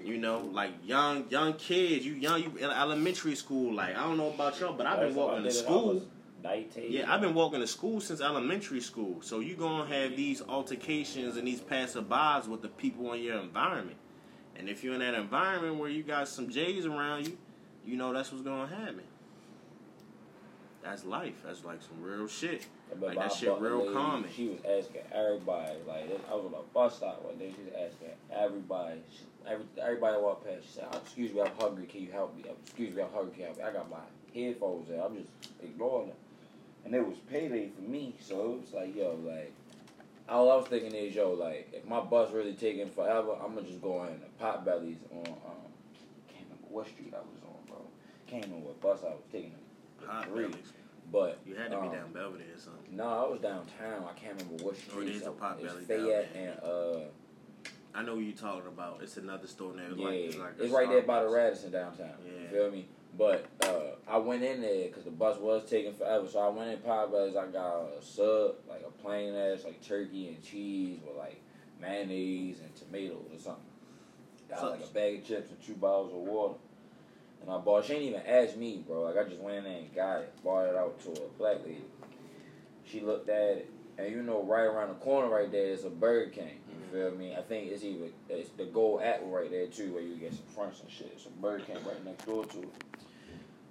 You 0.03 0.17
know, 0.17 0.39
like 0.51 0.71
young 0.83 1.29
young 1.29 1.53
kids, 1.53 2.05
you 2.05 2.13
young, 2.13 2.43
you 2.43 2.51
in 2.57 2.69
elementary 2.69 3.35
school. 3.35 3.73
Like 3.73 3.95
I 3.97 4.03
don't 4.03 4.17
know 4.17 4.29
about 4.29 4.59
y'all, 4.59 4.73
but 4.73 4.85
I've 4.85 4.99
been 4.99 5.15
walking 5.15 5.43
to 5.43 5.51
school. 5.51 6.01
Yeah, 6.89 7.13
I've 7.13 7.21
been 7.21 7.33
walking 7.33 7.61
to 7.61 7.67
school 7.67 8.01
since 8.01 8.19
elementary 8.19 8.81
school. 8.81 9.21
So 9.21 9.39
you 9.39 9.55
gonna 9.55 9.85
have 9.87 10.17
these 10.17 10.41
altercations 10.41 11.37
and 11.37 11.47
these 11.47 11.61
passerbys 11.61 12.47
with 12.47 12.61
the 12.61 12.67
people 12.67 13.13
in 13.13 13.21
your 13.21 13.39
environment. 13.39 13.97
And 14.55 14.69
if 14.69 14.83
you're 14.83 14.93
in 14.93 14.99
that 14.99 15.13
environment 15.13 15.77
where 15.77 15.89
you 15.89 16.03
got 16.03 16.27
some 16.27 16.49
J's 16.49 16.85
around 16.85 17.27
you, 17.27 17.37
you 17.85 17.95
know 17.95 18.11
that's 18.13 18.31
what's 18.31 18.43
gonna 18.43 18.67
happen. 18.67 19.03
That's 20.83 21.05
life. 21.05 21.35
That's 21.45 21.63
like 21.63 21.81
some 21.81 22.01
real 22.01 22.27
shit. 22.27 22.65
Like 23.01 23.15
that 23.17 23.33
shit 23.33 23.59
real 23.59 23.91
common. 23.93 24.29
She 24.35 24.47
was 24.49 24.59
asking 24.59 25.01
everybody, 25.11 25.77
like 25.87 26.05
I 26.29 26.35
was 26.35 26.45
on 26.45 26.53
a 26.53 26.73
bus 26.73 26.97
stop 26.97 27.23
one 27.23 27.37
day. 27.37 27.53
She 27.55 27.63
was 27.63 27.73
asking 27.73 28.09
everybody, 28.31 29.01
she, 29.11 29.23
every, 29.47 29.65
everybody 29.81 30.21
walked 30.21 30.45
past. 30.45 30.65
She 30.65 30.73
said, 30.73 30.87
"Oh, 30.91 30.97
"Excuse 30.97 31.33
me, 31.33 31.41
I'm 31.41 31.51
hungry. 31.59 31.85
Can 31.85 32.01
you 32.01 32.11
help 32.11 32.35
me? 32.35 32.43
Excuse 32.65 32.95
me, 32.95 33.01
I'm 33.01 33.11
hungry. 33.11 33.31
Can 33.33 33.41
you 33.41 33.45
help 33.47 33.57
me?" 33.57 33.63
I 33.63 33.73
got 33.73 33.89
my 33.89 33.97
headphones 34.33 34.89
in. 34.89 34.99
I'm 34.99 35.15
just 35.15 35.29
ignoring 35.61 36.09
her, 36.09 36.15
and 36.85 36.93
it 36.93 37.05
was 37.05 37.17
payday 37.29 37.69
for 37.75 37.81
me. 37.81 38.15
So 38.19 38.41
it 38.41 38.61
was 38.61 38.73
like, 38.73 38.95
yo, 38.95 39.17
like 39.25 39.53
all 40.29 40.51
I 40.51 40.55
was 40.55 40.67
thinking 40.67 40.93
is, 40.93 41.15
yo, 41.15 41.31
like 41.31 41.69
if 41.73 41.85
my 41.85 41.99
bus 41.99 42.31
really 42.31 42.53
taking 42.53 42.89
forever, 42.89 43.35
I'm 43.43 43.55
gonna 43.55 43.67
just 43.67 43.81
go 43.81 44.03
in 44.03 44.19
the 44.19 44.43
Potbelly's 44.43 44.99
on 45.11 45.27
um, 45.27 45.69
can't 46.27 46.45
remember 46.45 46.67
what 46.69 46.87
street 46.87 47.13
I 47.13 47.19
was 47.19 47.43
on, 47.45 47.65
bro. 47.67 47.85
Can't 48.27 48.45
remember 48.45 48.67
what 48.67 48.81
bus 48.81 48.99
I 49.03 49.11
was 49.11 49.23
taking. 49.31 49.53
Three. 50.25 50.47
bellies. 50.47 50.73
But 51.13 51.37
You 51.45 51.53
had 51.53 51.69
to 51.69 51.77
be 51.79 51.87
um, 51.87 51.93
down 51.93 52.11
Belvedere 52.11 52.55
or 52.55 52.59
something. 52.59 52.97
no, 52.97 53.03
I 53.03 53.29
was 53.29 53.39
downtown. 53.39 54.03
I 54.09 54.19
can't 54.19 54.33
remember 54.41 54.63
what 54.63 54.73
Oh, 54.73 54.99
it 54.99 55.05
street. 55.05 55.15
is 55.15 55.27
a 55.27 55.31
pot 55.31 55.59
it's 55.61 55.71
belly 55.71 55.85
down 55.85 56.05
Fayette 56.07 56.33
there. 56.33 56.59
and 56.63 56.63
uh, 56.63 56.99
I 57.93 58.01
know 58.01 58.15
what 58.15 58.23
you're 58.23 58.33
talking 58.35 58.67
about. 58.67 58.99
It's 59.03 59.17
another 59.17 59.45
store. 59.45 59.73
It's 59.77 59.95
yeah, 59.95 60.05
like, 60.07 60.15
it's, 60.15 60.35
it's, 60.35 60.37
like 60.39 60.59
a 60.59 60.73
right 60.73 60.89
there 60.89 61.01
by 61.03 61.21
the 61.21 61.29
Radisson 61.29 61.71
downtown. 61.71 62.09
Yeah. 62.25 62.41
You 62.41 62.47
feel 62.49 62.71
me? 62.71 62.87
But 63.15 63.45
uh, 63.61 63.95
I 64.07 64.17
went 64.17 64.41
in 64.41 64.61
there 64.61 64.87
because 64.87 65.03
the 65.03 65.11
bus 65.11 65.37
was 65.37 65.69
taking 65.69 65.93
forever. 65.93 66.27
So 66.27 66.39
I 66.39 66.49
went 66.49 66.71
in 66.71 66.77
Potbelly's. 66.79 67.35
I 67.35 67.45
got 67.45 67.81
a 67.83 68.01
sub, 68.01 68.55
like 68.67 68.81
a 68.83 68.89
plain 69.03 69.35
ass, 69.35 69.65
like 69.65 69.85
turkey 69.85 70.29
and 70.29 70.43
cheese 70.43 70.97
with 71.05 71.15
like 71.15 71.39
mayonnaise 71.79 72.59
and 72.61 72.73
tomatoes 72.75 73.27
or 73.31 73.37
something. 73.39 73.63
Got 74.49 74.59
So- 74.61 74.69
like 74.71 74.83
a 74.83 74.87
bag 74.87 75.19
of 75.19 75.27
chips 75.27 75.51
and 75.51 75.61
two 75.61 75.75
bottles 75.75 76.11
of 76.11 76.21
water. 76.21 76.55
And 77.43 77.51
I 77.51 77.57
bought. 77.57 77.85
She 77.85 77.93
ain't 77.93 78.03
even 78.03 78.21
asked 78.21 78.57
me, 78.57 78.83
bro. 78.87 79.03
Like 79.03 79.17
I 79.17 79.29
just 79.29 79.41
went 79.41 79.57
in 79.57 79.63
there 79.65 79.77
and 79.77 79.93
got 79.93 80.21
it. 80.21 80.33
Bought 80.43 80.67
it 80.67 80.75
out 80.75 80.99
to 81.03 81.11
a 81.11 81.27
black 81.37 81.57
lady. 81.63 81.83
She 82.85 83.01
looked 83.01 83.29
at 83.29 83.41
it, 83.41 83.71
and 83.97 84.09
you 84.09 84.23
know, 84.23 84.43
right 84.43 84.63
around 84.63 84.89
the 84.89 84.95
corner, 84.95 85.29
right 85.29 85.51
there, 85.51 85.67
is 85.67 85.83
a 85.83 85.89
Burger 85.89 86.31
King. 86.31 86.59
You 86.69 86.75
mm-hmm. 86.75 86.91
feel 86.91 87.11
me? 87.11 87.35
I 87.35 87.41
think 87.41 87.71
it's 87.71 87.83
even 87.83 88.11
it's 88.29 88.49
the 88.51 88.65
Gold 88.65 89.01
Apple 89.01 89.29
right 89.29 89.51
there 89.51 89.67
too, 89.67 89.93
where 89.93 90.01
you 90.01 90.15
get 90.15 90.33
some 90.33 90.45
fronts 90.55 90.79
and 90.81 90.89
shit. 90.89 91.19
Some 91.19 91.33
Burger 91.41 91.65
King 91.65 91.77
right 91.85 92.03
next 92.05 92.25
door 92.25 92.45
to 92.45 92.59
it. 92.59 92.73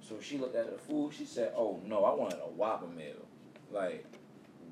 So 0.07 0.21
she 0.21 0.37
looked 0.37 0.57
at 0.57 0.71
the 0.71 0.79
food. 0.79 1.15
She 1.15 1.25
said, 1.25 1.53
"Oh 1.57 1.81
no, 1.87 2.05
I 2.05 2.15
wanted 2.15 2.41
a 2.41 2.51
Whopper 2.51 2.89
meal." 2.89 3.27
Like, 3.71 4.05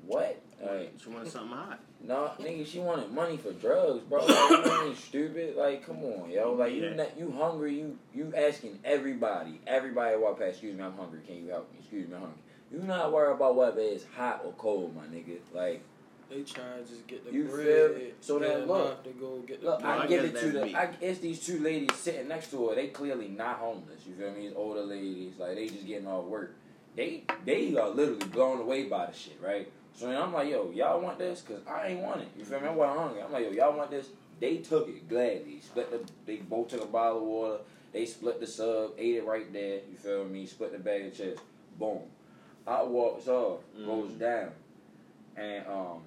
what? 0.05 0.39
Like, 0.63 0.93
She 1.01 1.09
wanted 1.09 1.31
something 1.31 1.57
hot. 1.57 1.79
No, 2.03 2.31
nigga, 2.39 2.65
she 2.65 2.79
wanted 2.79 3.11
money 3.11 3.37
for 3.37 3.51
drugs, 3.53 4.01
bro. 4.09 4.25
Like, 4.25 4.65
you 4.65 4.81
ain't 4.87 4.97
stupid. 4.97 5.55
Like, 5.55 5.85
come 5.85 6.03
on, 6.03 6.29
yo. 6.29 6.53
Like, 6.53 6.73
you 6.73 6.83
Yeah. 6.85 6.93
not, 6.95 7.17
you 7.17 7.31
hungry? 7.31 7.75
You 7.75 7.97
you 8.13 8.33
asking 8.35 8.79
everybody, 8.83 9.59
everybody 9.67 10.17
walk 10.17 10.39
past. 10.39 10.51
Excuse 10.53 10.75
me, 10.77 10.83
I'm 10.83 10.93
hungry. 10.93 11.19
Can 11.25 11.43
you 11.45 11.49
help 11.51 11.71
me? 11.71 11.79
Excuse 11.79 12.07
me, 12.09 12.15
I'm 12.15 12.21
hungry. 12.21 12.39
You 12.71 12.79
not 12.79 13.11
worry 13.11 13.33
about 13.33 13.55
whether 13.55 13.81
it's 13.81 14.05
hot 14.15 14.41
or 14.45 14.53
cold, 14.53 14.95
my 14.95 15.03
nigga. 15.03 15.37
Like, 15.53 15.81
They 16.29 16.41
try 16.43 16.63
to 16.77 16.83
just 16.89 17.05
get 17.07 17.25
the 17.25 17.33
You 17.33 17.43
bread. 17.43 17.65
feel 17.65 17.89
me? 17.99 18.11
So 18.21 18.39
get 18.39 18.57
then 18.59 18.67
look. 18.67 19.03
to 19.03 19.09
go 19.11 19.37
get 19.45 19.59
the 19.61 19.67
look, 19.67 19.81
Well, 19.81 19.99
I 19.99 20.03
I 20.03 20.07
give 20.07 20.23
it 20.23 20.27
to 20.29 20.33
that's 20.33 20.53
the. 20.53 20.65
me. 20.65 20.75
I, 20.75 20.89
it's 21.01 21.19
these 21.19 21.45
two 21.45 21.59
ladies 21.59 21.93
sitting 21.95 22.29
next 22.29 22.49
to 22.51 22.69
her. 22.69 22.75
They 22.75 22.87
clearly 22.87 23.27
not 23.27 23.57
homeless. 23.57 24.01
You 24.07 24.15
feel 24.15 24.31
me? 24.31 24.47
These 24.47 24.53
older 24.55 24.81
ladies, 24.81 25.33
like 25.37 25.55
they 25.55 25.67
just 25.67 25.85
getting 25.85 26.07
off 26.07 26.25
work. 26.25 26.55
They 26.95 27.23
they 27.45 27.75
are 27.77 27.89
literally 27.89 28.25
blown 28.27 28.59
away 28.61 28.85
by 28.85 29.05
the 29.07 29.13
shit, 29.13 29.37
right? 29.41 29.69
So 29.95 30.07
then 30.07 30.21
I'm 30.21 30.33
like, 30.33 30.49
yo, 30.49 30.71
y'all 30.71 30.99
want 31.01 31.19
this? 31.19 31.41
Cause 31.41 31.59
I 31.67 31.87
ain't 31.89 32.01
want 32.01 32.21
it. 32.21 32.27
You 32.37 32.43
feel 32.45 32.59
me? 32.59 32.67
I'm 32.67 32.75
well 32.75 32.97
hungry. 32.97 33.21
I'm 33.21 33.31
like, 33.31 33.45
yo, 33.45 33.51
y'all 33.51 33.77
want 33.77 33.91
this? 33.91 34.07
They 34.39 34.57
took 34.57 34.87
it 34.87 35.07
gladly. 35.07 35.59
Split 35.61 35.91
the. 35.91 36.11
They 36.25 36.37
both 36.37 36.69
took 36.69 36.81
a 36.83 36.87
bottle 36.87 37.17
of 37.17 37.23
water. 37.23 37.57
They 37.93 38.05
split 38.05 38.39
the 38.39 38.47
sub, 38.47 38.93
ate 38.97 39.15
it 39.17 39.25
right 39.25 39.51
there. 39.51 39.81
You 39.91 39.97
feel 39.97 40.23
me? 40.25 40.45
Split 40.45 40.71
the 40.71 40.79
bag 40.79 41.05
of 41.07 41.15
chips. 41.15 41.41
Boom. 41.77 41.99
I 42.65 42.83
walks 42.83 43.27
off, 43.27 43.59
goes 43.85 44.11
Mhm. 44.11 44.19
down, 44.19 44.51
and 45.35 45.65
um, 45.67 46.01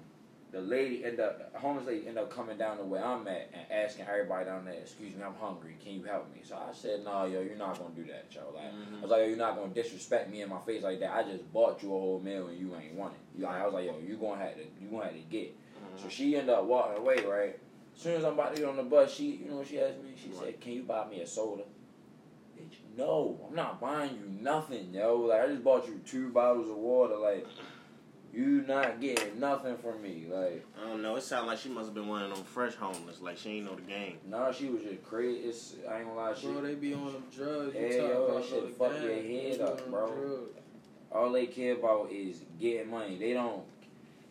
the 0.51 0.61
lady 0.61 1.03
end 1.03 1.19
up, 1.19 1.51
the 1.51 1.59
homeless 1.59 1.85
lady 1.85 2.07
end 2.07 2.17
up 2.17 2.29
coming 2.29 2.57
down 2.57 2.77
to 2.77 2.83
where 2.83 3.03
I'm 3.03 3.27
at 3.27 3.49
and 3.53 3.71
asking 3.71 4.05
everybody 4.07 4.45
down 4.45 4.65
there, 4.65 4.75
"Excuse 4.75 5.15
me, 5.15 5.23
I'm 5.23 5.33
hungry. 5.33 5.75
Can 5.83 5.93
you 5.93 6.03
help 6.03 6.33
me?" 6.33 6.41
So 6.43 6.55
I 6.55 6.73
said, 6.73 7.03
"No, 7.03 7.25
yo, 7.25 7.41
you're 7.41 7.57
not 7.57 7.77
gonna 7.77 7.93
do 7.93 8.05
that, 8.05 8.27
yo. 8.29 8.51
Like, 8.53 8.65
I 8.65 8.67
mm-hmm. 8.67 9.01
was 9.01 9.11
like, 9.11 9.21
yo, 9.21 9.27
you're 9.27 9.37
not 9.37 9.55
gonna 9.55 9.73
disrespect 9.73 10.31
me 10.31 10.41
in 10.41 10.49
my 10.49 10.59
face 10.61 10.83
like 10.83 10.99
that. 11.01 11.13
I 11.13 11.23
just 11.23 11.51
bought 11.51 11.81
you 11.83 11.89
a 11.89 11.99
whole 11.99 12.21
meal 12.23 12.47
and 12.47 12.57
you 12.57 12.73
ain't 12.75 12.93
want 12.93 13.13
it. 13.13 13.39
You, 13.39 13.45
I 13.45 13.65
was 13.65 13.73
like, 13.73 13.85
yo, 13.85 13.97
you 13.99 14.15
gonna 14.17 14.41
have 14.41 14.55
to, 14.55 14.63
you 14.79 14.89
gonna 14.89 15.05
have 15.05 15.13
to 15.13 15.19
get. 15.19 15.55
Mm-hmm. 15.55 16.03
So 16.03 16.09
she 16.09 16.37
ended 16.37 16.55
up 16.55 16.65
walking 16.65 16.97
away, 16.97 17.25
right? 17.25 17.59
As 17.95 18.01
soon 18.01 18.15
as 18.15 18.23
I'm 18.23 18.33
about 18.33 18.55
to 18.55 18.61
get 18.61 18.69
on 18.69 18.77
the 18.77 18.83
bus, 18.83 19.13
she, 19.13 19.37
you 19.37 19.49
know, 19.49 19.57
what 19.57 19.67
she 19.67 19.79
asked 19.79 20.01
me. 20.03 20.13
She 20.15 20.31
said, 20.31 20.59
"Can 20.61 20.73
you 20.73 20.83
buy 20.83 21.07
me 21.07 21.21
a 21.21 21.27
soda?" 21.27 21.63
Bitch, 22.57 22.77
no, 22.97 23.39
I'm 23.47 23.55
not 23.55 23.81
buying 23.81 24.11
you 24.11 24.41
nothing, 24.41 24.93
yo. 24.93 25.17
Like 25.17 25.41
I 25.41 25.47
just 25.47 25.63
bought 25.63 25.87
you 25.87 25.99
two 26.05 26.29
bottles 26.29 26.69
of 26.69 26.77
water. 26.77 27.15
Like 27.17 27.45
you 28.35 28.63
not 28.67 28.99
getting 28.99 29.39
nothing 29.39 29.77
from 29.77 30.01
me. 30.01 30.25
Like 30.29 30.65
I 30.83 30.87
don't 30.89 31.01
know. 31.01 31.15
It 31.15 31.23
sounded 31.23 31.47
like 31.47 31.59
she 31.59 31.69
must 31.69 31.87
have 31.87 31.93
been 31.95 32.07
one 32.07 32.21
of 32.23 32.33
them 32.35 32.43
fresh 32.43 32.75
homeless. 32.75 33.21
Like 33.21 33.37
she 33.37 33.51
ain't 33.57 33.65
know 33.65 33.75
the 33.75 33.81
game. 33.83 34.17
nah, 34.27 34.51
she 34.51 34.67
was 34.67 34.81
just 34.83 35.03
crazy. 35.03 35.39
It's, 35.47 35.75
I 35.89 35.97
ain't 35.99 36.07
gonna 36.07 36.17
lie, 36.19 36.33
she. 36.33 36.47
Bro, 36.47 36.61
they 36.61 36.75
be 36.75 36.93
on 36.93 37.13
them 37.13 37.23
drugs. 37.35 37.75
You 37.75 37.81
Yeah, 37.81 37.97
talk 38.01 38.09
yo, 38.09 38.23
about 38.25 38.35
that 38.41 38.49
shit 38.49 38.63
no 38.63 38.69
fuck 38.75 38.91
gang. 38.93 39.03
your 39.03 39.13
head 39.15 39.59
They 39.59 39.61
up, 39.61 39.89
bro. 39.89 40.07
drugs. 40.07 40.49
all 41.11 41.31
they 41.31 41.45
care 41.47 41.73
about 41.73 42.11
is 42.11 42.41
getting 42.59 42.89
money. 42.91 43.17
They 43.17 43.33
don't. 43.33 43.63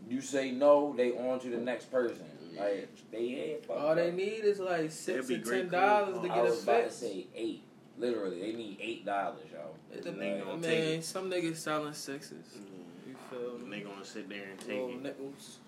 You 0.09 0.21
say 0.21 0.51
no, 0.51 0.93
they 0.95 1.13
on 1.13 1.41
to 1.41 1.49
the 1.49 1.57
next 1.57 1.91
person. 1.91 2.25
Like 2.59 2.89
they 3.11 3.29
head 3.31 3.67
fucked 3.67 3.81
All 3.81 3.95
they 3.95 4.09
up. 4.11 4.15
need 4.15 4.45
is 4.45 4.61
like 4.61 4.93
six 4.93 5.27
be 5.27 5.37
or 5.37 5.39
ten 5.41 5.69
dollars 5.71 6.15
to 6.17 6.21
cool. 6.21 6.31
I 6.31 6.35
get 6.37 6.39
a 6.39 6.51
was 6.51 6.63
about 6.63 6.85
to 6.85 6.91
say 6.93 7.27
eight. 7.35 7.63
Literally, 7.97 8.41
they 8.41 8.53
need 8.53 8.77
eight 8.81 9.07
dollars, 9.07 9.39
yo. 9.53 9.61
It's 9.93 10.05
And 10.07 10.21
they 10.21 10.33
a- 10.33 10.45
gonna 10.45 10.59
man, 10.59 11.01
some 11.03 11.31
niggas 11.31 11.57
selling 11.57 11.95
sixes. 11.95 12.45
Mm. 12.59 13.09
You 13.09 13.15
feel 13.31 13.55
And 13.57 13.63
me? 13.64 13.64
They 13.75 13.81
gonna 13.81 14.05
sit 14.05 14.29
there 14.29 14.45
and 14.51 14.59
take 14.59 14.69
Little 14.69 14.91
it. 14.91 15.03
nickels. 15.03 15.59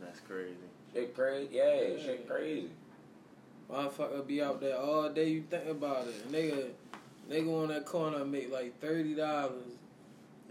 That's 0.00 0.20
crazy. 0.20 0.54
Shit 0.92 1.14
crazy, 1.14 1.48
yeah, 1.52 1.80
Yeah. 1.82 1.98
shit 2.02 2.28
crazy. 2.28 2.70
Motherfucker 3.70 4.26
be 4.26 4.42
out 4.42 4.60
there 4.60 4.76
all 4.76 5.08
day. 5.08 5.28
You 5.28 5.42
think 5.42 5.66
about 5.68 6.06
it. 6.08 6.30
Nigga, 6.30 6.70
nigga 7.30 7.62
on 7.62 7.68
that 7.68 7.86
corner 7.86 8.22
and 8.22 8.32
make 8.32 8.50
like 8.52 8.78
thirty 8.80 9.14
dollars 9.14 9.64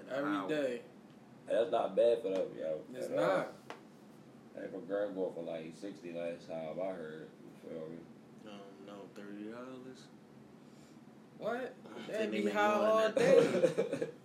every 0.09 0.31
Wow. 0.31 0.47
day. 0.47 0.81
That's 1.47 1.71
not 1.71 1.95
bad 1.95 2.21
for 2.21 2.29
them, 2.29 2.47
yo. 2.57 2.79
It's 2.93 3.07
At 3.09 3.17
all. 3.17 3.25
not. 3.38 3.53
If 4.55 4.73
a 4.73 4.77
girl 4.79 5.09
go 5.12 5.31
for 5.35 5.43
like 5.43 5.73
sixty 5.79 6.13
last 6.13 6.47
time 6.47 6.79
I 6.81 6.91
heard, 6.91 7.27
you 7.43 7.69
feel 7.69 7.79
me? 7.89 7.97
No, 8.45 8.51
no, 8.88 8.93
thirty 9.15 9.51
dollars. 9.51 10.07
What? 11.38 11.73
I 11.85 12.12
They 12.12 12.17
think 12.17 12.31
be 12.31 12.41
make 12.43 12.53
high 12.53 12.77
more 12.77 12.88
all 12.88 13.12
day. 13.12 13.63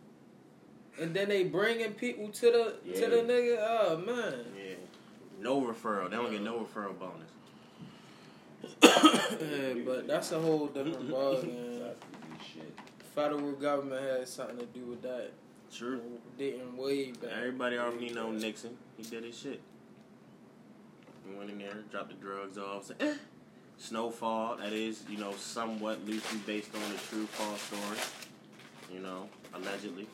And 1.01 1.15
then 1.15 1.29
they 1.29 1.45
bringing 1.45 1.93
people 1.93 2.29
to 2.29 2.77
the 2.85 2.93
to 2.93 3.07
the 3.11 3.17
nigga. 3.17 3.57
Oh 3.61 3.97
man. 3.99 4.45
Yeah. 4.57 4.75
No 5.41 5.61
referral. 5.63 6.11
They 6.11 6.17
don't 6.17 6.31
get 6.31 6.43
no 6.43 6.61
referral 6.61 6.99
bonus. 6.99 7.31
yeah, 8.83 9.83
but 9.85 10.07
that's 10.07 10.33
a 10.33 10.41
whole 10.41 10.67
different 10.67 11.09
ballgame. 11.11 11.81
That's 11.81 12.47
shit. 12.47 12.79
Federal 13.15 13.53
government 13.53 14.03
has 14.03 14.31
something 14.31 14.59
to 14.59 14.67
do 14.67 14.87
with 14.87 15.03
that. 15.03 15.31
True. 15.73 16.01
Dating 16.39 16.77
way 16.77 17.11
back. 17.11 17.31
Everybody 17.37 17.79
already 17.79 18.07
Way 18.07 18.13
know. 18.13 18.31
Nixon. 18.31 18.77
He 18.97 19.03
did 19.03 19.25
his 19.25 19.37
shit. 19.37 19.61
He 21.27 21.35
went 21.35 21.51
in 21.51 21.59
there, 21.59 21.83
dropped 21.91 22.11
the 22.11 22.15
drugs 22.15 22.59
off, 22.59 22.85
said, 22.87 22.97
eh, 23.01 23.15
Snowfall, 23.79 24.57
that 24.59 24.73
is, 24.73 25.03
you 25.09 25.19
know, 25.19 25.33
somewhat 25.33 26.05
loosely 26.07 26.39
based 26.47 26.75
on 26.75 26.83
a 26.83 26.99
true 27.09 27.27
false 27.27 27.61
story. 27.63 27.99
You 28.93 29.01
know, 29.01 29.29
allegedly. 29.55 30.07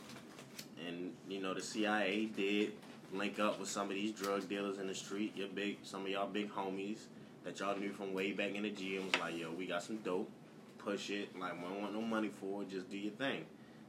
And, 0.87 1.13
you 1.29 1.41
know, 1.41 1.55
the 1.55 1.63
CIA 1.63 2.27
did 2.27 2.73
link 3.13 3.39
up 3.39 3.59
with 3.59 3.69
some 3.69 3.89
of 3.89 3.95
these 3.95 4.13
drug 4.13 4.49
dealers 4.49 4.79
in 4.79 4.87
the 4.87 4.95
street, 4.95 5.37
your 5.37 5.49
big 5.49 5.79
some 5.83 6.03
of 6.03 6.09
y'all 6.09 6.29
big 6.29 6.51
homies 6.51 6.99
that 7.45 7.59
y'all 7.59 7.77
knew 7.77 7.93
from 7.93 8.13
way 8.13 8.33
back 8.33 8.55
in 8.55 8.63
the 8.63 8.71
gym 8.71 9.05
was 9.07 9.21
like, 9.21 9.37
yo, 9.37 9.51
we 9.51 9.67
got 9.67 9.83
some 9.83 9.97
dope, 9.99 10.31
push 10.79 11.11
it, 11.11 11.29
like 11.39 11.53
we 11.55 11.69
don't 11.69 11.81
want 11.81 11.95
no 11.95 12.03
money 12.03 12.31
for 12.41 12.63
it, 12.63 12.71
just 12.71 12.91
do 12.91 12.97
your 12.97 13.13
thing. 13.13 13.45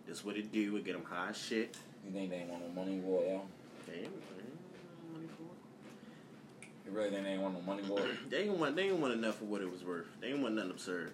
This 0.08 0.26
what 0.26 0.38
it 0.38 0.52
do, 0.52 0.76
it 0.78 0.86
get 0.86 0.94
them 0.94 1.04
high 1.04 1.30
as 1.30 1.38
shit. 1.38 1.76
You 2.06 2.12
think 2.12 2.32
they 2.32 2.38
ain't 2.38 2.50
want 2.50 2.64
no 2.68 2.82
money 2.82 3.00
for 3.04 3.22
it? 3.22 3.42
They 3.88 3.94
ain't, 3.94 4.06
ain't 4.06 5.14
money 5.14 5.28
for 5.38 5.44
it. 5.44 6.68
You 6.86 6.92
really 6.92 7.10
think 7.12 7.24
they 7.24 7.30
ain't 7.32 7.42
want 7.42 7.54
no 7.54 7.62
money 7.62 7.84
for 7.84 8.00
it? 8.00 8.18
They 8.30 8.44
ain't 8.44 8.58
want 8.58 8.76
they 8.76 8.84
ain't 8.84 8.98
want 8.98 9.14
enough 9.14 9.36
for 9.36 9.46
what 9.46 9.62
it 9.62 9.72
was 9.72 9.84
worth. 9.84 10.08
They 10.20 10.28
ain't 10.28 10.42
want 10.42 10.56
nothing 10.56 10.72
absurd. 10.72 11.14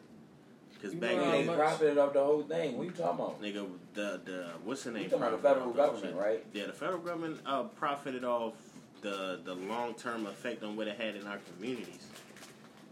Cause 0.81 0.93
back 0.93 1.09
They 1.11 1.17
then, 1.17 1.45
much- 1.47 1.57
profited 1.57 1.97
off 1.97 2.13
the 2.13 2.23
whole 2.23 2.43
thing. 2.43 2.77
What 2.77 2.85
you 2.85 2.91
talking 2.91 3.19
about? 3.25 3.41
nigga, 3.41 3.67
the 3.93 4.21
the 4.23 4.45
what's 4.63 4.83
the 4.83 4.91
name? 4.91 5.03
You 5.03 5.09
talking 5.09 5.25
about 5.27 5.41
the 5.41 5.47
federal 5.49 5.71
government, 5.73 6.15
right? 6.15 6.45
Yeah, 6.53 6.67
the 6.67 6.73
federal 6.73 6.99
government 6.99 7.39
uh, 7.45 7.63
profited 7.63 8.23
off 8.23 8.53
the 9.01 9.39
the 9.43 9.55
long 9.55 9.95
term 9.95 10.25
effect 10.27 10.63
on 10.63 10.75
what 10.75 10.87
it 10.87 10.97
had 10.99 11.15
in 11.15 11.25
our 11.25 11.39
communities, 11.55 12.07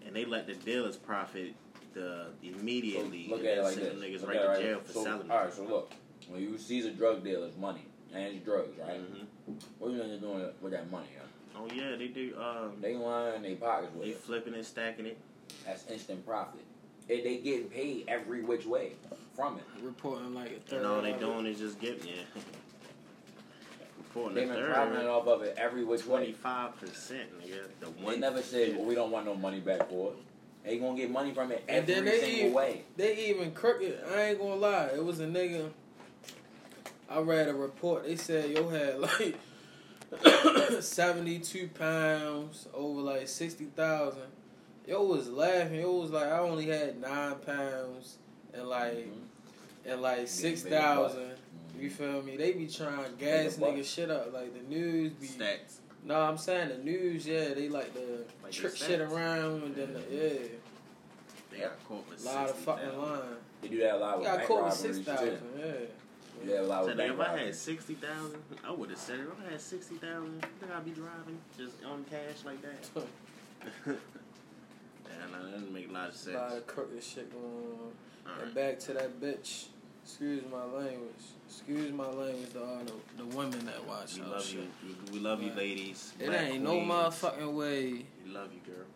and 0.05 0.15
they 0.15 0.25
let 0.25 0.47
the 0.47 0.55
dealers 0.55 0.95
profit 0.97 1.53
the 1.93 2.27
immediately. 2.41 3.27
So 3.29 3.35
look 3.35 3.45
at 3.45 3.57
it 3.59 3.63
like 3.63 3.75
this. 3.75 3.93
niggas 3.93 4.21
Look 4.21 4.29
right 4.29 4.41
to 4.41 4.47
right 4.47 4.61
jail 4.61 4.79
for 4.83 4.91
so, 4.91 5.03
selling. 5.03 5.29
All 5.31 5.37
right, 5.43 5.53
so 5.53 5.63
look, 5.63 5.91
when 6.27 6.41
you 6.41 6.57
seize 6.57 6.85
a 6.85 6.91
drug 6.91 7.23
dealer's 7.23 7.55
money 7.55 7.85
and 8.13 8.23
it's 8.35 8.43
drugs, 8.43 8.77
right? 8.79 8.99
hmm 8.99 9.53
What 9.77 9.89
are 9.91 9.93
you 9.93 10.17
doing 10.17 10.49
with 10.61 10.71
that 10.71 10.89
money? 10.91 11.07
Yo? 11.15 11.61
Oh 11.61 11.67
yeah, 11.73 11.95
they 11.95 12.07
do. 12.07 12.35
Um, 12.37 12.81
They 12.81 12.95
line 12.95 13.43
their 13.43 13.55
pockets 13.55 13.93
with 13.93 14.03
they 14.05 14.09
it. 14.09 14.13
They 14.15 14.19
flipping 14.19 14.53
and 14.55 14.65
stacking 14.65 15.05
it. 15.05 15.17
That's 15.65 15.85
instant 15.89 16.25
profit. 16.25 16.61
They, 17.07 17.21
they 17.21 17.37
getting 17.37 17.67
paid 17.67 18.05
every 18.07 18.41
which 18.41 18.65
way 18.65 18.93
from 19.35 19.57
it. 19.57 19.63
Reporting 19.83 20.33
like 20.33 20.51
a 20.51 20.59
third. 20.69 20.77
And 20.79 20.87
all 20.87 21.01
they 21.01 21.11
of 21.13 21.19
doing 21.19 21.45
is 21.45 21.59
just 21.59 21.79
getting 21.79 22.07
yeah. 22.07 22.13
Reporting 23.97 24.35
They've 24.35 24.49
a 24.49 24.53
been 24.53 24.71
profiting 24.73 25.07
off 25.07 25.27
of 25.27 25.43
it 25.43 25.55
every 25.57 25.83
which 25.83 26.01
twenty 26.03 26.27
way. 26.27 26.31
Twenty 26.31 26.33
five 26.33 26.79
percent, 26.79 27.29
nigga. 27.41 27.59
The 27.79 27.87
They 28.11 28.17
never 28.17 28.41
said, 28.41 28.75
well, 28.75 28.85
we 28.85 28.95
don't 28.95 29.11
want 29.11 29.25
no 29.25 29.35
money 29.35 29.59
back 29.59 29.89
for 29.89 30.11
it. 30.11 30.17
They 30.63 30.77
gonna 30.79 30.97
get 30.97 31.11
money 31.11 31.31
from 31.31 31.51
it 31.51 31.63
And 31.67 31.87
every 31.87 31.93
then 31.93 32.05
they 32.05 32.19
single 32.21 32.39
even- 32.39 32.53
way. 32.53 32.81
They 32.97 33.25
even 33.27 33.51
crooked. 33.51 33.99
I 34.15 34.21
ain't 34.29 34.39
gonna 34.39 34.55
lie. 34.55 34.89
It 34.95 35.03
was 35.03 35.19
a 35.19 35.27
nigga. 35.27 35.69
I 37.07 37.19
read 37.19 37.47
a 37.49 37.53
report. 37.53 38.05
They 38.05 38.15
said 38.15 38.49
yo 38.49 38.67
had 38.69 38.99
like 38.99 39.37
seventy 40.81 41.37
two 41.39 41.67
pounds 41.67 42.67
over 42.73 43.01
like 43.01 43.27
sixty 43.27 43.65
thousand. 43.65 44.23
Yo 44.87 45.03
was 45.03 45.29
laughing. 45.29 45.79
Yo 45.81 45.91
was 45.93 46.11
like 46.11 46.25
I 46.27 46.39
only 46.39 46.67
had 46.67 46.99
nine 47.01 47.35
pounds 47.45 48.17
and 48.53 48.67
like 48.67 49.07
Mhm. 49.07 49.11
and 49.85 50.01
like 50.01 50.27
six 50.27 50.29
thousand. 50.29 50.41
six 50.41 50.63
bigger 50.63 50.75
thousand. 50.77 51.27
butt. 51.29 51.37
You 51.79 51.89
feel 51.89 52.21
me? 52.21 52.37
They 52.37 52.53
be 52.53 52.67
trying 52.67 53.03
to 53.03 53.11
gas 53.11 53.57
nigga 53.57 53.83
shit 53.83 54.09
up. 54.09 54.31
Like 54.33 54.53
the 54.53 54.63
news 54.73 55.11
be. 55.13 55.27
stats. 55.27 55.79
No, 56.03 56.15
I'm 56.21 56.37
saying 56.37 56.69
the 56.69 56.77
news. 56.77 57.25
Yeah, 57.25 57.53
they 57.55 57.67
like 57.67 57.93
to 57.95 58.25
Like 58.43 58.51
trick 58.51 58.75
shit 58.75 59.01
around 59.01 59.63
and 59.63 59.75
then 59.75 59.93
the, 59.93 60.01
yeah, 60.11 60.47
They 61.51 61.59
got 61.59 61.83
caught 61.87 62.07
with 62.09 62.21
a 62.23 62.25
lot 62.25 62.49
of 62.49 62.55
fucking 62.57 62.97
line. 63.01 63.19
They 63.61 63.67
do 63.69 63.79
that 63.79 63.95
a 63.95 63.97
lot 63.97 64.17
with 64.19 64.27
got 64.27 64.37
bank 64.37 64.47
caught 64.47 64.63
with 64.65 64.73
robberies 64.75 64.95
six 65.05 65.19
too. 65.19 65.37
Yeah. 65.57 65.63
They 65.65 66.45
do 66.45 66.51
that 66.51 66.61
a 66.61 66.67
lot 66.67 66.83
So 66.85 66.89
with 66.91 66.99
if 66.99 67.19
I 67.19 67.37
had 67.37 67.55
sixty 67.55 67.93
thousand, 67.95 68.43
I 68.63 68.71
would 68.71 68.89
have 68.91 68.99
said 68.99 69.19
it. 69.19 69.23
If 69.23 69.47
I 69.47 69.51
had 69.51 69.61
sixty 69.61 69.95
thousand, 69.95 70.45
think 70.59 70.71
I'd 70.71 70.85
be 70.85 70.91
driving 70.91 71.39
just 71.57 71.83
on 71.83 72.05
cash 72.05 72.45
like 72.45 72.61
that. 72.61 73.97
yeah, 75.19 75.37
no, 75.37 75.45
that 75.45 75.51
doesn't 75.53 75.73
make 75.73 75.89
a 75.89 75.93
lot 75.93 76.09
of 76.09 76.27
A 76.27 76.31
lot 76.37 76.57
of 76.57 76.67
crooked 76.67 77.03
shit 77.03 77.31
going 77.31 77.45
on. 77.45 77.91
All 78.27 78.33
And 78.41 78.43
right. 78.43 78.55
back 78.55 78.79
to 78.81 78.93
that 78.93 79.19
bitch. 79.21 79.67
Excuse 80.03 80.43
my 80.51 80.63
language. 80.65 81.23
Excuse 81.47 81.91
my 81.91 82.05
language 82.07 82.51
to 82.53 82.63
all 82.63 82.79
the, 82.85 83.23
the 83.23 83.35
women 83.35 83.65
that 83.65 83.83
watch 83.87 84.15
We 84.15 84.21
love 84.23 84.45
shit. 84.45 84.59
you. 84.59 84.67
We, 85.11 85.17
we 85.17 85.19
love 85.19 85.41
you, 85.41 85.51
ladies. 85.53 86.13
It 86.19 86.27
Black 86.27 86.41
ain't 86.41 86.49
queens. 86.49 86.63
no 86.63 86.79
motherfucking 86.93 87.53
way 87.53 88.05
We 88.23 88.31
love 88.31 88.49
you, 88.53 88.61
girl. 88.71 88.85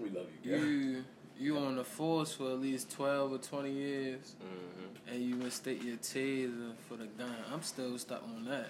We 0.00 0.10
love 0.10 0.26
you, 0.42 0.50
girl. 0.50 0.60
you 0.66 1.04
you 1.40 1.56
on 1.58 1.76
the 1.76 1.84
force 1.84 2.32
for 2.34 2.50
at 2.50 2.60
least 2.60 2.90
twelve 2.90 3.32
or 3.32 3.38
twenty 3.38 3.72
years 3.72 4.34
Mm-hmm. 4.42 5.14
and 5.14 5.22
you 5.24 5.34
mistake 5.36 5.84
your 5.84 5.96
taser 5.96 6.72
for 6.88 6.96
the 6.96 7.06
gun. 7.06 7.34
I'm 7.52 7.62
still 7.62 7.96
stuck 7.98 8.22
on 8.24 8.44
that. 8.46 8.68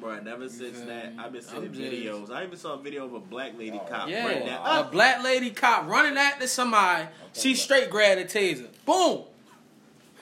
Bro, 0.00 0.20
ever 0.28 0.48
since 0.48 0.80
that. 0.82 1.12
I've 1.18 1.32
been 1.32 1.42
seeing 1.42 1.68
videos. 1.70 2.30
I 2.30 2.44
even 2.44 2.56
saw 2.58 2.74
a 2.74 2.78
video 2.78 3.04
of 3.06 3.14
a 3.14 3.20
black 3.20 3.58
lady 3.58 3.80
Oh, 3.82 3.88
cop 3.88 4.08
Yeah, 4.08 4.26
right 4.26 4.44
now. 4.44 4.80
a 4.80 4.84
black 4.84 5.22
lady 5.24 5.50
cop 5.50 5.88
running 5.88 6.16
after 6.18 6.46
somebody. 6.46 7.08
She 7.32 7.54
straight 7.54 7.90
grabbed 7.90 8.20
a 8.20 8.24
taser. 8.24 8.68
Boom. 8.84 9.24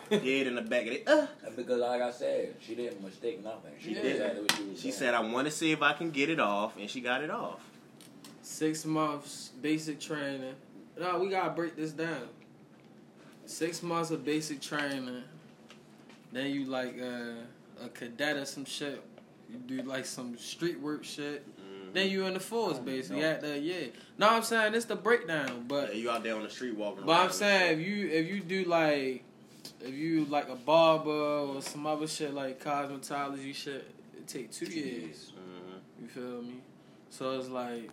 Dead 0.10 0.46
in 0.46 0.54
the 0.54 0.62
back 0.62 0.82
of 0.82 0.92
it. 0.92 1.04
Uh. 1.08 1.26
That's 1.42 1.56
because, 1.56 1.80
like 1.80 2.00
I 2.02 2.10
said, 2.12 2.54
she 2.60 2.74
didn't 2.74 3.02
mistake 3.02 3.42
nothing. 3.42 3.72
She 3.80 3.94
Yeah. 3.94 4.02
did 4.02 4.12
exactly 4.12 4.40
what 4.42 4.52
she 4.52 4.62
was 4.64 4.76
She 4.78 4.82
doing. 4.88 4.94
said, 4.94 5.14
"I 5.14 5.20
want 5.20 5.46
to 5.46 5.50
see 5.50 5.72
if 5.72 5.82
I 5.82 5.92
can 5.94 6.10
get 6.10 6.28
it 6.30 6.38
off," 6.38 6.76
and 6.78 6.88
she 6.88 7.00
got 7.00 7.22
it 7.22 7.30
off. 7.30 7.60
Six 8.42 8.84
months 8.84 9.50
basic 9.60 9.98
training. 10.00 10.54
No, 11.00 11.18
we 11.18 11.30
gotta 11.30 11.50
break 11.50 11.74
this 11.74 11.90
down. 11.92 12.28
Six 13.46 13.82
months 13.82 14.10
of 14.10 14.24
basic 14.24 14.60
training. 14.60 15.22
Then 16.32 16.50
you 16.50 16.66
like 16.66 16.96
uh, 17.00 17.84
a 17.84 17.88
cadet 17.92 18.36
or 18.36 18.44
some 18.44 18.64
shit. 18.66 19.02
You 19.50 19.58
do 19.58 19.82
like 19.82 20.04
some 20.06 20.36
street 20.38 20.80
work 20.80 21.04
shit. 21.04 21.44
Mhm. 21.58 21.92
Then 21.92 22.10
you 22.10 22.26
in 22.26 22.34
the 22.34 22.40
force 22.40 22.76
Oh, 22.78 22.82
basically. 22.82 23.20
no. 23.22 23.28
After 23.28 23.56
yeah. 23.56 23.86
No, 24.18 24.28
I'm 24.28 24.42
saying 24.42 24.74
it's 24.74 24.86
the 24.86 24.96
breakdown, 24.96 25.64
but 25.68 25.94
Yeah, 25.94 26.00
you 26.00 26.10
out 26.10 26.22
there 26.22 26.34
on 26.36 26.42
the 26.42 26.50
street 26.50 26.74
walking. 26.76 27.04
but 27.06 27.12
around 27.12 27.26
I'm 27.26 27.32
saying 27.32 27.80
if 27.80 27.86
you 27.86 28.08
if 28.08 28.28
you 28.28 28.40
do 28.40 28.64
like 28.64 29.22
if 29.80 29.94
you 29.94 30.24
like 30.26 30.48
a 30.48 30.56
barber 30.56 31.10
or 31.10 31.62
some 31.62 31.86
other 31.86 32.06
shit 32.06 32.34
like 32.34 32.62
cosmetology 32.62 33.54
shit, 33.54 33.86
it 34.16 34.26
take 34.26 34.50
two 34.50 34.66
years. 34.66 35.32
Mhm. 35.36 36.02
You 36.02 36.08
feel 36.08 36.42
me? 36.42 36.60
So 37.10 37.38
it's 37.38 37.48
like 37.48 37.90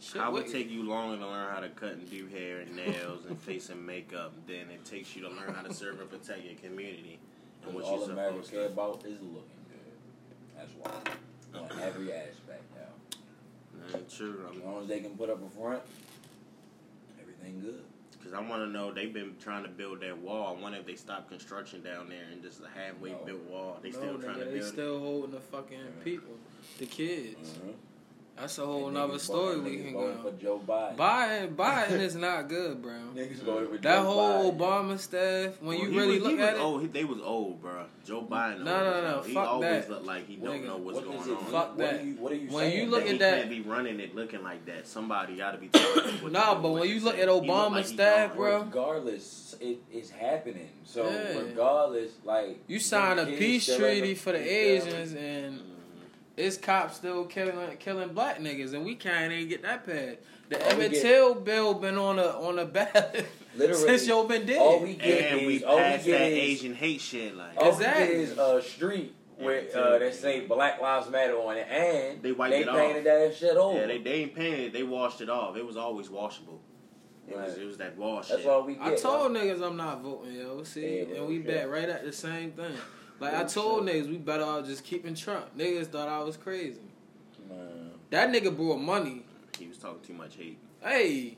shit. 0.00 0.20
I 0.20 0.28
would 0.28 0.44
what- 0.44 0.52
take 0.52 0.70
you 0.70 0.82
longer 0.82 1.16
to 1.18 1.26
learn 1.30 1.52
how 1.54 1.60
to 1.60 1.68
cut 1.70 1.92
and 1.92 2.10
do 2.10 2.26
hair 2.26 2.60
and 2.60 2.74
nails 2.76 3.24
and 3.26 3.40
face 3.40 3.68
and 3.70 3.86
makeup 3.86 4.32
than 4.46 4.70
it 4.70 4.84
takes 4.84 5.14
you 5.14 5.22
to 5.22 5.28
learn 5.28 5.54
how 5.54 5.62
to 5.62 5.72
serve 5.72 6.00
and 6.00 6.10
protect 6.10 6.44
your 6.44 6.54
community 6.56 7.18
and 7.64 7.74
what 7.74 7.84
all 7.84 8.00
you're 8.00 8.10
America 8.10 8.34
supposed 8.44 8.50
care 8.52 8.60
to. 8.66 8.72
about 8.72 8.96
is 9.06 9.20
looking 9.20 9.32
good. 9.34 9.42
That's 10.56 10.72
why. 10.80 11.60
On 11.60 11.68
every 11.82 12.12
aspect 12.12 12.62
now. 12.74 13.18
Mm, 13.98 14.16
true. 14.16 14.46
As 14.54 14.62
long 14.62 14.82
as 14.82 14.88
they 14.88 15.00
can 15.00 15.16
put 15.16 15.30
up 15.30 15.40
a 15.44 15.50
front, 15.58 15.82
everything 17.20 17.60
good. 17.60 17.82
Because 18.12 18.32
I 18.34 18.40
want 18.40 18.62
to 18.62 18.66
know 18.68 18.92
they've 18.92 19.12
been 19.12 19.36
trying 19.40 19.62
to 19.62 19.68
build 19.68 20.00
that 20.00 20.18
wall. 20.18 20.56
I 20.58 20.60
wonder 20.60 20.78
if 20.78 20.86
they 20.86 20.96
stopped 20.96 21.28
construction 21.30 21.82
down 21.82 22.08
there 22.08 22.24
and 22.32 22.42
just 22.42 22.60
a 22.60 22.68
halfway 22.78 23.12
No. 23.12 23.18
built 23.24 23.42
wall. 23.42 23.78
They 23.82 23.90
no, 23.90 23.98
still 23.98 24.18
trying 24.18 24.36
nigga, 24.36 24.38
to 24.38 24.44
they 24.46 24.50
build. 24.58 24.62
it. 24.64 24.72
still 24.72 24.98
holding 24.98 25.30
the 25.32 25.40
fucking 25.40 25.78
people, 26.02 26.34
the 26.78 26.86
kids. 26.86 27.50
Mhm. 27.50 27.74
That's 28.38 28.58
a 28.58 28.66
whole 28.66 28.84
And 28.86 28.94
nother 28.94 29.18
story 29.18 29.58
we 29.60 29.76
can 29.78 29.92
go. 29.94 30.14
for 30.22 30.30
Joe 30.32 30.60
Biden. 30.66 30.96
Biden, 30.96 31.56
Biden 31.56 32.00
is 32.00 32.14
not 32.14 32.48
good, 32.50 32.82
bro. 32.82 32.92
Niggas 33.14 33.36
voted 33.42 33.70
for 33.70 33.78
That 33.78 33.82
Joe 33.96 34.04
whole 34.04 34.52
Biden. 34.52 34.58
Obama 34.58 34.98
staff, 34.98 35.60
when 35.62 35.78
Well, 35.78 35.88
you 35.88 35.98
really 35.98 36.14
was, 36.18 36.22
look 36.22 36.32
was 36.38 36.40
at 36.48 36.54
it, 36.56 36.60
old. 36.60 36.82
He, 36.82 36.86
they 36.88 37.04
was 37.04 37.18
old, 37.22 37.62
bro. 37.62 37.86
Joe 38.04 38.26
Biden. 38.30 38.62
No, 38.62 38.74
old 38.74 38.84
no, 38.84 38.92
as 38.92 39.02
no. 39.16 39.22
He 39.22 39.34
fuck 39.34 39.48
always 39.48 39.68
that. 39.86 39.90
look 39.90 40.04
like 40.06 40.26
he 40.28 40.36
don't 40.36 40.54
Nigga, 40.62 40.66
know 40.66 40.76
what's 40.76 40.96
What 40.96 41.04
going 41.06 41.18
is 41.20 41.26
it? 41.28 41.30
on. 41.30 41.44
Fuck 41.44 41.68
what 41.68 41.78
that. 41.78 41.94
Are 41.94 42.04
you, 42.04 42.14
what 42.16 42.32
are 42.32 42.34
you 42.34 42.48
When 42.50 42.70
saying? 42.70 42.84
you 42.84 42.90
look 42.90 43.04
he 43.04 43.10
at 43.14 43.18
that- 43.20 43.38
can't 43.38 43.50
be 43.50 43.60
running 43.62 44.00
it 44.00 44.14
looking 44.14 44.42
like 44.42 44.66
that. 44.66 44.86
Somebody 44.86 45.36
got 45.36 45.52
to 45.52 45.58
be 45.58 45.68
telling 45.68 46.04
him 46.10 46.22
what 46.22 46.32
Nah, 46.32 46.54
but 46.60 46.72
when 46.72 46.88
you 46.90 47.00
look 47.00 47.14
at 47.14 47.20
He 47.20 47.26
look 47.26 47.42
Obama's 47.44 47.72
like 47.72 47.86
staff, 47.86 48.34
bro. 48.36 48.64
regardless, 48.64 49.56
it, 49.62 49.78
it's 49.90 50.10
happening. 50.10 50.68
So 50.84 51.08
Yeah. 51.08 51.38
regardless, 51.38 52.12
like 52.22 52.58
you 52.66 52.80
signed 52.80 53.18
a 53.18 53.24
peace 53.26 53.64
treaty 53.74 54.14
for 54.14 54.32
the 54.32 54.38
Asians, 54.40 55.14
and. 55.14 55.60
It's 56.36 56.56
cops 56.56 56.96
still 56.96 57.24
killing 57.24 57.76
killing 57.78 58.10
black 58.10 58.38
niggas, 58.40 58.74
and 58.74 58.84
we 58.84 58.94
can't 58.94 59.32
even 59.32 59.48
get 59.48 59.62
that 59.62 59.84
passed. 59.86 60.18
The 60.48 60.62
All 60.64 60.72
Emmett 60.72 60.92
get- 60.92 61.02
Till 61.02 61.34
bill 61.34 61.74
been 61.74 61.96
on 61.98 62.18
a 62.18 62.26
on 62.28 62.58
a 62.58 62.64
ballot 62.66 63.26
Literally, 63.56 63.82
since 63.82 64.06
yo 64.06 64.24
been 64.28 64.46
dead. 64.46 64.58
all 64.58 64.80
we 64.80 64.94
get 64.94 65.32
And 65.32 65.40
is 65.40 65.46
we 65.46 65.64
all 65.64 65.76
we 65.76 65.82
get 65.82 66.04
that 66.04 66.30
is 66.32 66.38
Asian 66.38 66.74
hate 66.74 67.00
shit. 67.00 67.36
Like 67.36 67.56
all 67.56 67.70
Exactly. 67.72 68.06
we 68.06 68.12
get 68.12 68.20
is 68.32 68.38
a 68.38 68.62
street 68.62 69.14
with 69.40 69.74
uh, 69.74 69.98
that 69.98 70.14
say 70.14 70.46
Black 70.46 70.80
Lives 70.80 71.10
Matter 71.10 71.36
on 71.36 71.56
it, 71.56 71.66
and 71.68 72.22
They 72.22 72.32
wiped 72.32 72.52
they 72.52 72.62
it 72.62 72.68
off. 72.68 72.76
painted 72.76 73.04
that 73.04 73.34
shit 73.36 73.56
over. 73.56 73.80
yeah, 73.80 73.86
they 73.86 73.98
they 73.98 74.12
ain't 74.22 74.34
paying 74.34 74.66
it. 74.66 74.72
They 74.72 74.82
washed 74.82 75.20
it 75.20 75.28
off. 75.28 75.56
It 75.56 75.66
was 75.66 75.76
always 75.76 76.08
washable. 76.08 76.60
It 77.28 77.36
was 77.36 77.50
Right. 77.54 77.58
it 77.62 77.66
was 77.66 77.76
that 77.78 77.96
wash 77.96 78.28
That's 78.28 78.42
shit. 78.42 78.50
all 78.50 78.62
we 78.62 78.74
get. 78.74 78.82
I 78.84 78.94
told 78.94 79.34
yo. 79.34 79.40
niggas 79.42 79.60
I'm 79.66 79.76
not 79.76 80.00
voting, 80.00 80.32
yo. 80.34 80.62
See, 80.62 80.98
Yeah, 81.10 81.16
and 81.16 81.26
we 81.26 81.38
yeah. 81.38 81.62
back 81.62 81.68
right 81.70 81.88
at 81.88 82.04
the 82.04 82.12
same 82.12 82.52
thing. 82.52 82.72
Like 83.18 83.34
I 83.34 83.44
told 83.44 83.84
niggas, 83.84 84.08
we 84.08 84.18
better 84.18 84.44
off 84.44 84.66
just 84.66 84.84
keeping 84.84 85.14
Trump. 85.14 85.56
Niggas 85.56 85.86
thought 85.86 86.08
I 86.08 86.22
was 86.22 86.36
crazy. 86.36 86.80
Man. 87.48 87.92
That 88.10 88.30
nigga 88.30 88.54
brought 88.54 88.78
money. 88.78 89.24
He 89.58 89.66
was 89.66 89.78
talking 89.78 90.00
too 90.06 90.12
much 90.12 90.36
hate. 90.36 90.58
Hey, 90.82 91.36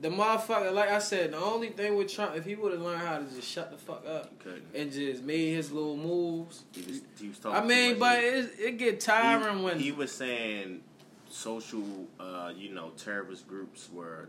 the 0.00 0.08
motherfucker. 0.10 0.72
Like 0.72 0.90
I 0.90 0.98
said, 0.98 1.32
the 1.32 1.38
only 1.38 1.70
thing 1.70 1.96
with 1.96 2.12
Trump, 2.12 2.36
if 2.36 2.44
he 2.44 2.54
would 2.54 2.72
have 2.72 2.82
learned 2.82 3.00
how 3.00 3.18
to 3.18 3.24
just 3.24 3.48
shut 3.48 3.70
the 3.70 3.78
fuck 3.78 4.06
up 4.06 4.30
and 4.74 4.92
just 4.92 5.22
made 5.22 5.54
his 5.54 5.72
little 5.72 5.96
moves. 5.96 6.64
He 6.72 6.82
was 6.82 7.00
he 7.18 7.28
was 7.28 7.38
talking. 7.38 7.62
I 7.62 7.64
mean, 7.66 7.98
but 7.98 8.22
it, 8.22 8.50
it 8.58 8.78
get 8.78 9.00
tiring 9.00 9.58
he, 9.58 9.64
when 9.64 9.78
he 9.78 9.92
was 9.92 10.12
saying 10.12 10.82
social, 11.30 11.82
uh, 12.20 12.52
you 12.54 12.72
know, 12.72 12.90
terrorist 12.96 13.48
groups 13.48 13.88
were 13.92 14.28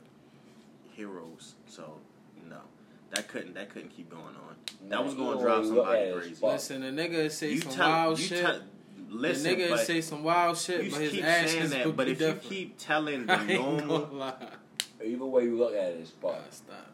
heroes. 0.94 1.56
So 1.68 2.00
no, 2.50 2.62
that 3.12 3.28
couldn't 3.28 3.54
that 3.56 3.70
couldn't 3.70 3.90
keep 3.90 4.10
going 4.10 4.24
on. 4.24 4.55
That 4.90 5.04
was 5.04 5.14
going 5.16 5.38
to 5.40 5.44
Either 5.44 5.50
way 5.50 5.56
drive 5.56 5.66
somebody 5.66 6.12
crazy. 6.14 6.46
Listen, 6.46 6.82
the 6.82 7.02
nigga 7.04 7.32
say 7.32 7.52
You 7.54 7.62
some 7.62 7.72
tell, 7.72 7.90
wild 7.90 8.20
you 8.20 8.26
shit. 8.26 8.46
tell, 8.46 8.60
listen, 9.10 9.44
the 9.58 9.64
nigga 9.66 9.78
say 9.80 10.02
some 10.02 10.24
wild 10.24 10.58
shit, 10.58 10.92
but 10.92 11.02
his 11.02 11.12
keep 11.12 11.24
saying 11.24 11.44
actions 11.46 11.70
that. 11.72 11.86
would 11.88 11.96
But 11.98 12.06
be 12.06 12.12
if 12.12 12.22
you 12.22 12.26
different. 12.28 12.50
keep 12.50 12.78
telling 12.78 13.26
the 13.28 13.34
I 13.34 13.42
ain't 13.48 13.62
normal. 13.88 14.34
Either 15.04 15.26
way 15.26 15.44
you 15.44 15.58
look 15.58 15.74
at 15.74 15.92
it, 15.92 15.98
it's 16.02 16.12
Nah, 16.22 16.30
fucked. 16.34 16.54
stop. 16.54 16.88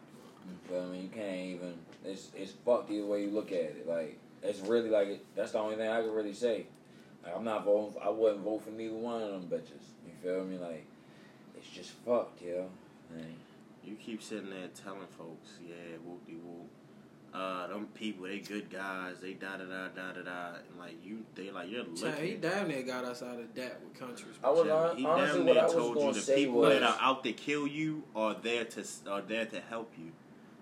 You 0.48 0.56
feel 0.70 0.86
me? 0.88 1.00
You 1.02 1.10
can't 1.10 1.38
even. 1.38 1.74
It's 2.06 2.30
it's 2.36 2.52
fucked 2.66 2.90
either 2.92 3.06
way 3.06 3.24
you 3.24 3.30
look 3.32 3.52
at 3.52 3.60
it. 3.60 3.86
Like 3.88 4.18
it's 4.42 4.60
really 4.62 4.90
like 4.90 5.08
it, 5.08 5.26
that's 5.36 5.52
the 5.52 5.60
only 5.60 5.76
thing 5.76 5.90
I 5.90 6.02
can 6.02 6.12
really 6.12 6.34
say. 6.34 6.66
Like, 7.24 7.36
I'm 7.36 7.44
not 7.44 7.64
voting. 7.66 7.94
For, 7.94 8.04
I 8.04 8.10
wouldn't 8.10 8.42
vote 8.42 8.64
for 8.64 8.72
neither 8.72 8.96
one 8.96 9.22
of 9.22 9.30
them 9.32 9.44
bitches. 9.60 9.84
You 10.06 10.14
feel 10.24 10.44
me? 10.46 10.58
Like 10.58 10.86
it's 11.58 11.70
just 11.70 11.92
fucked, 12.06 12.42
yo. 12.42 12.68
Like, 13.16 13.26
you 13.84 13.96
keep 13.96 14.22
sitting 14.24 14.50
there 14.50 14.68
telling 14.84 15.08
folks, 15.18 15.52
yeah, 15.68 15.98
whoop 16.04 16.26
de 16.26 16.34
whoop. 16.34 16.61
Uh, 17.34 17.68
them 17.68 17.88
people, 17.94 18.26
they 18.28 18.40
good 18.40 18.70
guys. 18.70 19.16
They 19.22 19.34
da 19.34 19.56
da 19.56 19.64
da 19.64 19.88
da 19.96 20.12
da 20.12 20.22
da. 20.22 20.48
And 20.70 20.78
like 20.78 20.98
you, 21.04 21.20
they 21.36 21.50
like 21.50 21.70
you're 21.72 21.86
Child, 21.86 22.16
he 22.20 22.34
damn 22.34 22.68
near 22.68 22.84
got 22.84 23.06
us 23.06 23.24
out 23.24 23.40
of 23.40 23.54
debt 23.56 23.80
with 23.82 23.98
countries. 23.98 24.36
I 24.44 24.50
was 24.50 24.66
Chill. 24.66 24.78
hon- 24.78 24.98
He 24.98 25.06
honestly 25.06 25.38
damn 25.40 25.48
what 25.48 25.56
near 25.56 25.64
I 25.64 25.68
told 25.70 25.96
you 26.16 26.22
the 26.22 26.34
people 26.36 26.56
was 26.56 26.74
that 26.74 26.84
are 26.84 26.98
out 27.00 27.24
to 27.24 27.32
kill 27.32 27.68
you 27.68 28.04
are 28.16 28.34
there 28.36 28.66
to 28.66 28.84
are 29.10 29.22
there 29.22 29.46
to 29.46 29.62
help 29.62 29.94
you. 29.98 30.12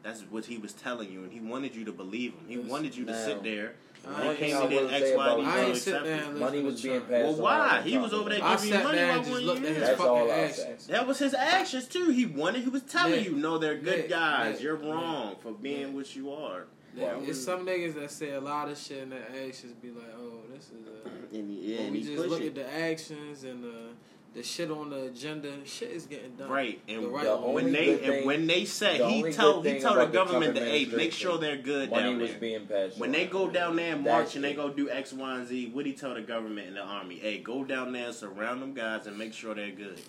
That's 0.04 0.22
what 0.30 0.46
he 0.46 0.58
was 0.58 0.74
telling 0.74 1.12
you, 1.12 1.24
and 1.24 1.32
he 1.34 1.40
wanted 1.40 1.76
you 1.76 1.86
to 1.86 1.92
believe 1.92 2.34
him. 2.34 2.46
He 2.48 2.58
wanted 2.58 2.96
you 2.96 3.04
to 3.06 3.12
Now, 3.12 3.26
sit 3.26 3.44
there. 3.44 3.74
Uh, 4.06 4.10
I 4.10 4.20
When 4.20 4.28
ain't 4.28 4.34
it 4.34 4.40
came 4.40 4.58
I 4.58 4.62
to 4.62 4.68
this 4.68 4.76
wouldn't 4.82 4.94
X, 4.94 5.04
say 5.10 5.16
Y, 5.18 5.26
about 5.26 5.38
D, 5.40 5.46
I 5.46 5.62
you 5.62 5.68
ain't 5.68 5.78
sit 5.78 5.94
accept 5.94 6.06
there 6.06 6.32
money 6.32 6.40
listen 6.62 6.66
was 6.66 6.76
to 6.82 6.88
being 6.88 7.00
Trump. 7.00 7.10
passed. 7.12 7.26
Well, 7.26 7.42
why? 7.44 7.82
He 7.84 7.98
was 7.98 8.14
over 8.14 8.30
there 8.30 8.40
giving 8.40 8.68
you 8.70 8.74
money 8.84 8.98
there 8.98 9.08
while 9.08 9.16
and 9.18 9.26
just 9.26 9.32
one 9.32 9.42
looked 9.46 9.58
at 9.60 9.64
year. 9.66 9.74
his 9.74 9.84
That's 9.84 9.98
fucking 9.98 10.12
all 10.12 10.32
I 10.32 10.36
actions. 10.36 10.84
said. 10.84 10.96
That 10.96 11.08
was 11.08 11.20
his 11.20 11.34
actions 11.34 11.88
too. 11.88 12.10
He 12.10 12.26
wanted. 12.26 12.64
He 12.64 12.70
was 12.70 12.82
telling 12.84 13.24
you, 13.24 13.32
no, 13.36 13.58
they're 13.58 13.78
good 13.78 14.10
guys. 14.10 14.62
You're 14.62 14.76
wrong 14.78 15.36
for 15.42 15.52
being 15.52 15.94
what 15.96 16.16
you 16.16 16.32
are. 16.32 16.66
Yeah, 16.96 17.14
Wow. 17.18 17.22
it's 17.24 17.40
mm. 17.40 17.46
some 17.46 17.66
niggas 17.68 17.94
that 17.96 18.10
say 18.10 18.32
a 18.32 18.42
lot 18.42 18.68
of 18.70 18.78
shit 18.78 19.04
and 19.04 19.12
their 19.12 19.22
actions 19.46 19.74
be 19.74 19.90
like, 19.92 20.12
oh, 20.18 20.40
this 20.54 20.66
is 20.66 20.88
a. 20.88 21.10
And, 21.38 21.48
he- 21.52 21.76
When 21.76 21.86
and 21.86 21.92
we 21.92 22.02
just 22.02 22.28
look 22.28 22.42
it. 22.42 22.48
at 22.48 22.56
the 22.56 22.74
actions 22.74 23.44
and 23.44 23.64
the 23.64 23.90
the 24.34 24.44
shit 24.44 24.70
on 24.70 24.90
the 24.92 25.06
agenda, 25.06 25.52
shit 25.66 25.92
is 25.92 26.06
getting 26.06 26.36
done. 26.36 26.50
Right, 26.50 26.80
and 26.88 27.04
The 27.04 27.08
right 27.10 27.24
The 27.26 27.36
when 27.38 27.72
they 27.72 27.86
good 27.98 28.04
and 28.04 28.26
when 28.26 28.48
they 28.48 28.66
said 28.66 29.00
the 29.00 29.10
he 29.10 29.32
told 29.32 29.66
he 29.66 29.74
thing 29.74 29.82
told 29.82 29.98
the 29.98 30.06
government 30.06 30.56
to 30.56 30.64
hey 30.64 30.86
make 30.86 31.12
sure 31.12 31.38
they're 31.38 31.58
good 31.58 31.90
Money 31.90 32.04
down 32.04 32.20
was 32.20 32.32
there. 32.32 32.40
being 32.40 32.68
passed. 32.68 32.98
When 32.98 33.12
they 33.12 33.26
go 33.26 33.50
down 33.50 33.76
there 33.76 33.96
and 33.96 34.04
march 34.04 34.36
and 34.36 34.44
they 34.44 34.54
go 34.54 34.70
do 34.70 34.90
X, 34.90 35.14
Y, 35.14 35.36
and 35.36 35.48
Z, 35.48 35.72
what 35.74 35.86
he 35.86 35.94
tell 35.94 36.14
the 36.14 36.22
government 36.22 36.68
and 36.68 36.78
the 36.78 36.84
army? 36.84 37.18
Hey, 37.18 37.40
go 37.40 37.64
down 37.64 37.92
there, 37.92 38.12
surround 38.14 38.62
them 38.62 38.74
guys, 38.74 39.08
and 39.08 39.18
make 39.18 39.34
sure 39.34 39.56
they're 39.56 39.72
good. 39.72 40.00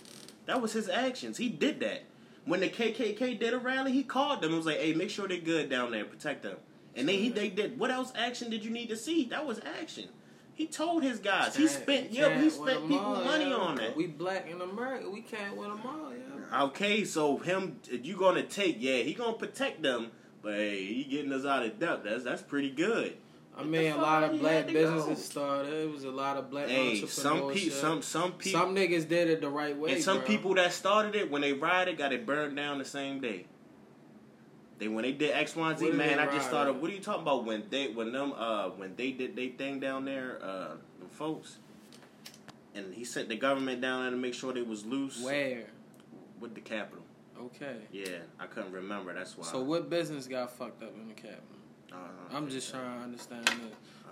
That 0.47 0.61
was 0.61 0.73
his 0.73 0.89
actions. 0.89 1.39
He 1.39 1.49
did 1.49 1.81
that. 1.81 2.03
When 2.45 2.61
the 2.61 2.69
KKK 2.69 3.39
did 3.39 3.55
a 3.55 3.59
rally, 3.59 3.93
he 3.93 4.03
called 4.03 4.41
them 4.41 4.51
and 4.51 4.57
was 4.59 4.67
like, 4.67 4.79
"Hey, 4.79 4.93
make 4.95 5.11
sure 5.11 5.29
they're 5.29 5.39
good 5.39 5.69
down 5.71 5.91
there, 5.93 6.05
protect 6.05 6.43
them." 6.43 6.57
And 6.97 7.09
then 7.09 7.17
he 7.17 7.29
they 7.29 7.49
did. 7.49 7.79
What 7.79 7.91
else 7.91 8.13
action 8.17 8.51
did 8.51 8.65
you 8.65 8.71
need 8.71 8.89
to 8.89 8.97
see? 8.97 9.25
That 9.27 9.47
was 9.47 9.61
action. 9.81 10.09
He 10.61 10.67
told 10.67 11.03
his 11.03 11.21
guys. 11.21 11.57
He 11.57 11.67
spent 11.69 12.13
yeah, 12.13 12.39
he 12.39 12.51
spent 12.51 12.83
people 12.83 12.99
all, 12.99 13.25
money 13.25 13.49
yeah. 13.49 13.55
on 13.55 13.77
that. 13.77 13.97
We 13.97 14.09
black 14.09 14.47
in 14.47 14.61
America, 14.61 15.09
we 15.09 15.23
can't 15.23 15.57
win 15.57 15.71
them 15.71 15.81
all, 15.87 16.13
yeah. 16.13 16.65
Okay, 16.65 17.03
so 17.07 17.39
him, 17.39 17.81
you 17.91 18.15
gonna 18.15 18.43
take? 18.43 18.77
Yeah, 18.79 18.99
he 18.99 19.15
gonna 19.15 19.39
protect 19.39 19.83
them, 19.83 20.11
but 20.43 20.57
hey, 20.57 20.85
he 20.85 21.05
getting 21.05 21.33
us 21.33 21.47
out 21.47 21.65
of 21.65 21.79
debt. 21.79 22.05
That's 22.05 22.25
that's 22.25 22.43
pretty 22.43 22.69
good. 22.69 23.17
I 23.57 23.65
mean, 23.65 23.91
a 23.91 23.97
lot 23.97 24.23
of 24.23 24.39
black 24.39 24.67
businesses 24.67 25.07
go. 25.07 25.15
started. 25.15 25.73
It 25.73 25.91
was 25.91 26.05
a 26.05 26.11
lot 26.11 26.37
of 26.37 26.51
black 26.51 26.69
Hey, 26.69 27.07
some 27.07 27.39
entrepreneurship. 27.39 27.55
people, 27.55 27.79
some 27.79 28.03
some 28.03 28.33
people, 28.33 28.61
Some 28.61 28.77
niggas 28.77 29.09
did 29.09 29.31
it 29.31 29.41
the 29.41 29.49
right 29.49 29.75
way. 29.75 29.95
and 29.95 30.03
some 30.03 30.19
bro. 30.19 30.27
people 30.27 30.55
that 30.57 30.75
started 30.75 31.15
it 31.15 31.31
when 31.31 31.41
they 31.41 31.55
rioted 31.55 31.97
got 31.97 32.13
it 32.13 32.27
burned 32.27 32.55
down 32.55 32.77
the 32.77 32.85
same 32.85 33.23
day. 33.23 33.47
They 34.81 34.89
when 34.89 35.03
they 35.03 35.13
did 35.13 35.33
X, 35.33 35.55
Y, 35.55 35.71
and 35.71 35.79
Z, 35.79 35.85
What 35.85 35.95
man, 35.95 36.19
I 36.19 36.25
just 36.25 36.37
riot 36.39 36.43
started. 36.45 36.73
What 36.81 36.91
are 36.91 36.95
you 36.95 37.01
talking 37.01 37.21
about 37.23 37.45
when 37.45 37.65
they 37.69 37.89
when 37.89 38.13
them 38.13 38.33
uh 38.37 38.71
when 38.71 38.97
they 38.97 39.13
did 39.13 39.37
they 39.37 39.49
thing 39.49 39.79
down 39.79 40.07
there, 40.07 40.39
uh, 40.43 40.77
folks, 41.11 41.59
and 42.75 42.95
he 42.95 43.05
sent 43.05 43.29
the 43.29 43.37
government 43.37 43.83
down 43.83 44.03
there 44.03 44.11
to 44.11 44.17
make 44.17 44.33
sure 44.33 44.53
they 44.55 44.63
was 44.63 44.85
loose 44.87 45.23
Where? 45.23 45.67
with 46.41 46.55
the 46.55 46.63
capital. 46.63 47.05
Okay. 47.39 47.77
Yeah, 47.93 48.07
I 48.39 48.47
couldn't 48.47 48.73
remember. 48.73 49.13
That's 49.13 49.37
why. 49.37 49.45
So 49.45 49.63
what 49.63 49.91
business 49.91 50.27
got 50.27 50.51
fucked 50.51 50.83
up 50.83 50.95
in 50.97 51.09
the 51.09 51.15
capital? 51.15 51.45
Uh, 51.93 51.97
I'm 52.35 52.49
just 52.49 52.71
trying 52.71 52.99
to 52.99 53.05
understand 53.05 53.47
this. 53.47 53.57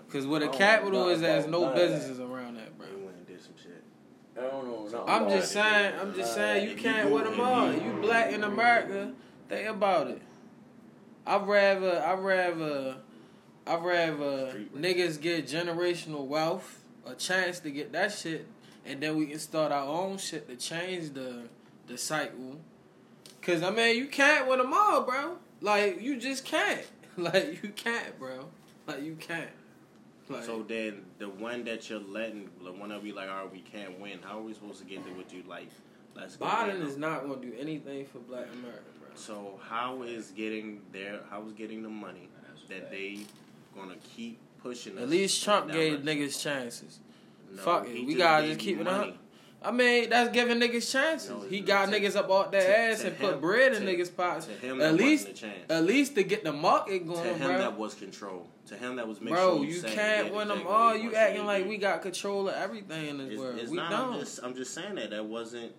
Because 0.05 0.27
where 0.27 0.43
a 0.43 0.49
capital 0.49 1.05
know 1.05 1.09
is, 1.09 1.21
there's 1.21 1.47
no 1.47 1.61
none 1.61 1.75
that. 1.75 1.75
businesses 1.75 2.19
around 2.19 2.57
that, 2.57 2.77
bro. 2.77 2.87
They 2.87 2.95
went 3.03 3.17
and 3.17 3.27
did 3.27 3.41
some 3.41 3.53
shit. 3.61 3.83
I 4.37 4.41
don't 4.41 4.65
know. 4.67 4.83
nothing 4.83 4.99
I'm 5.07 5.23
about 5.23 5.31
just 5.31 5.51
saying, 5.51 5.93
I'm 5.99 6.13
just 6.13 6.33
saying, 6.35 6.69
you 6.69 6.75
can't 6.75 7.09
go- 7.09 7.15
win 7.15 7.23
them 7.25 7.33
if 7.33 7.39
all. 7.39 7.73
you- 7.73 7.81
You 7.81 8.01
black 8.01 8.31
in 8.33 8.43
America, 8.43 9.11
think 9.47 9.67
about 9.67 10.07
it. 10.07 10.21
I'd 11.29 11.47
rather, 11.47 12.03
I'd 12.03 12.19
rather, 12.19 12.95
I'd 13.67 13.83
rather 13.83 14.65
niggas 14.75 15.21
get 15.21 15.45
generational 15.45 16.25
wealth, 16.25 16.83
a 17.05 17.13
chance 17.13 17.59
to 17.59 17.69
get 17.69 17.91
that 17.91 18.11
shit, 18.11 18.47
and 18.83 18.99
then 18.99 19.15
we 19.15 19.27
can 19.27 19.37
start 19.37 19.71
our 19.71 19.85
own 19.85 20.17
shit 20.17 20.49
to 20.49 20.55
change 20.55 21.13
the 21.13 21.43
the 21.87 21.99
cycle. 21.99 22.59
Cause 23.43 23.61
I 23.61 23.69
mean, 23.69 23.95
you 23.97 24.07
can't 24.07 24.47
win 24.47 24.57
them 24.57 24.73
all, 24.73 25.03
bro. 25.03 25.37
Like 25.61 26.01
you 26.01 26.19
just 26.19 26.45
can't. 26.45 26.85
Like 27.17 27.61
you 27.61 27.69
can't, 27.69 28.17
bro. 28.17 28.45
Like 28.87 29.03
you 29.03 29.15
can't. 29.15 29.49
Like, 30.29 30.45
So 30.45 30.63
then, 30.63 31.01
the 31.17 31.27
one 31.27 31.65
that 31.65 31.89
you're 31.89 31.99
letting, 31.99 32.49
the 32.63 32.71
one 32.71 32.89
that 32.89 33.03
we 33.03 33.11
like, 33.11 33.29
all 33.29 33.43
right, 33.43 33.51
we 33.51 33.59
can't 33.59 33.99
win. 33.99 34.19
How 34.21 34.39
are 34.39 34.41
we 34.41 34.53
supposed 34.53 34.79
to 34.79 34.85
get 34.85 35.03
to 35.05 35.11
what 35.11 35.33
you 35.33 35.43
like? 35.45 35.69
Let's 36.15 36.37
go. 36.37 36.45
Biden 36.45 36.81
is 36.85 36.95
not 36.95 37.27
gonna 37.27 37.41
do 37.41 37.51
anything 37.59 38.05
for 38.05 38.19
Black 38.19 38.45
America. 38.53 38.83
So 39.15 39.59
how 39.69 40.03
is 40.03 40.31
getting 40.31 40.81
their 40.91 41.19
how 41.29 41.45
is 41.45 41.53
getting 41.53 41.83
the 41.83 41.89
money 41.89 42.29
that 42.69 42.89
they 42.91 43.19
gonna 43.75 43.95
keep 44.15 44.39
pushing 44.61 44.97
us? 44.97 45.03
At 45.03 45.09
least 45.09 45.43
Trump 45.43 45.71
gave 45.71 46.03
that- 46.03 46.17
niggas 46.17 46.41
chances. 46.41 46.99
No, 47.51 47.61
Fuck 47.63 47.87
he 47.87 48.01
it, 48.01 48.05
we 48.05 48.13
gotta 48.15 48.47
just 48.47 48.61
you 48.65 48.73
keep 48.75 48.81
it 48.81 48.87
up. 48.87 49.15
I 49.61 49.71
mean, 49.71 50.09
that's 50.09 50.29
giving 50.31 50.57
niggas 50.59 50.89
chances. 50.89 51.29
No, 51.31 51.41
he 51.41 51.59
got 51.59 51.89
to- 51.89 51.91
niggas 51.99 52.15
up 52.15 52.29
off 52.29 52.49
their 52.51 52.61
to- 52.61 52.77
ass 52.79 53.01
to 53.01 53.07
and 53.07 53.17
him- 53.17 53.29
put 53.31 53.41
bread 53.41 53.73
in 53.73 53.85
to- 53.85 53.91
niggas' 53.93 54.15
pockets. 54.15 54.45
To 54.45 54.53
him, 54.53 54.79
At 54.79 54.91
that 54.91 55.03
least, 55.03 55.27
wasn't 55.27 55.37
a 55.37 55.41
chance. 55.57 55.71
at 55.71 55.83
least 55.83 56.15
to 56.15 56.23
get 56.23 56.43
the 56.45 56.53
market 56.53 57.05
going. 57.05 57.21
to 57.23 57.33
him, 57.33 57.47
bro. 57.49 57.57
that 57.57 57.77
was 57.77 57.93
control. 57.93 58.47
To 58.67 58.75
him, 58.77 58.95
that 58.95 59.07
was 59.07 59.19
make 59.19 59.33
bro, 59.33 59.57
sure 59.57 59.65
you 59.65 59.81
can't 59.81 60.33
win 60.33 60.47
them 60.47 60.65
all. 60.65 60.95
You 60.95 61.13
acting 61.13 61.45
like 61.45 61.67
we 61.67 61.75
got 61.77 62.01
control 62.01 62.47
of 62.47 62.55
everything 62.55 63.07
in 63.07 63.17
this 63.17 63.31
It's, 63.31 63.39
world. 63.41 63.57
it's 63.59 63.69
we 63.71 63.75
not. 63.77 63.89
don't. 63.89 64.13
I'm 64.13 64.19
just, 64.21 64.39
I'm 64.43 64.55
just 64.55 64.73
saying 64.73 64.95
that 64.95 65.09
that 65.09 65.25
wasn't. 65.25 65.73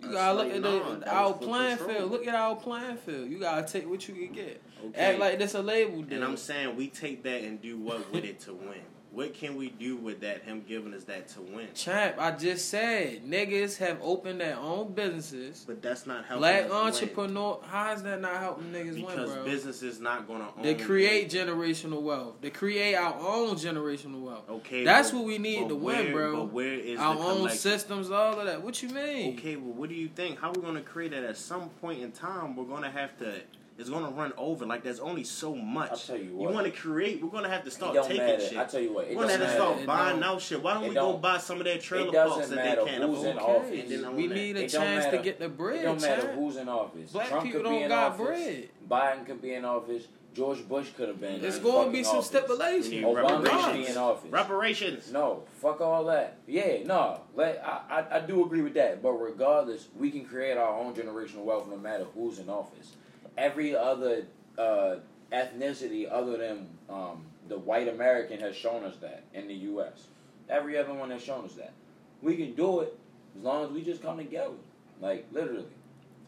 You 0.00 0.12
gotta 0.12 0.36
look 0.36 0.52
at 0.52 0.62
the, 0.62 1.10
our 1.10 1.32
playing 1.34 1.76
control. 1.76 1.96
field. 1.98 2.10
Look 2.10 2.26
at 2.26 2.34
our 2.34 2.56
playing 2.56 2.96
field. 2.98 3.28
You 3.28 3.38
gotta 3.38 3.66
take 3.70 3.88
what 3.88 4.06
you 4.08 4.14
can 4.14 4.32
get. 4.32 4.62
Okay. 4.86 5.00
Act 5.00 5.18
like 5.18 5.38
this 5.38 5.54
a 5.54 5.62
label 5.62 6.02
deal. 6.02 6.16
And 6.16 6.24
I'm 6.24 6.36
saying 6.36 6.76
we 6.76 6.88
take 6.88 7.22
that 7.24 7.42
and 7.42 7.60
do 7.60 7.78
what 7.78 8.12
with 8.12 8.24
it 8.24 8.40
to 8.40 8.54
win. 8.54 8.80
What 9.14 9.32
can 9.32 9.56
we 9.56 9.68
do 9.70 9.96
with 9.96 10.20
that? 10.22 10.42
Him 10.42 10.64
giving 10.66 10.92
us 10.92 11.04
that 11.04 11.28
to 11.28 11.40
win. 11.40 11.68
Champ, 11.74 12.16
I 12.18 12.32
just 12.32 12.68
said 12.68 13.24
niggas 13.24 13.76
have 13.78 13.98
opened 14.02 14.40
their 14.40 14.56
own 14.58 14.92
businesses. 14.92 15.64
But 15.66 15.80
that's 15.80 16.04
not 16.06 16.24
helping. 16.24 16.40
Black 16.40 16.64
us 16.64 16.70
win. 16.70 16.78
entrepreneur, 17.08 17.60
how 17.64 17.92
is 17.92 18.02
that 18.02 18.20
not 18.20 18.36
helping 18.38 18.72
niggas 18.72 18.96
Because 18.96 19.28
win, 19.30 19.36
bro? 19.36 19.44
business 19.44 19.82
is 19.82 20.00
not 20.00 20.26
gonna 20.26 20.48
own. 20.56 20.62
They 20.64 20.74
create 20.74 21.30
generational 21.30 22.02
wealth. 22.02 22.36
They 22.40 22.50
create 22.50 22.96
our 22.96 23.14
own 23.20 23.54
generational 23.54 24.20
wealth. 24.22 24.50
Okay, 24.50 24.82
That's 24.84 25.12
but- 25.12 25.18
what 25.18 25.26
we 25.26 25.38
need 25.38 25.68
to 25.68 25.76
where- 25.76 26.02
win, 26.02 26.12
bro. 26.12 26.36
But 26.46 26.52
where 26.52 26.74
is 26.74 26.98
Our 26.98 27.16
own 27.16 27.50
systems, 27.50 28.10
all 28.10 28.40
of 28.40 28.46
that. 28.46 28.62
What 28.62 28.82
you 28.82 28.88
mean? 28.88 29.38
Okay, 29.38 29.54
well, 29.54 29.74
what 29.74 29.90
do 29.90 29.94
you 29.94 30.08
think? 30.08 30.40
How 30.40 30.48
are 30.48 30.52
we 30.52 30.60
gonna 30.62 30.80
create 30.80 31.12
that? 31.12 31.22
At 31.22 31.36
some 31.36 31.68
point 31.80 32.02
in 32.02 32.10
time, 32.10 32.56
we're 32.56 32.64
gonna 32.64 32.90
have 32.90 33.16
to. 33.18 33.42
It's 33.76 33.90
gonna 33.90 34.10
run 34.10 34.32
over. 34.36 34.64
Like 34.66 34.84
there's 34.84 35.00
only 35.00 35.24
so 35.24 35.54
much. 35.54 35.90
I'll 35.90 35.96
tell 35.96 36.16
you 36.16 36.36
what. 36.36 36.48
You 36.48 36.54
want 36.54 36.66
to 36.66 36.72
create? 36.72 37.20
We're 37.22 37.30
gonna 37.30 37.48
have 37.48 37.64
to 37.64 37.70
start 37.72 37.94
taking 38.06 38.18
matter. 38.18 38.40
shit. 38.40 38.56
I 38.56 38.64
tell 38.66 38.80
you 38.80 38.92
what. 38.92 39.08
We're 39.08 39.14
gonna 39.16 39.32
have 39.32 39.40
to 39.40 39.50
start 39.52 39.70
matter. 39.72 39.82
It 39.82 39.86
buying 39.86 40.20
don't- 40.20 40.34
out 40.36 40.42
shit. 40.42 40.62
Why 40.62 40.74
don't 40.74 40.84
it 40.84 40.88
we 40.90 40.94
go 40.94 41.12
don't- 41.12 41.20
buy 41.22 41.38
some 41.38 41.58
of 41.58 41.64
their 41.64 41.78
trailer 41.78 42.08
it 42.08 42.28
parks 42.28 42.48
that 42.48 42.56
they 42.56 42.84
can't 42.84 43.02
afford? 43.04 43.26
Okay, 43.26 43.38
office. 43.38 43.80
And 43.80 43.90
then 43.90 44.04
own 44.04 44.16
we 44.16 44.26
need 44.28 44.56
a 44.56 44.64
It 44.64 44.68
chance 44.68 45.06
to 45.06 45.18
get 45.18 45.40
the 45.40 45.48
bread, 45.48 45.80
It 45.80 45.82
don't 45.84 46.00
matter 46.00 46.22
champ. 46.22 46.34
who's 46.34 46.56
in 46.56 46.68
office. 46.68 47.10
Black 47.10 47.28
Trump 47.28 47.44
people 47.44 47.60
could 47.62 47.68
be 47.68 47.74
don't 47.74 47.82
in 47.82 47.88
got 47.88 48.12
office. 48.12 48.26
bread. 48.26 48.68
Biden 48.88 49.26
could 49.26 49.42
be 49.42 49.54
in 49.54 49.64
office. 49.64 50.04
George 50.34 50.68
Bush 50.68 50.90
could 50.96 51.08
have 51.08 51.20
been. 51.20 51.44
It's 51.44 51.58
gonna 51.58 51.90
be 51.92 52.02
some 52.04 52.16
office. 52.16 52.26
stipulations. 52.26 52.90
We 52.90 53.02
Obama 53.02 53.28
should 53.28 53.42
be 53.44 53.50
reparations. 53.50 53.90
in 53.90 53.96
office. 53.96 54.30
Reparations. 54.30 55.12
No, 55.12 55.42
fuck 55.60 55.80
all 55.80 56.04
that. 56.04 56.38
Yeah, 56.46 56.82
no. 56.84 57.20
Let 57.34 57.60
I, 57.64 57.80
I 58.10 58.16
I 58.16 58.20
do 58.20 58.44
agree 58.44 58.62
with 58.62 58.74
that. 58.74 59.00
But 59.02 59.12
regardless, 59.12 59.88
we 59.96 60.10
can 60.10 60.24
create 60.24 60.56
our 60.56 60.78
own 60.78 60.92
generational 60.94 61.44
wealth 61.44 61.68
no 61.68 61.76
matter 61.76 62.04
who's 62.14 62.38
in 62.38 62.48
office. 62.48 62.94
Every 63.36 63.76
other 63.76 64.26
uh, 64.58 64.96
ethnicity 65.32 66.06
other 66.10 66.36
than 66.36 66.68
um, 66.88 67.24
the 67.48 67.58
white 67.58 67.88
American 67.88 68.40
has 68.40 68.54
shown 68.56 68.84
us 68.84 68.96
that 68.98 69.24
in 69.34 69.48
the 69.48 69.54
U.S. 69.54 70.06
Every 70.48 70.78
other 70.78 70.94
one 70.94 71.10
has 71.10 71.22
shown 71.22 71.44
us 71.44 71.54
that. 71.54 71.72
We 72.22 72.36
can 72.36 72.54
do 72.54 72.80
it 72.80 72.96
as 73.36 73.42
long 73.42 73.64
as 73.64 73.70
we 73.70 73.82
just 73.82 74.02
come 74.02 74.18
together. 74.18 74.54
Like 75.00 75.26
literally. 75.32 75.66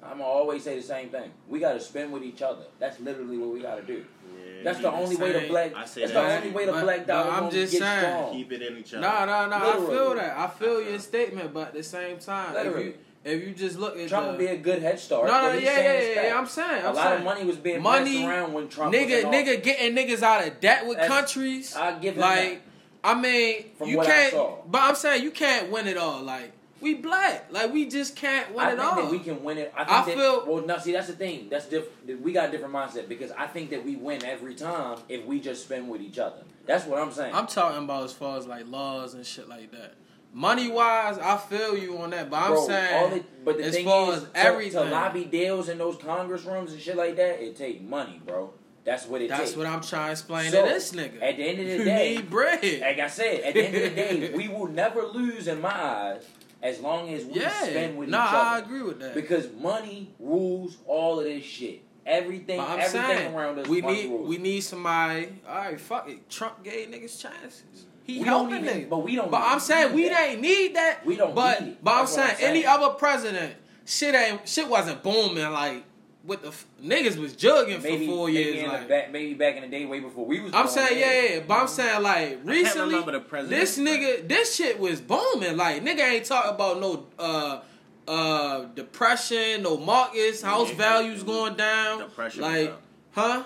I'm 0.02 0.18
gonna 0.18 0.24
always 0.24 0.62
say 0.62 0.76
the 0.76 0.82
same 0.82 1.08
thing. 1.08 1.30
We 1.48 1.58
gotta 1.58 1.80
spend 1.80 2.12
with 2.12 2.22
each 2.22 2.42
other. 2.42 2.64
That's 2.78 3.00
literally 3.00 3.38
what 3.38 3.50
we 3.50 3.60
gotta 3.62 3.82
do. 3.82 4.04
Yeah, 4.36 4.62
That's 4.62 4.80
the 4.80 4.92
only 4.92 5.16
way 5.16 5.32
to 5.32 5.48
black. 5.48 5.72
That's 5.74 5.94
that. 5.94 6.08
the 6.08 6.20
only 6.36 6.50
way 6.50 6.66
to 6.66 6.72
But- 6.72 6.82
black 6.84 7.06
but 7.06 7.26
I'm 7.26 7.50
just 7.50 7.72
get 7.72 7.80
saying. 7.80 8.00
strong. 8.00 8.32
Keep 8.32 8.52
it 8.52 8.62
in 8.62 8.76
each 8.78 8.92
other. 8.92 9.00
Nah, 9.00 9.24
nah, 9.24 9.46
nah. 9.46 9.70
I 9.70 9.76
feel 9.86 10.14
that. 10.16 10.38
I 10.38 10.46
feel 10.48 10.82
your 10.82 10.98
statement, 10.98 11.54
but 11.54 11.68
at 11.68 11.74
the 11.74 11.82
same 11.82 12.18
time, 12.18 12.54
if 12.56 12.64
you, 12.84 12.94
if 13.26 13.46
you 13.46 13.54
just 13.54 13.78
look 13.78 13.98
at 13.98 14.08
Trump 14.08 14.26
the, 14.26 14.30
would 14.32 14.38
be 14.38 14.46
a 14.46 14.56
good 14.56 14.80
head 14.82 14.98
start. 14.98 15.26
no, 15.26 15.32
no, 15.42 15.52
yeah, 15.58 15.78
yeah, 15.80 16.00
yeah, 16.00 16.26
yeah. 16.28 16.38
I'm 16.38 16.46
saying, 16.46 16.84
A 16.84 16.88
I'm 16.88 16.94
lot 16.94 17.04
saying, 17.04 17.18
of 17.18 17.24
money 17.24 17.44
was 17.44 17.56
being 17.56 17.82
money, 17.82 18.16
passed 18.18 18.28
around 18.28 18.52
when 18.52 18.68
Trump 18.68 18.92
was 18.94 19.00
nigga, 19.02 19.22
nigga, 19.24 19.62
getting 19.62 19.94
niggas 19.96 20.22
out 20.22 20.46
of 20.46 20.60
debt 20.60 20.86
with 20.86 20.96
That's- 20.98 21.10
countries. 21.10 21.74
I 21.76 21.98
give 21.98 22.14
him 22.14 22.20
like, 22.20 22.40
that. 22.54 22.60
I 23.04 23.20
mean, 23.20 23.64
From 23.78 23.88
you 23.88 23.98
what 23.98 24.06
can't. 24.06 24.32
saw. 24.32 24.58
But 24.66 24.82
I'm 24.82 24.94
saying 24.96 25.22
you 25.22 25.30
can't 25.30 25.70
win 25.70 25.86
it 25.86 25.96
all. 25.96 26.22
Like 26.22 26.52
we 26.80 26.94
black, 26.94 27.46
like 27.52 27.72
we 27.72 27.86
just 27.88 28.16
can't 28.16 28.52
win 28.54 28.66
I 28.66 28.72
it 28.72 28.76
think 28.76 28.88
all. 28.92 29.02
that 29.02 29.10
we 29.10 29.18
can 29.20 29.42
win 29.44 29.58
it. 29.58 29.72
I, 29.76 29.84
think 29.84 29.90
I 29.98 30.04
that, 30.06 30.16
feel- 30.16 30.44
well. 30.46 30.66
Now, 30.66 30.78
see, 30.78 30.92
that's 30.92 31.06
the 31.06 31.12
thing. 31.14 31.48
That's 31.48 31.66
diff- 31.66 31.88
We 32.20 32.32
got 32.32 32.48
a 32.48 32.52
different 32.52 32.74
mindset 32.74 33.08
because 33.08 33.30
I 33.32 33.46
think 33.46 33.70
that 33.70 33.84
we 33.84 33.96
win 33.96 34.24
every 34.24 34.54
time 34.54 34.98
if 35.08 35.24
we 35.24 35.40
just 35.40 35.62
spend 35.64 35.88
with 35.88 36.00
each 36.00 36.18
other. 36.18 36.38
That's 36.66 36.84
what 36.84 36.98
I'm 37.00 37.12
saying. 37.12 37.32
I'm 37.34 37.46
talking 37.46 37.84
about 37.84 38.04
as 38.04 38.12
far 38.12 38.38
as 38.38 38.46
like 38.46 38.66
laws 38.68 39.14
and 39.14 39.24
shit 39.24 39.48
like 39.48 39.70
that. 39.72 39.94
Money 40.36 40.68
wise, 40.68 41.16
I 41.16 41.38
feel 41.38 41.78
you 41.78 41.96
on 41.96 42.10
that, 42.10 42.28
but 42.28 42.36
I'm 42.36 42.50
Bro, 42.50 42.66
saying 42.66 43.12
it, 43.14 43.44
but 43.44 43.56
the 43.56 43.64
as 43.64 43.74
thing 43.74 43.86
far 43.86 44.12
is, 44.12 44.18
as 44.18 44.22
to- 44.24 44.36
everything, 44.36 44.84
to, 44.84 44.90
lobby 44.90 45.24
deals 45.24 45.70
in 45.70 45.78
those 45.78 45.96
Congress 45.96 46.44
rooms 46.44 46.72
and 46.72 46.80
shit 46.82 46.94
like 46.94 47.16
that, 47.16 47.42
it 47.42 47.56
take 47.56 47.80
money, 47.80 48.20
bro. 48.22 48.52
That's 48.84 49.06
what 49.06 49.22
it 49.22 49.30
that's 49.30 49.56
what 49.56 49.66
I'm 49.66 49.80
trying 49.80 50.08
to 50.08 50.12
explain 50.12 50.50
So, 50.50 50.62
to 50.62 50.68
this 50.68 50.92
nigga. 50.92 51.22
At 51.22 51.38
the 51.38 51.42
end 51.42 51.60
of 51.60 51.66
the 51.66 51.72
you 51.78 51.84
day, 51.84 52.16
need 52.16 52.28
bread. 52.28 52.80
like 52.82 52.98
I 52.98 53.08
said, 53.08 53.40
at 53.44 53.54
the 53.54 53.64
end 53.64 53.76
of 53.76 53.82
the 53.82 53.88
day, 53.88 54.32
we 54.36 54.48
will 54.48 54.68
never 54.68 55.04
lose 55.04 55.48
in 55.48 55.62
my 55.62 55.72
eyes 55.72 56.22
as 56.62 56.80
long 56.80 57.08
as 57.14 57.24
we 57.24 57.40
yeah, 57.40 57.62
spend 57.62 57.96
with 57.96 58.10
nah, 58.10 58.26
each 58.26 58.32
I 58.34 58.58
agree 58.58 58.82
with 58.82 59.00
that. 59.00 59.14
Because 59.14 59.50
money 59.54 60.14
rules 60.18 60.76
all 60.86 61.18
of 61.18 61.24
this 61.24 61.44
shit. 61.44 61.82
Everything, 62.04 62.60
everything 62.60 62.90
saying 62.90 63.34
around 63.34 63.58
us. 63.60 63.68
we 63.68 63.80
need 63.80 64.10
rules. 64.10 64.28
we 64.28 64.36
need 64.36 64.60
somebody. 64.60 65.30
All 65.48 65.56
right, 65.56 65.80
fuck 65.80 66.10
it. 66.10 66.28
Trump 66.28 66.62
gave 66.62 66.88
niggas 66.90 67.18
chances. 67.18 67.86
He 68.06 68.18
We 68.20 68.24
helping 68.24 68.64
even- 68.64 68.82
niggas. 68.82 68.88
but 68.88 68.98
we 68.98 69.16
don't 69.16 69.30
But 69.30 69.42
I'm 69.42 69.54
need 69.54 69.62
saying 69.62 69.92
we 69.94 70.08
that. 70.08 70.28
ain't 70.28 70.40
need 70.40 70.76
that. 70.76 71.04
We 71.04 71.16
don't 71.16 71.34
But 71.34 71.60
need 71.62 71.68
it. 71.72 71.84
but 71.84 71.90
I'm 71.94 72.06
saying, 72.06 72.36
I'm 72.38 72.44
any 72.44 72.64
other 72.66 72.90
president, 72.90 73.54
shit 73.84 74.14
ain't 74.14 74.48
shit 74.48 74.68
wasn't 74.68 75.02
booming 75.02 75.50
like 75.52 75.82
with 76.24 76.42
the 76.42 76.48
f- 76.48 76.66
niggas 76.82 77.16
was 77.16 77.34
jugging 77.34 77.80
maybe, 77.82 78.06
for 78.06 78.12
four 78.12 78.26
maybe 78.26 78.38
years. 78.38 78.62
in 78.64 78.68
like 78.68 78.88
back, 78.88 79.12
maybe 79.12 79.34
back 79.34 79.56
in 79.56 79.62
the 79.62 79.68
day, 79.68 79.86
way 79.86 80.00
before 80.00 80.24
we 80.26 80.40
was. 80.40 80.52
I'm 80.54 80.64
born, 80.66 80.74
saying 80.74 80.98
yeah, 80.98 81.12
yeah, 81.22 81.34
yeah, 81.36 81.40
but 81.46 81.54
I'm 81.60 81.68
saying 81.68 82.02
like 82.02 82.38
recently, 82.44 82.94
remember 82.96 83.20
the 83.20 83.42
this 83.42 83.78
nigga, 83.78 84.26
this 84.28 84.54
shit 84.56 84.78
was 84.80 85.00
booming. 85.00 85.56
Like 85.56 85.84
nigga 85.84 86.00
ain't 86.00 86.24
talking 86.24 86.50
about 86.52 86.80
no 86.80 87.06
uh 87.18 87.60
uh 88.08 88.64
depression, 88.74 89.62
no 89.62 89.76
markets, 89.78 90.42
house 90.42 90.68
Yeah, 90.70 90.76
values 90.76 91.22
it 91.22 91.26
going 91.26 91.54
down. 91.56 91.98
Depression 92.00 92.42
like, 92.42 92.68
up. 92.70 92.82
huh? 93.12 93.42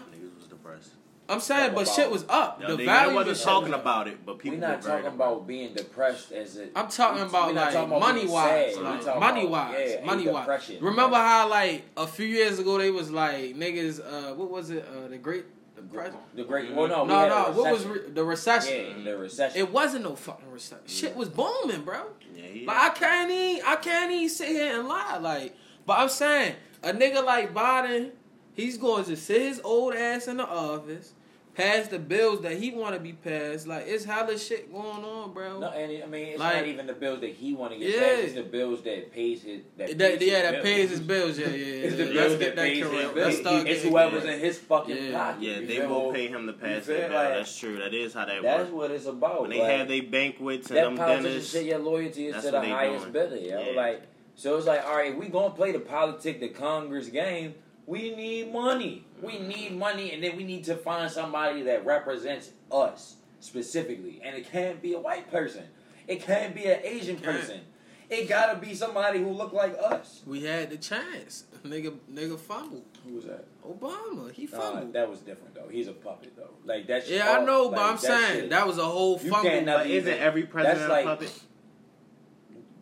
Niggas 1.31 1.35
was 1.35 1.47
depressed. 1.47 1.59
I'm 1.59 1.59
saying, 1.59 1.75
but 1.75 1.87
Talk 1.87 1.95
shit 1.97 2.11
was 2.11 2.25
up. 2.29 2.61
Yo, 2.61 2.67
the 2.69 2.77
they, 2.77 2.85
value 2.87 3.09
they 3.11 3.15
wasn't 3.15 3.29
was 3.31 3.43
talking 3.45 3.75
up. 3.75 3.81
about 3.83 4.09
it, 4.09 4.27
but 4.27 4.39
people. 4.39 4.59
We're 4.59 4.67
not 4.69 4.83
were 4.83 4.89
talking 4.89 5.07
about 5.07 5.47
being 5.47 5.75
depressed 5.75 6.33
as 6.33 6.57
a. 6.57 6.69
I'm 6.77 6.89
talking 6.89 7.23
we- 7.23 7.29
about 7.29 7.55
like 7.55 7.73
talking 7.73 7.89
about 7.89 8.01
money 8.01 8.27
wise, 8.27 8.77
like 8.77 9.05
money 9.21 9.41
about, 9.47 9.51
wise, 9.51 9.91
yeah, 9.99 10.05
money 10.05 10.29
wise. 10.29 10.43
depression. 10.45 10.85
Remember 10.85 11.17
how 11.17 11.49
like 11.49 11.85
a 11.97 12.07
few 12.07 12.27
years 12.27 12.59
ago 12.59 12.79
they 12.79 12.91
was 12.91 13.11
like 13.11 13.55
niggas, 13.57 14.01
uh, 14.01 14.35
what 14.35 14.51
was 14.51 14.71
it, 14.71 14.85
uh, 14.87 15.09
the 15.09 15.19
Great 15.19 15.45
Depression? 15.77 16.17
the 16.35 16.45
great. 16.45 16.73
Well, 16.75 16.89
no, 16.89 17.05
No, 17.07 17.29
no, 17.29 17.53
what 17.53 17.73
was 17.73 17.87
re- 17.87 18.11
the 18.13 18.23
recession? 18.25 18.99
yeah, 18.99 19.05
the 19.13 19.17
recession. 19.17 19.59
It 19.59 19.73
wasn't 19.73 20.05
no 20.05 20.15
fucking 20.15 20.51
recession. 20.51 20.85
Shit 20.87 21.17
was 21.17 21.29
booming, 21.31 21.83
bro. 21.85 22.03
Yeah, 22.37 22.45
he, 22.45 22.67
But 22.67 22.77
I 22.77 22.91
can't 22.91 23.31
even, 23.31 23.65
I 23.67 23.77
can't 23.77 24.13
even 24.13 24.29
sit 24.29 24.49
here 24.49 24.79
and 24.79 24.87
lie. 24.89 25.17
Like, 25.19 25.57
but 25.87 25.99
I'm 25.99 26.09
saying 26.11 26.55
a 26.83 26.93
nigga 26.93 27.25
like 27.25 27.55
Biden, 27.55 28.11
he's 28.53 28.77
going 28.77 29.05
to 29.07 29.17
sit 29.17 29.41
his 29.41 29.61
old 29.65 29.95
ass 29.95 30.29
in 30.29 30.37
the 30.37 30.47
office, 30.47 31.15
pass 31.61 31.89
the 31.89 31.99
bills 31.99 32.41
that 32.43 32.53
he 32.59 32.71
want 32.71 32.95
to 32.95 33.01
be 33.01 33.13
passed. 33.13 33.67
Like, 33.67 33.85
it's 33.87 34.05
hella 34.05 34.39
shit 34.39 34.73
going 34.73 35.05
on, 35.05 35.33
bro. 35.33 35.61
No, 35.61 35.69
and 35.69 35.93
it- 35.93 36.03
I 36.03 36.07
mean, 36.07 36.27
it's 36.29 36.39
Like- 36.39 36.57
not 36.57 36.67
even 36.67 36.87
the 36.87 36.93
bills 36.95 37.21
that 37.21 37.31
he 37.31 37.53
want 37.55 37.73
to 37.73 37.79
get 37.79 37.89
Yeah. 37.95 38.01
passed. 38.01 38.23
It's 38.23 38.35
the 38.35 38.43
bills 38.43 38.83
that 38.83 39.13
pays 39.13 39.43
his. 39.43 39.61
That, 39.77 39.99
That, 39.99 40.19
pays 40.19 40.29
yeah, 40.29 40.35
his 40.35 40.43
that 40.43 40.53
bills. 40.53 40.65
pays 40.65 40.91
his 40.91 41.01
bills. 41.01 41.39
Yeah, 41.39 41.47
yeah, 41.49 41.53
yeah. 41.57 41.57
It's 41.87 41.97
the 41.97 42.05
Let's 42.05 42.13
bills 42.15 42.33
get 42.33 42.39
that 42.39 42.57
that 42.57 42.63
pays 42.67 42.79
his 42.79 42.89
correct. 42.89 43.15
bills. 43.15 43.27
Let's 43.27 43.39
start 43.39 43.67
It's 43.69 43.83
whoever's 43.83 44.25
in 44.25 44.41
his 44.41 44.59
fucking 44.59 44.97
Yeah. 44.97 45.13
pocket. 45.19 45.43
yeah, 45.43 45.61
they 45.67 45.87
will 45.87 46.13
pay 46.13 46.27
him 46.29 46.47
to 46.47 46.53
pass 46.53 46.85
feel 46.87 46.97
that 46.97 47.09
bill. 47.11 47.19
like- 47.19 47.29
That's 47.35 47.59
true. 47.59 47.77
That 47.79 47.95
is 47.95 48.15
how 48.15 48.25
that 48.25 48.35
works. 48.35 48.43
That's 48.45 48.59
works. 48.63 48.73
what 48.73 48.91
it's 48.91 49.07
about. 49.07 49.41
When 49.43 49.51
they 49.51 49.61
like, 49.61 49.71
have 49.71 49.89
their 49.89 50.03
banquets 50.03 50.69
and 50.69 50.77
them 50.77 50.97
politician 50.97 51.23
dinners, 51.25 51.51
shit, 51.51 51.65
your 51.67 51.79
loyalty 51.79 52.27
is 52.29 52.45
to 52.45 52.51
the 52.51 52.61
highest 52.61 53.13
bidder. 53.13 53.37
Yeah. 53.37 53.73
Like, 53.77 54.03
so 54.35 54.57
it's 54.57 54.67
like, 54.67 54.85
all 54.87 54.97
right, 54.97 55.17
we 55.17 55.27
gonna 55.29 55.51
play 55.55 55.73
the 55.73 55.81
politic, 55.81 56.41
the 56.41 56.49
Congress 56.49 57.09
game. 57.09 57.55
We 57.87 58.15
need 58.15 58.53
money. 58.53 59.05
We 59.23 59.39
need 59.39 59.77
money, 59.77 60.13
and 60.13 60.23
then 60.23 60.37
we 60.37 60.45
need 60.45 60.65
to 60.65 60.77
find 60.77 61.11
somebody 61.11 61.63
that 61.63 61.85
represents 61.85 62.51
us 62.73 63.17
specifically. 63.41 64.21
And 64.25 64.37
it 64.37 64.51
can't 64.51 64.81
be 64.83 64.95
a 64.95 64.99
white 65.01 65.31
person. 65.31 65.65
It 66.07 66.23
can't 66.23 66.55
be 66.55 66.65
an 66.67 66.81
Asian 66.83 67.17
person. 67.17 67.61
It 68.09 68.29
gotta 68.29 68.59
be 68.59 68.75
somebody 68.75 69.21
who 69.21 69.31
look 69.31 69.53
like 69.53 69.77
us. 69.81 70.23
We 70.27 70.43
had 70.43 70.71
the 70.71 70.77
chance. 70.77 71.45
Nigga, 71.65 71.97
nigga 72.13 72.37
fumbled. 72.37 72.83
Who 73.07 73.15
was 73.15 73.25
that? 73.27 73.45
Obama, 73.65 74.33
he 74.33 74.47
fumbled. 74.47 74.93
that 74.95 75.09
was 75.09 75.21
different 75.21 75.55
though. 75.55 75.69
He's 75.71 75.87
a 75.87 75.93
puppet 75.93 76.33
though. 76.37 76.51
Like 76.65 76.89
that's 76.89 77.09
yeah, 77.09 77.39
I 77.39 77.45
know, 77.45 77.71
but 77.71 77.79
I'm 77.79 77.93
that 77.95 78.01
saying 78.01 78.41
shit- 78.41 78.51
that 78.51 78.67
was 78.67 78.79
a 78.79 78.85
whole 78.85 79.17
fumble. 79.19 79.65
but 79.65 79.87
isn't 79.87 80.19
every 80.19 80.43
president 80.45 80.91
like- 80.91 81.05
a 81.05 81.09
puppet? 81.09 81.41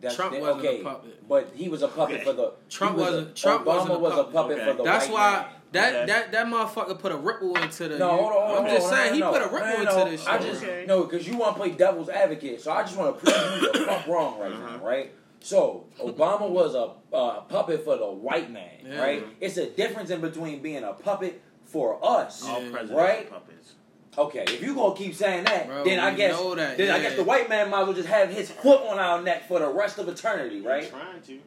That's 0.01 0.15
Trump 0.15 0.39
wasn't 0.39 0.65
a 0.65 0.69
okay, 0.69 0.81
puppet. 0.81 1.27
but 1.27 1.51
he 1.53 1.67
was 1.69 1.81
a 1.81 1.89
puppet 1.89 2.23
for 2.23 2.31
the. 2.33 2.53
Trump 2.69 2.95
was 2.97 3.05
wasn't- 3.11 3.29
A, 3.29 3.33
Trump 3.33 3.63
Obama 3.65 3.67
wasn't 3.67 3.91
a 3.93 3.99
was 3.99 4.13
a 4.13 4.15
puppet. 4.15 4.33
puppet 4.33 4.57
Okay. 4.59 4.71
for 4.71 4.77
the 4.77 4.83
That's 4.83 5.07
why 5.09 5.31
man. 5.41 5.45
That 5.71 5.95
Okay. 5.95 6.05
that 6.07 6.31
that 6.31 6.47
motherfucker 6.47 6.97
put 6.97 7.11
a 7.11 7.17
ripple 7.17 7.55
into 7.57 7.87
the. 7.87 7.97
No, 7.99 8.09
hold 8.09 8.21
on, 8.21 8.31
hold 8.31 8.43
on. 8.59 8.65
I'm 8.65 8.69
just 8.71 8.81
hold 8.87 8.93
on, 8.93 8.99
saying 8.99 9.13
he 9.13 9.19
no, 9.19 9.31
put 9.31 9.41
a 9.41 9.45
ripple 9.53 9.83
no, 9.83 9.97
into 9.99 10.11
this 10.11 10.21
shit. 10.21 10.29
I 10.29 10.37
just 10.39 10.63
Okay. 10.63 10.85
no, 10.87 11.03
because 11.03 11.27
you 11.27 11.37
want 11.37 11.55
to 11.55 11.61
play 11.61 11.71
devil's 11.71 12.09
advocate, 12.09 12.61
so 12.61 12.71
I 12.71 12.81
just 12.83 12.97
want 12.97 13.19
to 13.19 13.25
prove 13.25 13.61
you 13.61 13.71
the 13.73 13.79
fuck 13.85 14.07
wrong 14.07 14.39
right 14.39 14.51
Uh-huh. 14.51 14.77
now, 14.77 14.85
right? 14.85 15.13
So 15.41 15.85
Obama 15.99 16.49
was 16.49 16.75
a 16.75 16.91
uh, 17.15 17.41
puppet 17.41 17.83
for 17.83 17.97
the 17.97 18.05
white 18.07 18.51
man, 18.51 18.69
Yeah. 18.85 19.01
right? 19.01 19.25
It's 19.39 19.57
a 19.57 19.69
difference 19.69 20.09
in 20.09 20.19
between 20.21 20.61
being 20.61 20.83
a 20.83 20.93
puppet 20.93 21.41
for 21.63 21.99
us, 22.03 22.43
All 22.45 22.61
Yeah. 22.63 22.71
presidents 22.71 22.91
Right? 23.01 23.29
puppets. 23.29 23.73
Okay, 24.17 24.43
if 24.47 24.61
you 24.61 24.73
gonna 24.75 24.95
keep 24.95 25.13
saying 25.15 25.45
that, 25.45 25.67
Bro, 25.67 25.83
then 25.85 25.99
I 25.99 26.13
guess 26.13 26.33
know 26.33 26.55
that, 26.55 26.77
then 26.77 26.89
I 26.91 26.99
guess 26.99 27.15
the 27.15 27.23
white 27.23 27.47
man 27.47 27.69
might 27.69 27.81
as 27.81 27.85
well 27.87 27.95
just 27.95 28.09
have 28.09 28.29
his 28.29 28.49
foot 28.51 28.81
on 28.81 28.99
our 28.99 29.21
neck 29.21 29.47
for 29.47 29.59
the 29.59 29.67
rest 29.69 29.97
of 29.99 30.09
eternity, 30.09 30.59
They're 30.59 30.71
right? 30.71 30.89
Trying 30.89 31.21
to. 31.21 31.39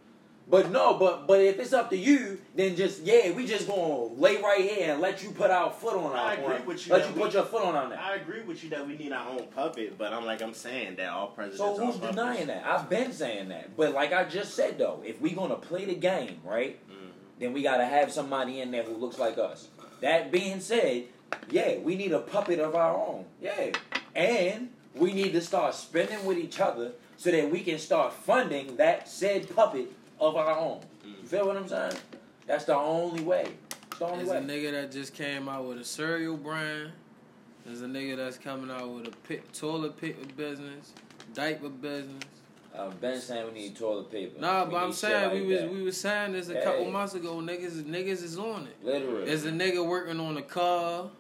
But 0.53 0.71
no, 0.71 0.93
but 0.99 1.27
but 1.27 1.41
if 1.41 1.59
it's 1.59 1.73
up 1.73 1.89
to 1.89 1.97
you, 1.97 2.39
then 2.55 2.77
just 2.77 3.05
yeah, 3.05 3.31
we 3.31 3.47
just 3.47 3.67
gonna 3.67 4.13
lay 4.21 4.37
right 4.43 4.61
here 4.61 4.93
and 4.93 5.01
let 5.01 5.23
you 5.23 5.31
put 5.31 5.51
our 5.51 5.71
foot 5.71 5.95
on 5.97 6.13
our 6.13 6.15
I 6.15 6.35
agree 6.35 6.57
on- 6.57 6.67
with 6.67 6.87
you 6.87 6.93
Let 6.93 7.05
that 7.05 7.09
you 7.09 7.15
we- 7.15 7.23
put 7.23 7.33
your 7.33 7.45
foot 7.45 7.65
on 7.65 7.75
our 7.75 7.89
neck. 7.89 7.99
I 7.99 8.17
agree 8.17 8.43
with 8.43 8.63
you 8.63 8.69
that 8.69 8.87
we 8.87 8.95
need 8.99 9.13
our 9.13 9.31
own 9.31 9.47
puppet, 9.55 9.97
but 9.97 10.13
I'm 10.13 10.27
like 10.27 10.43
I'm 10.43 10.53
saying 10.53 10.97
that 10.97 11.09
all 11.09 11.29
presidents 11.29 11.57
So 11.59 11.81
are 11.83 11.87
who's 11.87 11.97
denying 11.97 12.49
that? 12.49 12.67
I've 12.67 12.91
been 12.91 13.13
saying 13.15 13.49
that. 13.49 13.75
But 13.79 13.95
like 13.95 14.13
I 14.13 14.25
just 14.25 14.53
said 14.55 14.77
though, 14.77 15.01
if 15.07 15.19
we 15.23 15.31
gonna 15.31 15.57
play 15.57 15.87
the 15.87 15.95
game, 15.95 16.43
right, 16.45 16.79
Mhm. 16.87 17.13
then 17.39 17.55
we 17.55 17.63
gotta 17.63 17.87
have 17.87 18.13
somebody 18.13 18.61
in 18.61 18.73
there 18.73 18.83
who 18.83 18.93
looks 18.95 19.19
like 19.19 19.39
us. 19.39 19.69
That 20.03 20.31
being 20.31 20.61
said, 20.61 21.05
yeah, 21.51 21.79
we 21.79 21.95
need 21.95 22.13
a 22.13 22.19
puppet 22.19 22.59
of 22.59 22.75
our 22.75 22.95
own. 22.95 23.25
Yeah. 23.41 23.71
And 24.15 24.69
we 24.95 25.15
need 25.15 25.33
to 25.33 25.41
start 25.41 25.75
spending 25.75 26.27
with 26.27 26.37
each 26.37 26.61
other 26.61 26.93
so 27.17 27.31
that 27.31 27.51
we 27.51 27.61
can 27.61 27.79
start 27.79 28.13
funding 28.13 28.77
that 28.77 29.09
said 29.09 29.49
puppet 29.57 29.87
of 30.23 30.37
our 30.37 30.57
own. 30.57 30.81
You 31.05 31.27
feel 31.27 31.47
what 31.47 31.57
I'm 31.57 31.69
saying? 31.69 31.95
That's 32.47 32.65
the 32.65 32.77
only 32.77 33.23
way. 33.23 33.49
It's 33.91 33.99
the 33.99 34.07
only 34.07 34.25
There's 34.25 34.45
a 34.45 34.47
nigga 34.47 34.71
that 34.73 34.93
just 34.93 35.15
came 35.15 35.49
out 35.49 35.65
with 35.65 35.79
a 35.79 35.85
cereal 35.85 36.37
brand. 36.37 36.93
There's 37.67 37.83
a 37.83 37.87
nigga 37.87 38.17
that's 38.17 38.39
coming 38.39 38.71
out 38.71 38.89
with 38.89 39.09
a 39.09 39.11
pi 39.29 39.41
toilet 39.53 40.01
paper 40.01 40.27
business, 40.37 40.93
diaper 41.35 41.69
business. 41.69 42.25
Uh, 42.77 42.87
I've 42.87 43.01
been 43.01 43.21
saying 43.21 43.47
we 43.53 43.61
need 43.61 43.77
toilet 43.77 44.11
paper. 44.11 44.41
Nah, 44.41 44.65
We 44.65 44.71
but 44.73 44.83
I'm 44.83 44.93
saying 44.93 45.25
like 45.25 45.33
we 45.35 45.47
was 45.47 45.61
that. 45.61 45.73
we 45.73 45.83
was 45.83 46.01
saying 46.01 46.33
this 46.33 46.49
a 46.49 46.55
Yeah. 46.55 46.65
couple 46.65 46.91
months 46.91 47.15
ago. 47.15 47.35
Niggas 47.37 47.83
niggas 47.85 48.23
is 48.25 48.39
on 48.39 48.67
it. 48.67 48.77
literally. 48.85 49.27
There's 49.27 49.45
a 49.45 49.51
nigga 49.53 49.87
working 49.87 50.19
on 50.19 50.35
the 50.35 50.43
car 50.43 51.11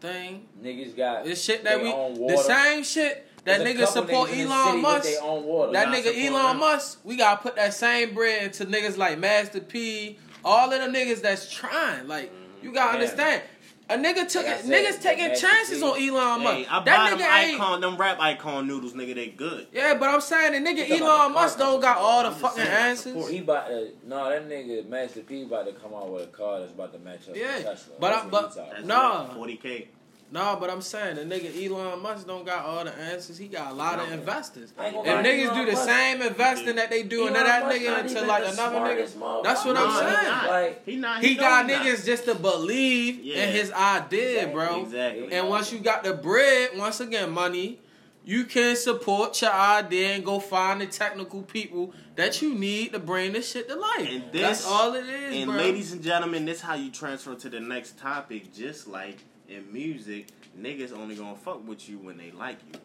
thing. 0.00 0.46
Niggas 0.62 0.96
got 0.96 1.26
It's 1.26 1.40
shit 1.40 1.62
that 1.64 1.80
we 1.82 1.90
the 2.26 2.36
same 2.38 2.82
shit 2.82 3.26
that 3.44 3.58
There's 3.58 3.60
a 3.60 3.64
niggas 3.74 3.86
couple 3.94 4.02
support 4.08 4.30
niggas 4.30 4.32
in 4.42 4.48
the 4.48 4.54
Elon 4.54 4.82
Musk. 4.82 5.04
their 5.04 5.22
own 5.22 5.44
water. 5.44 5.72
That 5.72 5.88
nigga 5.88 6.26
Elon 6.26 6.42
them. 6.48 6.58
Musk, 6.58 7.00
we 7.04 7.16
gotta 7.16 7.40
put 7.42 7.56
that 7.56 7.74
same 7.74 8.14
bread 8.14 8.42
into 8.44 8.66
niggas 8.66 8.96
like 8.96 9.18
Master 9.18 9.60
P, 9.60 10.18
all 10.44 10.72
of 10.72 10.80
the 10.92 10.98
niggas 10.98 11.22
that's 11.22 11.50
trying. 11.50 12.06
Like, 12.08 12.32
mm-hmm. 12.32 12.64
you 12.66 12.72
gotta 12.72 12.96
Yeah. 12.98 13.02
understand. 13.04 13.42
A 13.88 13.94
nigga 13.94 14.28
took 14.28 14.44
Like 14.46 14.52
I 14.54 14.58
it, 14.58 14.64
said, 14.66 14.70
niggas 14.86 15.02
taking 15.02 15.28
Master 15.30 15.46
chances 15.48 15.78
P. 15.78 15.84
on 15.84 16.00
Elon 16.00 16.42
Musk. 16.44 16.56
Hey, 16.58 16.66
I 16.70 16.78
buy 16.78 16.84
that 16.84 17.10
them 17.10 17.18
nigga 17.18 17.42
ain't. 17.42 17.60
icon, 17.60 17.80
them 17.80 17.96
rap 17.96 18.20
icon 18.20 18.68
noodles, 18.68 18.92
nigga. 18.92 19.16
They 19.16 19.26
good. 19.30 19.66
Yeah, 19.72 19.94
but 19.94 20.08
I'm 20.10 20.20
saying 20.20 20.52
the 20.52 20.70
nigga 20.70 20.76
You 20.88 20.98
talking 20.98 21.02
about 21.02 21.20
Elon 21.22 21.32
the 21.32 21.38
Musk 21.40 21.58
don't 21.58 21.80
got 21.80 21.98
all 21.98 22.22
the 22.22 22.30
fucking 22.30 22.62
saying, 22.62 22.70
answers. 22.70 23.28
He 23.28 23.38
about 23.38 23.66
to 23.66 23.90
no 24.06 24.30
that 24.30 24.48
nigga 24.48 24.88
Master 24.88 25.22
P 25.22 25.42
about 25.42 25.66
to 25.66 25.72
come 25.72 25.92
out 25.92 26.08
with 26.12 26.22
a 26.22 26.26
car 26.28 26.60
that's 26.60 26.70
about 26.70 26.92
to 26.92 27.00
match 27.00 27.28
up 27.28 27.34
Yeah, 27.36 27.56
with 27.56 27.64
Tesla. 27.64 27.94
but 27.98 28.12
I- 28.12 28.14
That's 28.14 28.22
what 28.26 28.30
but- 28.30 28.48
he 28.50 28.54
talking 28.60 28.72
That's 28.74 28.84
about. 28.84 29.28
Nah. 29.28 29.34
forty 29.34 29.56
k. 29.56 29.88
No, 30.32 30.56
but 30.60 30.70
I'm 30.70 30.80
saying 30.80 31.16
the 31.16 31.22
nigga 31.22 31.66
Elon 31.66 32.00
Musk 32.02 32.24
don't 32.26 32.46
got 32.46 32.64
all 32.64 32.84
the 32.84 32.96
answers. 32.96 33.36
He 33.36 33.48
got 33.48 33.72
a 33.72 33.74
lot 33.74 33.98
of 33.98 34.12
investors. 34.12 34.72
I 34.78 34.86
If 34.88 34.94
niggas 34.94 35.46
Elon 35.46 35.56
do 35.58 35.66
the 35.66 35.72
Musk- 35.72 35.84
same 35.88 36.22
investing 36.22 36.76
that 36.76 36.88
they 36.88 37.02
do 37.02 37.26
into 37.26 37.40
that 37.40 37.64
nigga 37.64 37.86
not 37.86 38.06
into 38.06 38.20
like 38.22 38.42
another 38.44 38.54
smartest 38.54 39.18
nigga, 39.18 39.42
that's 39.42 39.64
what 39.64 39.76
I'm 39.76 39.90
saying. 39.98 40.48
Like, 40.48 40.84
he 40.86 40.96
not. 40.96 41.20
He 41.22 41.28
He, 41.30 41.34
got 41.34 41.66
don't 41.66 41.80
niggas 41.84 42.06
just 42.06 42.24
to 42.26 42.36
believe 42.36 43.24
Yeah. 43.24 43.42
in 43.44 43.52
his 43.54 43.72
idea, 43.72 44.46
bro. 44.46 44.82
Exactly. 44.82 45.32
And 45.32 45.48
once 45.48 45.72
you 45.72 45.80
got 45.80 46.04
the 46.04 46.14
bread, 46.14 46.70
once 46.76 47.00
again, 47.00 47.30
money, 47.32 47.80
you 48.24 48.44
can 48.44 48.76
support 48.76 49.40
your 49.42 49.50
idea 49.50 50.10
and 50.10 50.24
go 50.24 50.38
find 50.38 50.80
the 50.80 50.86
technical 50.86 51.42
people 51.42 51.92
that 52.14 52.40
you 52.40 52.54
need 52.54 52.92
to 52.92 52.98
bring 53.00 53.32
this 53.32 53.50
shit 53.50 53.66
to 53.68 53.74
life. 53.74 54.08
And 54.08 54.24
this, 54.30 54.42
That's 54.42 54.66
all 54.66 54.94
it 54.94 55.06
is, 55.08 55.34
And 55.42 55.46
bro. 55.46 55.56
ladies 55.56 55.92
and 55.92 56.02
gentlemen, 56.02 56.44
this 56.44 56.58
is 56.58 56.62
how 56.62 56.74
you 56.74 56.90
transfer 56.92 57.34
to 57.34 57.48
the 57.48 57.58
next 57.58 57.98
topic. 57.98 58.54
Just 58.54 58.86
like 58.86 59.18
in 59.50 59.72
music, 59.72 60.28
niggas 60.58 60.92
only 60.92 61.14
gonna 61.16 61.36
fuck 61.36 61.66
with 61.66 61.88
you 61.88 61.98
when 61.98 62.16
they 62.16 62.30
like 62.30 62.58
you. 62.72 62.80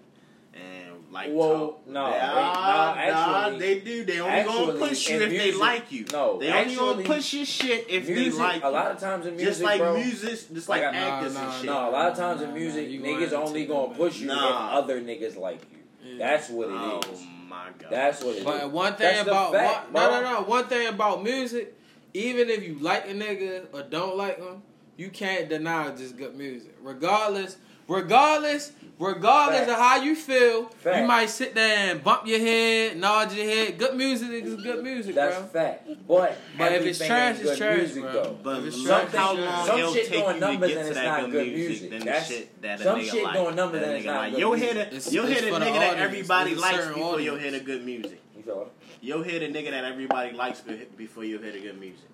And 0.54 1.12
like, 1.12 1.32
Whoa, 1.32 1.68
talk- 1.68 1.88
no, 1.88 1.94
nah, 1.94 2.10
wait, 2.12 2.18
nah, 2.18 2.94
actually- 2.96 3.52
nah, 3.52 3.60
they 3.60 3.80
do. 3.82 4.06
They 4.06 4.20
only 4.22 4.34
actually, 4.34 4.66
gonna 4.68 4.80
push 4.88 5.10
you 5.10 5.16
in 5.18 5.22
if 5.24 5.30
they 5.30 5.52
like 5.52 5.92
you. 5.92 6.06
no, 6.14 6.40
they 6.40 6.52
only 6.52 6.76
gonna 6.76 7.04
push 7.04 7.34
your 7.34 7.46
shit 7.46 7.86
if 7.90 8.08
music, 8.08 8.34
they 8.34 8.40
like 8.40 8.62
You. 8.62 8.70
a 8.70 8.72
lot 8.72 8.92
of 8.92 9.00
times 9.00 9.26
in 9.26 9.36
music, 9.36 9.50
just 9.50 9.62
like 9.64 9.82
bro, 9.82 9.98
music, 9.98 10.54
just 10.54 10.70
like 10.70 10.82
Like, 10.84 10.94
actors 10.94 11.34
nah, 11.34 11.44
and 11.44 11.54
shit. 11.56 11.66
No, 11.66 11.90
a 11.90 11.92
lot 11.92 12.12
of 12.12 12.18
times 12.18 12.40
Nah, 12.42 12.48
in 12.48 12.54
music, 12.54 12.90
you 12.90 13.02
niggas 13.02 13.34
only 13.34 13.66
gonna 13.66 13.92
it 13.92 13.98
push 13.98 14.20
you 14.22 14.28
Nah. 14.28 14.78
if 14.78 14.84
other 14.84 15.02
niggas 15.02 15.36
like 15.38 15.60
you. 15.72 16.14
Yeah. 16.14 16.18
That's 16.20 16.50
what 16.50 16.70
it 16.70 16.74
oh 16.74 17.00
is. 17.00 17.06
Oh 17.22 17.26
my 17.50 17.66
god. 17.78 17.92
That's 17.92 18.24
what 18.24 18.36
it 18.36 18.40
is. 18.40 18.44
But 18.46 18.72
one 18.72 18.94
thing 18.96 19.14
That's 19.14 19.28
about 19.28 19.52
fact, 19.52 19.92
one, 19.92 20.04
no, 20.04 20.22
no, 20.22 20.34
no. 20.36 20.42
One 20.44 20.66
thing 20.68 20.88
about 20.88 21.22
music, 21.22 21.76
even 22.14 22.50
if 22.50 22.64
you 22.64 22.76
like 22.80 23.10
a 23.10 23.14
nigga 23.14 23.66
or 23.74 23.82
don't 23.84 24.16
like 24.16 24.38
him, 24.38 24.62
you 24.98 25.10
can't 25.10 25.50
deny 25.50 25.92
just 25.96 26.18
good 26.18 26.36
music. 26.36 26.76
Regardless, 26.82 27.58
regardless, 27.88 28.72
regardless 29.00 29.60
Fact. 29.60 29.70
of 29.72 29.78
how 29.78 29.96
you 30.02 30.16
feel, 30.16 30.66
Fact. 30.66 30.98
you 31.02 31.08
might 31.08 31.30
sit 31.30 31.54
there 31.56 31.92
and 31.92 32.04
bump 32.04 32.26
your 32.28 32.40
head, 32.40 32.98
nod 32.98 33.32
your 33.34 33.46
head. 33.46 33.78
Good 33.78 33.96
music 33.96 34.30
is 34.32 34.56
good 34.56 34.84
music, 34.84 35.16
That's 35.16 35.38
bro. 35.38 35.48
fact. 35.48 35.88
But 36.08 36.38
But 36.58 36.72
if 36.74 36.86
it's 36.86 37.02
everything 37.02 37.08
trash, 37.08 37.36
ain't 37.36 37.40
it's 37.42 37.50
good 37.52 37.58
trash, 37.58 37.78
music, 37.78 38.04
bro. 38.04 38.12
though. 38.14 38.40
But 38.44 38.58
If 38.60 38.66
it's 38.68 38.78
look 38.78 38.88
trash, 38.88 39.14
how 39.14 39.32
it's 39.34 39.42
trash. 39.44 39.58
long 39.58 39.68
Some 39.68 39.80
it'll 39.80 39.94
shit 39.94 40.04
take 40.08 40.14
doing 40.14 40.28
you 40.28 40.34
to 40.34 40.40
numbers 40.40 40.70
get 40.70 40.78
and 40.78 40.86
to 40.86 40.92
it's 40.92 41.00
that 41.00 41.06
not 41.06 41.22
good 41.22 41.32
good 41.32 41.48
music, 41.48 41.68
music. 41.70 41.90
than 41.90 42.00
the 42.00 42.06
That's- 42.06 42.28
shit 42.28 42.62
that 42.62 42.80
a 42.80 42.84
some 42.84 43.00
nigga 43.00 43.12
shit 43.12 43.24
like. 43.24 43.34
doing 43.36 43.56
numbers 43.56 43.82
That 43.82 43.88
and 43.90 43.98
it's 43.98 44.06
not 44.06 44.16
like. 44.18 44.32
good 44.32 44.40
You'll 44.40 44.50
music. 44.52 44.66
hear 44.66 44.74
the 44.76 44.88
It's- 44.88 45.14
you'll 45.14 45.26
it's 45.26 45.34
hear 45.34 45.42
the 45.42 45.54
for 45.54 45.60
the 45.60 45.66
nigga 45.66 45.74
that 45.74 45.90
audience. 45.90 46.02
everybody 46.02 46.52
It's 46.52 46.60
a 46.60 46.62
likes 46.62 46.76
certain 46.78 46.94
before 46.94 47.20
you'll 47.22 47.36
audience. 47.36 47.42
hear 47.52 47.52
the 47.60 47.66
good 47.66 47.86
music. 47.86 48.20
You 48.38 48.44
feel? 48.44 48.72
You'll 49.02 49.24
hear 49.24 49.40
the 49.40 49.48
nigga 49.48 49.70
that 49.72 49.84
everybody 49.84 50.32
likes 50.32 50.62
be- 50.62 50.88
before 50.98 51.24
you'll 51.26 51.42
hear 51.42 51.52
the 51.52 51.60
good 51.60 51.80
music. 51.80 52.06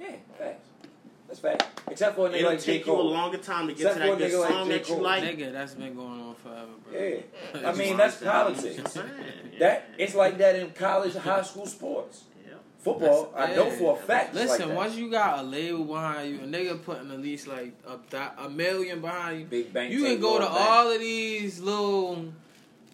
Yeah, 0.00 0.06
facts. 0.38 0.66
That's 1.32 1.40
fact. 1.40 1.80
Except 1.90 2.14
for 2.14 2.26
a 2.26 2.30
nigga 2.30 2.36
It'll 2.36 2.50
like 2.50 2.62
J. 2.62 2.78
take 2.78 2.86
you 2.86 2.92
a 2.92 3.00
longer 3.00 3.38
time 3.38 3.66
to 3.68 3.72
get 3.72 3.86
Except 3.86 3.94
to 3.94 4.00
that 4.00 4.12
a 4.12 4.16
good 4.16 4.30
nigga 4.32 4.40
like 4.40 4.50
song 4.50 4.68
that 4.68 4.88
you 4.88 4.94
like. 4.96 5.24
Nigga, 5.24 5.52
that's 5.52 5.74
been 5.74 5.94
going 5.94 6.20
on 6.20 6.34
forever, 6.34 6.66
bro. 6.90 7.00
Yeah. 7.62 7.68
I 7.70 7.72
mean, 7.72 7.96
that's 7.96 8.16
politics. 8.22 8.94
yeah. 8.96 9.58
That 9.58 9.90
it's 9.96 10.14
like 10.14 10.36
that 10.38 10.56
in 10.56 10.72
college, 10.72 11.14
high 11.14 11.40
school 11.42 11.64
sports. 11.64 12.24
Yeah. 12.46 12.52
Football, 12.80 13.32
I 13.34 13.54
know 13.54 13.68
Yeah. 13.68 13.76
for 13.78 13.96
a 13.96 14.00
fact. 14.00 14.34
Listen, 14.34 14.58
like 14.58 14.68
that. 14.68 14.76
once 14.76 14.96
you 14.96 15.10
got 15.10 15.38
a 15.38 15.42
label 15.42 15.84
behind 15.86 16.34
you, 16.34 16.40
a 16.40 16.44
nigga 16.46 16.82
putting 16.84 17.10
at 17.10 17.20
least 17.20 17.46
like 17.46 17.72
a, 17.86 18.30
a 18.36 18.50
million 18.50 19.00
behind 19.00 19.40
you, 19.40 19.46
Big 19.46 19.72
Bang, 19.72 19.90
you 19.90 20.02
can 20.02 20.20
go 20.20 20.38
to 20.38 20.44
Lord 20.44 20.54
Bank. 20.54 20.68
all 20.70 20.90
of 20.92 21.00
these 21.00 21.60
little 21.60 22.26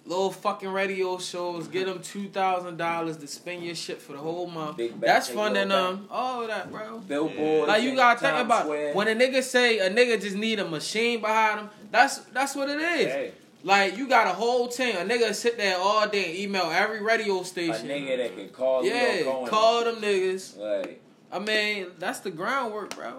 little 0.08 0.30
fucking 0.32 0.70
radio 0.70 1.18
shows, 1.18 1.68
get 1.68 1.86
them 1.86 2.00
two 2.00 2.28
thousand 2.28 2.78
dollars 2.78 3.18
to 3.18 3.26
spend 3.26 3.62
your 3.64 3.74
shit 3.74 4.00
for 4.00 4.12
the 4.12 4.18
whole 4.18 4.46
month. 4.48 4.80
That's 5.00 5.28
funding 5.28 5.68
them. 5.68 6.08
All 6.10 6.46
that, 6.46 6.70
bro. 6.72 6.98
billboards. 7.00 7.68
Like 7.68 7.82
you 7.82 7.94
gotta 7.94 8.18
think 8.18 8.38
about 8.38 8.64
Square. 8.64 8.94
when 8.94 9.08
a 9.08 9.14
nigga 9.14 9.42
say 9.42 9.78
a 9.78 9.90
nigga 9.90 10.20
just 10.20 10.36
need 10.36 10.58
a 10.58 10.66
machine 10.68 11.20
behind 11.20 11.60
him. 11.60 11.70
That's 11.90 12.18
that's 12.32 12.56
what 12.56 12.68
it 12.70 12.80
is. 12.80 13.06
Hey, 13.06 13.32
Like 13.62 13.96
you 13.98 14.08
got 14.08 14.26
a 14.26 14.32
whole 14.32 14.68
team. 14.68 14.96
A 14.96 15.00
nigga 15.00 15.34
sit 15.34 15.58
there 15.58 15.76
all 15.78 16.08
day 16.08 16.30
and 16.30 16.38
email 16.38 16.70
every 16.72 17.02
radio 17.02 17.42
station. 17.42 17.90
a 17.90 17.94
nigga 17.94 18.16
that 18.16 18.36
can 18.36 18.48
call 18.48 18.84
yeah, 18.84 19.22
call 19.46 19.84
them 19.84 19.96
niggas. 19.96 20.56
Like, 20.58 21.02
I 21.30 21.38
mean, 21.38 21.88
that's 21.98 22.20
the 22.20 22.30
groundwork, 22.30 22.96
bro. 22.96 23.18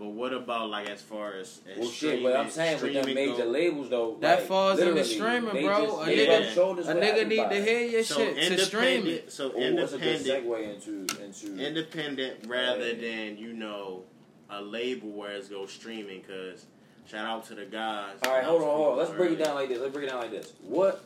But 0.00 0.08
what 0.12 0.32
about 0.32 0.70
like 0.70 0.88
as 0.88 1.02
far 1.02 1.34
as, 1.34 1.60
as 1.70 1.76
well, 1.76 1.86
shit. 1.86 1.94
streaming, 1.94 2.22
But 2.22 2.36
I'm 2.36 2.48
saying 2.50 2.80
with 2.80 2.94
them 2.94 3.14
major 3.14 3.44
go- 3.44 3.50
labels 3.50 3.90
though, 3.90 4.16
That 4.20 4.38
like, 4.38 4.48
falls 4.48 4.80
in 4.80 4.94
the 4.94 5.04
streaming, 5.04 5.66
bro. 5.66 5.84
just- 5.86 5.98
A 5.98 6.10
nigga- 6.10 6.40
rub 6.46 6.54
shoulders 6.54 6.88
A 6.88 6.94
nigga 6.94 7.26
need 7.28 7.50
to 7.50 7.62
hear 7.62 7.80
your 7.86 8.02
So 8.02 8.14
shit 8.16 8.36
to 8.36 8.64
stream 8.64 8.82
independent, 8.84 9.24
it. 9.26 9.32
so 9.32 9.48
Ooh, 9.48 9.74
what's 9.76 9.92
a 9.92 9.98
good 9.98 10.16
independent, 10.26 10.46
segue 10.46 10.74
into 10.74 11.22
into 11.22 11.66
independent 11.66 12.46
rather 12.48 12.92
Yeah. 12.92 12.94
than 13.26 13.36
you 13.36 13.52
know 13.52 14.04
a 14.48 14.62
label 14.62 15.10
where 15.10 15.32
it's 15.32 15.48
go 15.48 15.66
streaming. 15.66 16.22
Cause 16.22 16.64
shout 17.06 17.26
out 17.26 17.44
to 17.48 17.54
the 17.54 17.66
guys. 17.66 18.16
All 18.24 18.32
right, 18.32 18.42
hold 18.42 18.62
on, 18.62 18.68
hold 18.68 18.92
on. 18.92 18.96
Let's 18.96 19.10
People 19.10 19.26
break 19.26 19.38
it 19.38 19.44
down 19.44 19.54
like 19.54 19.68
this. 19.68 19.80
Let's 19.80 19.92
break 19.92 20.04
it 20.06 20.10
down 20.10 20.22
like 20.22 20.30
this. 20.30 20.54
What 20.62 21.04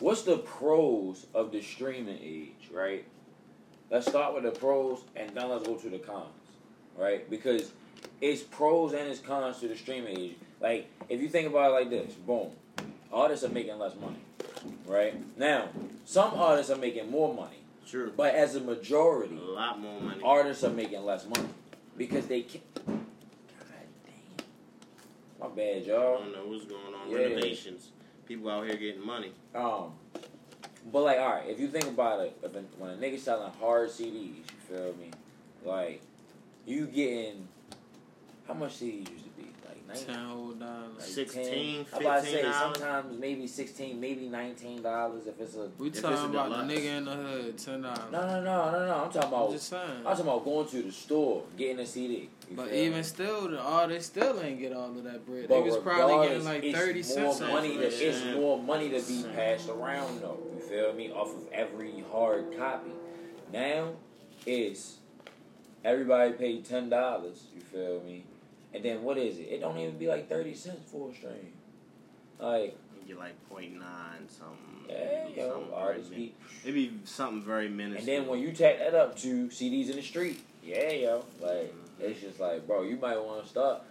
What's 0.00 0.22
the 0.22 0.36
pros 0.36 1.26
of 1.34 1.50
the 1.50 1.62
streaming 1.62 2.18
age, 2.22 2.68
right? 2.70 3.04
Let's 3.90 4.06
start 4.06 4.34
with 4.34 4.44
the 4.44 4.50
pros 4.50 5.00
and 5.16 5.30
then 5.34 5.48
let's 5.48 5.66
go 5.66 5.74
to 5.76 5.88
the 5.90 5.98
cons, 5.98 6.26
right? 6.98 7.28
Because 7.30 7.72
it's 8.20 8.42
pros 8.42 8.92
and 8.92 9.08
it's 9.08 9.20
cons 9.20 9.58
to 9.60 9.68
the 9.68 9.76
streaming 9.76 10.18
age. 10.18 10.36
Like, 10.60 10.90
if 11.08 11.20
you 11.20 11.28
think 11.28 11.48
about 11.48 11.70
it 11.70 11.74
like 11.74 11.90
this, 11.90 12.12
boom, 12.14 12.50
artists 13.12 13.44
are 13.44 13.48
making 13.50 13.78
less 13.78 13.94
money, 13.96 14.18
right? 14.86 15.14
Now, 15.38 15.68
some 16.04 16.34
artists 16.34 16.70
are 16.70 16.76
making 16.76 17.10
more 17.10 17.32
money, 17.34 17.56
True. 17.86 18.12
but 18.16 18.34
as 18.34 18.56
a 18.56 18.60
majority, 18.60 19.36
A 19.36 19.40
lot 19.40 19.80
more 19.80 20.00
money. 20.00 20.20
artists 20.22 20.62
are 20.64 20.70
making 20.70 21.02
less 21.04 21.26
money 21.26 21.48
because 21.96 22.26
they 22.26 22.42
can't. 22.42 22.62
God 22.86 22.98
damn. 24.04 25.48
My 25.48 25.54
bad, 25.54 25.86
y'all. 25.86 26.18
I 26.18 26.24
don't 26.24 26.32
know 26.32 26.46
what's 26.46 26.64
going 26.66 26.94
on. 26.94 27.10
Yeah. 27.10 27.18
Renovations. 27.18 27.88
People 28.26 28.50
out 28.50 28.66
here 28.66 28.76
getting 28.76 29.04
money. 29.04 29.32
Um, 29.54 29.92
but 30.92 31.02
like, 31.02 31.18
all 31.18 31.30
right, 31.30 31.48
if 31.48 31.58
you 31.58 31.68
think 31.68 31.86
about 31.86 32.20
it, 32.20 32.36
if 32.42 32.54
a, 32.54 32.60
when 32.78 32.90
a 32.90 32.96
nigga 32.96 33.18
selling 33.18 33.50
hard 33.60 33.88
CDs, 33.90 34.04
you 34.36 34.42
feel 34.68 34.94
me? 35.00 35.10
Like, 35.64 36.00
you 36.66 36.86
getting 36.86 37.48
how 38.50 38.54
much 38.54 38.80
CDs 38.80 39.08
used 39.10 39.24
to 39.24 39.30
be? 39.36 39.46
Like 39.68 39.86
nineteen. 39.86 40.58
dollars. 40.58 40.94
Like 40.98 41.08
16, 41.08 41.84
10. 41.84 41.86
I'm 41.92 42.00
about 42.00 42.24
to 42.24 42.30
say 42.30 42.42
sometimes 42.42 43.20
maybe 43.20 43.46
sixteen, 43.46 44.00
maybe 44.00 44.28
nineteen 44.28 44.82
dollars 44.82 45.26
if 45.28 45.40
it's 45.40 45.54
a. 45.54 45.70
We 45.78 45.88
If 45.88 46.02
talking 46.02 46.34
a 46.34 46.40
about 46.40 46.66
the 46.66 46.74
nigga 46.74 46.98
in 46.98 47.04
the 47.04 47.12
hood, 47.14 47.58
ten 47.58 47.82
dollars. 47.82 47.98
No, 48.10 48.26
no, 48.26 48.42
no, 48.42 48.70
no, 48.72 48.86
no. 48.86 48.94
I'm 49.04 49.12
talking 49.12 49.22
I'm 49.22 49.28
about. 49.28 49.52
just 49.52 49.68
saying. 49.68 49.82
I'm 49.98 50.04
talking 50.04 50.22
about 50.22 50.44
going 50.44 50.68
to 50.68 50.82
the 50.82 50.92
store, 50.92 51.44
getting 51.56 51.78
a 51.78 51.86
CD. 51.86 52.28
But 52.52 52.72
even 52.72 52.98
me? 52.98 53.02
still, 53.04 53.48
the 53.48 53.60
oh, 53.60 53.62
artist 53.62 54.06
still 54.10 54.40
ain't 54.40 54.58
get 54.58 54.72
all 54.72 54.86
of 54.86 55.04
that 55.04 55.24
bread. 55.24 55.46
But 55.48 55.54
They 55.54 55.62
was 55.62 55.76
probably 55.76 56.28
getting 56.28 56.44
like 56.44 56.64
it's 56.64 56.76
thirty 56.78 57.02
cents. 57.04 57.40
More 57.40 57.48
off 57.48 57.54
money 57.54 57.76
to, 57.76 57.86
it's 57.86 58.36
more 58.36 58.60
money 58.60 58.88
to 58.88 59.00
be 59.00 59.24
passed 59.34 59.68
around 59.68 60.22
though. 60.22 60.38
You 60.56 60.60
feel 60.60 60.92
me? 60.92 61.12
Off 61.12 61.28
of 61.28 61.52
every 61.52 62.04
hard 62.10 62.56
copy. 62.58 62.90
Now 63.52 63.92
it's 64.46 64.99
everybody 65.84 66.32
paid 66.32 66.64
ten 66.64 66.88
dollars. 66.88 67.44
You 67.54 67.60
feel 67.60 68.02
me? 68.02 68.24
And 68.72 68.84
then 68.84 69.02
what 69.02 69.18
is 69.18 69.38
it? 69.38 69.48
It 69.50 69.60
don't 69.60 69.78
even 69.78 69.98
be 69.98 70.06
like 70.06 70.28
thirty 70.28 70.54
cents 70.54 70.90
for 70.90 71.10
a 71.10 71.14
stream. 71.14 71.52
Like 72.38 72.76
You 73.00 73.14
get 73.14 73.18
like 73.18 73.34
0.9 73.50 73.80
something. 74.28 74.56
yeah, 74.88 75.28
yo, 75.36 75.52
something 75.52 75.74
artists 75.74 76.08
very 76.08 76.32
be. 76.72 76.92
Something 77.04 77.42
very 77.42 77.68
minuscule. 77.68 77.98
And 77.98 78.08
then 78.08 78.30
when 78.30 78.40
you 78.40 78.52
tack 78.52 78.78
that 78.78 78.94
up 78.94 79.16
to 79.18 79.48
CDs 79.48 79.90
in 79.90 79.96
the 79.96 80.02
street, 80.02 80.42
yeah, 80.62 80.90
yo, 80.90 81.24
like 81.40 81.72
mm-hmm. 81.72 82.04
it's 82.04 82.20
just 82.20 82.40
like, 82.40 82.66
bro, 82.66 82.82
you 82.82 82.96
might 82.96 83.22
want 83.22 83.42
to 83.42 83.48
start. 83.48 83.82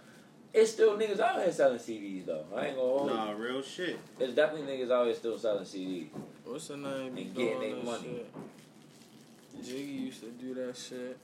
It's 0.52 0.72
still 0.72 0.98
niggas 0.98 1.20
out 1.20 1.40
here 1.40 1.52
selling 1.52 1.78
CDs 1.78 2.26
though. 2.26 2.44
I 2.54 2.66
ain't 2.66 2.76
gonna 2.76 2.88
hold 2.88 3.10
you. 3.10 3.16
Nah, 3.16 3.30
real 3.32 3.62
shit. 3.62 4.00
There's 4.18 4.34
definitely 4.34 4.66
niggas 4.66 4.90
out 4.90 5.06
here 5.06 5.14
still 5.14 5.38
selling 5.38 5.64
CDs. 5.64 6.08
What's 6.44 6.68
the 6.68 6.76
name? 6.76 7.16
And 7.16 7.34
doing 7.34 7.34
getting 7.34 7.60
they 7.60 7.72
that 7.72 7.84
money. 7.84 8.02
shit? 8.02 9.64
Jiggy 9.64 9.92
used 9.92 10.20
to 10.22 10.30
do 10.30 10.54
that 10.54 10.76
shit. 10.76 11.18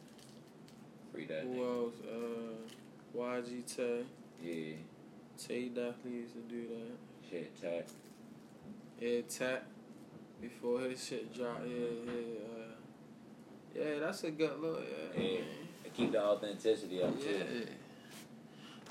Free 1.17 1.25
that 1.27 1.45
Who 1.45 1.49
nigga. 1.49 1.85
else? 1.85 1.95
Uh, 2.05 3.19
YG 3.19 3.77
Tay. 3.77 4.03
Yeah, 4.43 4.75
Tay 5.39 5.69
definitely 5.69 6.21
used 6.21 6.35
to 6.35 6.41
do 6.41 6.67
that. 6.69 7.31
shit, 7.31 7.61
tack. 7.61 7.87
Yeah, 9.01 9.21
Tap. 9.23 9.65
Before 10.43 10.81
his 10.81 11.03
shit 11.03 11.35
dropped. 11.35 11.67
Yeah, 11.67 11.87
yeah. 12.05 12.13
Uh, 12.13 13.85
yeah, 13.95 13.99
that's 14.01 14.25
a 14.25 14.31
good 14.31 14.61
look. 14.61 14.83
Yeah. 15.17 15.23
Yeah. 15.23 15.41
Keep 15.95 16.13
the 16.13 16.23
authenticity 16.23 17.03
up 17.03 17.19
too. 17.19 17.31
Yeah. 17.31 17.65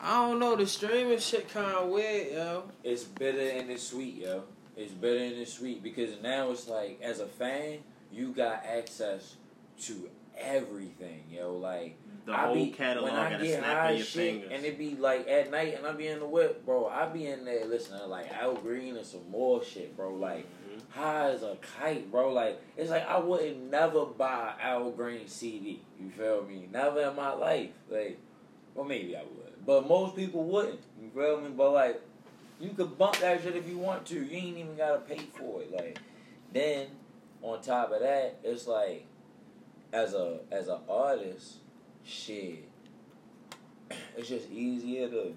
I 0.02 0.28
don't 0.28 0.40
know. 0.40 0.56
The 0.56 0.66
streaming 0.66 1.20
shit 1.20 1.48
kind 1.50 1.76
of 1.76 1.90
weird, 1.90 2.34
yo. 2.34 2.64
It's 2.84 3.04
bitter 3.04 3.60
and 3.60 3.70
it's 3.70 3.84
sweet, 3.84 4.16
yo. 4.16 4.44
It's 4.76 4.92
bitter 4.92 5.24
and 5.24 5.36
it's 5.36 5.54
sweet 5.54 5.84
because 5.84 6.20
now 6.24 6.50
it's 6.50 6.68
like, 6.68 7.00
as 7.04 7.20
a 7.20 7.28
fan, 7.28 7.80
you 8.12 8.32
got 8.32 8.66
access 8.66 9.36
to 9.84 10.10
everything, 10.36 11.24
yo. 11.32 11.54
Like, 11.56 11.96
The 12.26 12.34
I 12.34 12.46
whole 12.48 12.56
be, 12.56 12.68
catalog 12.72 13.12
when 13.12 13.20
I 13.20 13.32
at 13.34 13.40
a 13.40 13.44
get 13.44 13.54
snap 13.60 13.66
high 13.78 13.90
of 13.92 13.98
your 13.98 14.06
shit, 14.06 14.22
fingers. 14.34 14.50
and 14.52 14.66
it 14.66 14.78
be 14.80 14.96
like 14.96 15.28
at 15.28 15.52
night, 15.52 15.76
and 15.78 15.86
I 15.86 15.92
be 15.92 16.08
in 16.08 16.20
the 16.20 16.26
whip, 16.26 16.66
bro. 16.66 16.88
I 16.88 17.06
be 17.08 17.28
in 17.28 17.46
there 17.46 17.66
listening 17.66 18.00
to 18.00 18.08
like 18.08 18.32
Al 18.34 18.56
Green 18.56 18.98
and 18.98 19.06
some 19.06 19.30
more 19.30 19.64
shit, 19.64 19.96
bro. 19.96 20.14
Like 20.16 20.46
Mhm. 20.68 20.82
high 20.90 21.30
as 21.30 21.44
a 21.44 21.56
kite, 21.80 22.10
bro. 22.12 22.34
Like 22.34 22.60
it's 22.78 22.90
like 22.90 23.06
I 23.08 23.20
wouldn't 23.20 23.70
never 23.70 24.06
buy 24.06 24.54
Al 24.60 24.90
Green 24.92 25.28
CD. 25.28 25.82
You 26.02 26.10
feel 26.10 26.44
me? 26.44 26.68
Never 26.72 27.02
in 27.02 27.16
my 27.16 27.32
life. 27.34 27.70
Like, 27.90 28.18
well, 28.74 28.86
maybe 28.86 29.16
I 29.16 29.22
would, 29.22 29.66
But 29.66 29.88
most 29.88 30.16
people 30.16 30.44
wouldn't. 30.46 30.80
You 31.00 31.10
feel 31.14 31.40
me? 31.42 31.50
But 31.56 31.72
like, 31.74 32.02
you 32.60 32.70
could 32.72 32.98
bump 32.98 33.18
that 33.18 33.44
shit 33.44 33.56
if 33.56 33.68
you 33.70 33.78
want 33.78 34.04
to. 34.08 34.16
You 34.16 34.36
ain't 34.38 34.58
even 34.58 34.76
gotta 34.76 35.00
pay 35.02 35.20
for 35.38 35.62
it. 35.62 35.72
Like, 35.72 36.00
then 36.52 36.88
on 37.44 37.62
top 37.62 37.92
of 37.92 38.00
that, 38.00 38.38
it's 38.44 38.66
like, 38.66 39.06
as 39.94 40.16
a 40.16 40.40
as 40.52 40.68
an 40.70 40.80
artist, 40.90 41.58
shit, 42.06 42.68
it's 44.18 44.30
just 44.30 44.50
easier 44.52 45.10
to 45.10 45.34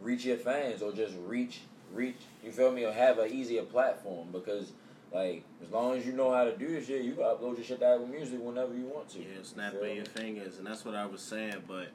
reach 0.00 0.24
your 0.24 0.36
fans 0.36 0.82
or 0.82 0.92
just 0.92 1.14
reach 1.26 1.60
reach. 1.92 2.16
You 2.44 2.52
feel 2.52 2.72
me? 2.72 2.84
Or 2.84 2.92
have 2.92 3.18
an 3.18 3.30
easier 3.30 3.62
platform 3.62 4.28
because. 4.32 4.72
Like, 5.14 5.44
as 5.62 5.70
long 5.70 5.96
as 5.96 6.04
you 6.04 6.12
know 6.12 6.34
how 6.34 6.44
to 6.44 6.54
do 6.56 6.66
this 6.66 6.88
shit, 6.88 7.02
you 7.02 7.12
can 7.12 7.22
upload 7.22 7.56
your 7.56 7.64
shit 7.64 7.78
to 7.78 7.86
Apple 7.86 8.08
Music 8.08 8.38
whenever 8.42 8.74
you 8.74 8.86
want 8.86 9.08
to. 9.10 9.20
Yeah, 9.20 9.38
You 9.38 9.44
snap 9.44 9.74
of 9.74 9.86
your 9.86 10.04
fingers, 10.04 10.58
and 10.58 10.66
that's 10.66 10.84
what 10.84 10.96
I 10.96 11.06
was 11.06 11.22
saying. 11.22 11.62
But 11.66 11.90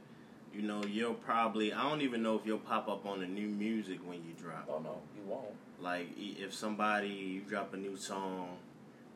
you 0.53 0.61
know, 0.61 0.83
you'll 0.83 1.13
probably 1.13 1.73
I 1.73 1.89
don't 1.89 2.01
even 2.01 2.23
know 2.23 2.35
if 2.35 2.45
you'll 2.45 2.59
pop 2.59 2.87
up 2.87 3.05
on 3.05 3.19
the 3.19 3.27
new 3.27 3.47
music 3.47 3.99
when 4.05 4.17
you 4.23 4.33
drop. 4.39 4.67
Oh 4.69 4.79
no, 4.79 4.97
you 5.15 5.23
won't. 5.25 5.45
Like 5.79 6.07
if 6.17 6.53
somebody 6.53 7.09
you 7.09 7.41
drop 7.41 7.73
a 7.73 7.77
new 7.77 7.97
song, 7.97 8.57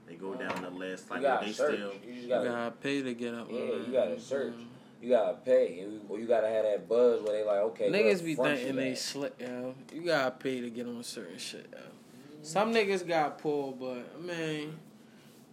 they 0.08 0.16
go 0.16 0.34
down 0.36 0.62
the 0.62 0.70
list. 0.70 1.10
Like 1.10 1.22
you 1.22 1.28
gotta 1.28 1.46
they 1.46 1.52
search. 1.52 1.76
still. 1.76 1.92
You 2.08 2.16
just 2.16 2.30
gotta, 2.30 2.50
gotta 2.50 2.72
pay 2.72 3.02
to 3.02 3.14
get 3.14 3.34
up. 3.34 3.48
yeah, 3.52 3.58
you 3.60 3.90
gotta 3.92 4.20
search. 4.20 4.54
Mm-hmm. 4.54 4.62
You 5.02 5.10
gotta 5.10 5.34
pay, 5.38 5.80
you- 5.80 6.02
or 6.10 6.20
you 6.20 6.26
gotta 6.26 6.48
have 6.48 6.64
that 6.64 6.88
buzz 6.90 7.22
where 7.22 7.34
they 7.34 7.44
like, 7.44 7.60
okay, 7.60 7.90
Niggas 7.92 8.18
bro, 8.20 8.26
be 8.26 8.56
thinking 8.56 8.76
they 8.76 8.90
that. 8.92 8.98
slick, 8.98 9.34
yo. 9.40 9.76
You 9.94 10.02
gotta 10.02 10.32
pay 10.32 10.62
to 10.62 10.70
get 10.70 10.88
on 10.88 11.04
certain 11.04 11.38
shit, 11.38 11.68
yo. 11.72 11.80
Some 12.42 12.74
niggas 12.74 13.08
got 13.08 13.38
pulled, 13.40 13.80
but 13.80 14.08
I 14.18 14.22
mean, 14.22 14.78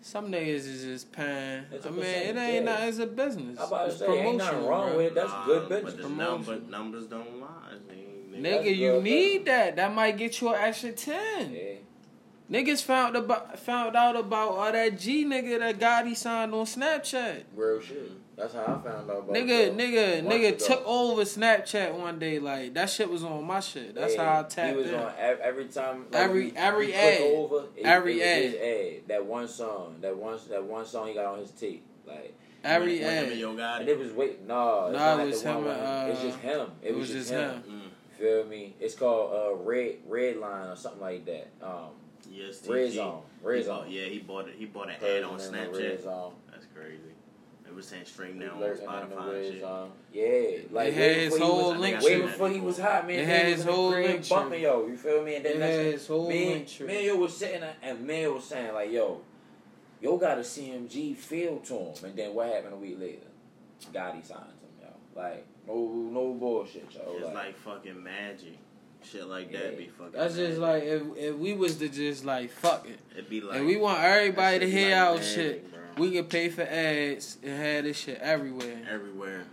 some 0.00 0.30
niggas 0.30 0.66
is 0.66 0.82
just 0.84 1.12
paying. 1.12 1.64
I 1.84 1.90
mean, 1.90 2.04
it 2.04 2.36
ain't 2.36 2.36
yeah. 2.36 2.60
not. 2.60 2.82
It's 2.84 2.98
a 2.98 3.06
business. 3.06 3.58
I'm 3.58 3.66
about 3.66 3.84
to 3.86 3.90
it's 3.90 3.98
say, 3.98 4.18
ain't 4.18 4.36
nothing 4.38 4.66
wrong 4.66 4.88
bro. 4.88 4.96
with 4.98 5.06
it. 5.06 5.14
That's 5.14 5.30
Nah, 5.30 5.46
good 5.46 5.68
But, 5.68 5.84
business. 5.84 6.02
the 6.04 6.08
num- 6.10 6.16
Promotion. 6.44 6.44
but 6.44 6.70
numbers 6.70 7.06
don't 7.06 7.40
lie. 7.40 7.48
I 7.70 7.92
mean, 7.92 8.08
Nigga, 8.42 8.52
That's 8.54 8.66
you 8.68 8.90
good 8.92 9.02
need 9.04 9.44
that. 9.46 9.76
That 9.76 9.94
might 9.94 10.16
get 10.16 10.40
you 10.40 10.48
an 10.48 10.54
extra 10.60 10.92
ten. 10.92 11.52
Yeah. 11.52 11.60
Niggas 12.52 12.82
found 12.82 13.16
about 13.16 13.58
found 13.58 13.96
out 13.96 14.14
about 14.14 14.48
all 14.50 14.70
that 14.72 14.98
G 14.98 15.24
nigga 15.24 15.58
that 15.60 15.78
Gotti 15.78 16.14
signed 16.14 16.52
on 16.52 16.66
Snapchat. 16.66 17.44
Real 17.56 17.80
shit. 17.80 18.10
That's 18.36 18.52
how 18.54 18.62
I 18.62 18.66
found 18.66 19.10
out 19.10 19.18
about 19.20 19.28
Nigga, 19.30 19.68
it. 19.68 19.76
nigga, 19.76 20.22
Months 20.22 20.36
nigga 20.36 20.48
ago. 20.48 20.66
took 20.66 20.82
over 20.86 21.22
Snapchat 21.22 21.94
one 21.94 22.18
day. 22.18 22.38
Like 22.38 22.74
that 22.74 22.90
shit 22.90 23.08
was 23.08 23.24
on 23.24 23.44
my 23.46 23.60
shit. 23.60 23.94
That's 23.94 24.14
Yeah, 24.14 24.24
how 24.34 24.40
I 24.40 24.42
tapped 24.44 24.70
He 24.70 24.76
was 24.76 24.86
in. 24.90 24.94
on 24.96 25.12
every 25.18 25.64
time. 25.66 26.06
like, 26.10 26.22
Every- 26.22 26.46
you- 26.48 26.52
every 26.56 26.86
you 26.88 26.92
click 26.92 27.04
ad. 27.04 27.20
Over, 27.36 27.64
it, 27.76 27.84
Every 27.86 28.20
it 28.20 28.44
was 28.44 28.52
his 28.52 28.62
ad. 29.02 29.08
That 29.08 29.24
one 29.26 29.48
song. 29.48 29.96
That 30.02 30.16
one. 30.16 30.38
That 30.50 30.64
one 30.64 30.84
song 30.84 31.08
he 31.08 31.14
got 31.14 31.26
on 31.26 31.38
his 31.40 31.50
tape. 31.52 31.84
Like. 32.06 32.34
Every 32.64 32.98
when, 33.00 33.06
when 33.06 33.16
him 33.16 33.24
ad. 33.24 33.30
and 33.32 33.40
Yo 33.40 33.50
And 33.50 33.58
Gotti. 33.58 33.86
it 33.88 33.98
was 33.98 34.12
wait. 34.12 34.46
No, 34.46 34.86
it's 34.88 34.92
Nah, 34.98 35.16
not 35.16 35.20
it 35.20 35.24
the 35.24 35.30
was 35.30 35.44
one 35.44 35.56
him 35.56 35.64
with 35.64 35.76
and, 35.78 36.10
It's 36.10 36.20
uh, 36.20 36.22
just 36.24 36.38
him. 36.38 36.66
It, 36.82 36.94
was, 36.94 37.08
just 37.10 37.30
him. 37.30 37.62
Mm. 37.68 37.80
Feel 38.18 38.44
me? 38.44 38.74
It's 38.78 38.94
called 38.94 39.32
uh, 39.34 39.54
Red 39.64 39.94
Red 40.06 40.36
Line 40.36 40.68
or 40.68 40.76
something 40.76 41.00
like 41.00 41.24
that. 41.26 41.48
Um, 41.62 41.88
Yes, 42.32 42.66
Red 42.66 42.90
TG. 42.90 42.94
Zone. 42.94 43.22
He 43.42 43.46
Red 43.46 43.66
bought- 43.66 43.90
Yeah, 43.90 44.04
he 44.04 44.18
bought 44.20 44.48
it. 44.48 44.54
He 44.58 44.64
bought 44.66 44.88
an 44.88 44.96
ad 45.04 45.22
on 45.24 45.38
Lurking 45.38 45.46
in 45.46 45.52
the 45.52 45.58
Snapchat. 45.58 45.72
Red 45.90 46.02
That's 46.50 46.66
crazy. 46.74 46.98
It 47.66 47.74
was 47.74 47.86
saying 47.86 48.04
stream 48.04 48.38
now 48.38 48.52
on 48.52 48.60
lurking 48.60 48.84
in 48.84 48.86
the 48.86 48.92
Spotify 49.16 49.34
and 49.46 49.52
shit. 49.52 49.60
Zone. 49.62 49.90
Yeah, 50.12 50.58
like 50.70 50.92
had 50.92 51.16
his 51.16 51.34
he 51.36 51.42
whole 51.42 51.70
was, 51.72 51.80
link 51.80 52.02
way 52.02 52.20
before 52.20 52.48
he 52.50 52.60
was 52.60 52.78
hot, 52.78 53.06
man. 53.06 53.18
It 53.18 53.24
he 53.24 53.30
had 53.30 53.46
his 53.46 53.64
whole 53.64 53.88
link 53.90 54.28
bumping 54.28 54.62
yo. 54.62 54.86
You 54.86 54.96
feel 54.96 55.22
me? 55.22 55.36
And 55.36 55.44
then 55.44 55.52
It 55.56 55.58
that's 55.58 55.76
had 55.76 55.86
his 55.86 56.06
whole 56.06 56.28
me, 56.28 56.46
link 56.46 56.68
tree. 56.68 56.86
me 56.86 57.06
yo 57.06 57.16
was 57.16 57.34
sitting 57.36 57.60
there, 57.62 57.74
and 57.82 58.00
man 58.06 58.34
was 58.34 58.44
saying 58.44 58.74
like, 58.74 58.92
yo, 58.92 59.22
yo 60.02 60.16
got 60.18 60.36
a 60.38 60.42
CMG 60.42 61.16
feel 61.16 61.58
to 61.60 61.74
him, 61.74 61.94
and 62.04 62.16
then 62.16 62.34
what 62.34 62.48
happened 62.48 62.74
a 62.74 62.76
week 62.76 62.98
later? 63.00 63.26
Gotti 63.92 64.22
signs 64.24 64.60
him, 64.60 64.70
yo. 64.82 64.88
Like 65.14 65.46
no, 65.66 65.74
no 66.12 66.34
bullshit, 66.34 66.88
yo. 66.94 67.00
It's 67.16 67.24
Like, 67.26 67.34
like 67.34 67.56
fucking 67.58 68.02
magic. 68.02 68.58
Shit 69.04 69.26
like 69.26 69.50
Yeah. 69.52 69.60
that 69.60 69.78
be 69.78 69.86
fucking. 69.88 70.12
That's 70.12 70.34
just 70.36 70.58
magic. 70.60 70.60
like 70.60 70.82
if 70.84 71.02
if 71.16 71.36
we 71.36 71.54
was 71.54 71.76
to 71.76 71.88
just 71.88 72.24
like 72.24 72.50
fuck 72.50 72.88
it. 72.88 72.98
It'd 73.12 73.28
be 73.28 73.40
like. 73.40 73.58
and 73.58 73.66
we 73.66 73.76
want 73.76 74.00
everybody 74.02 74.60
to 74.60 74.70
hear 74.70 74.90
like 74.96 74.98
our 75.08 75.14
magic, 75.16 75.34
shit. 75.34 75.70
bro. 75.72 75.80
We 76.04 76.10
can 76.12 76.24
pay 76.26 76.48
for 76.48 76.62
ads 76.62 77.38
and 77.42 77.60
have 77.60 77.84
this 77.84 77.98
shit 77.98 78.18
everywhere. 78.20 78.78
everywhere. 78.90 79.44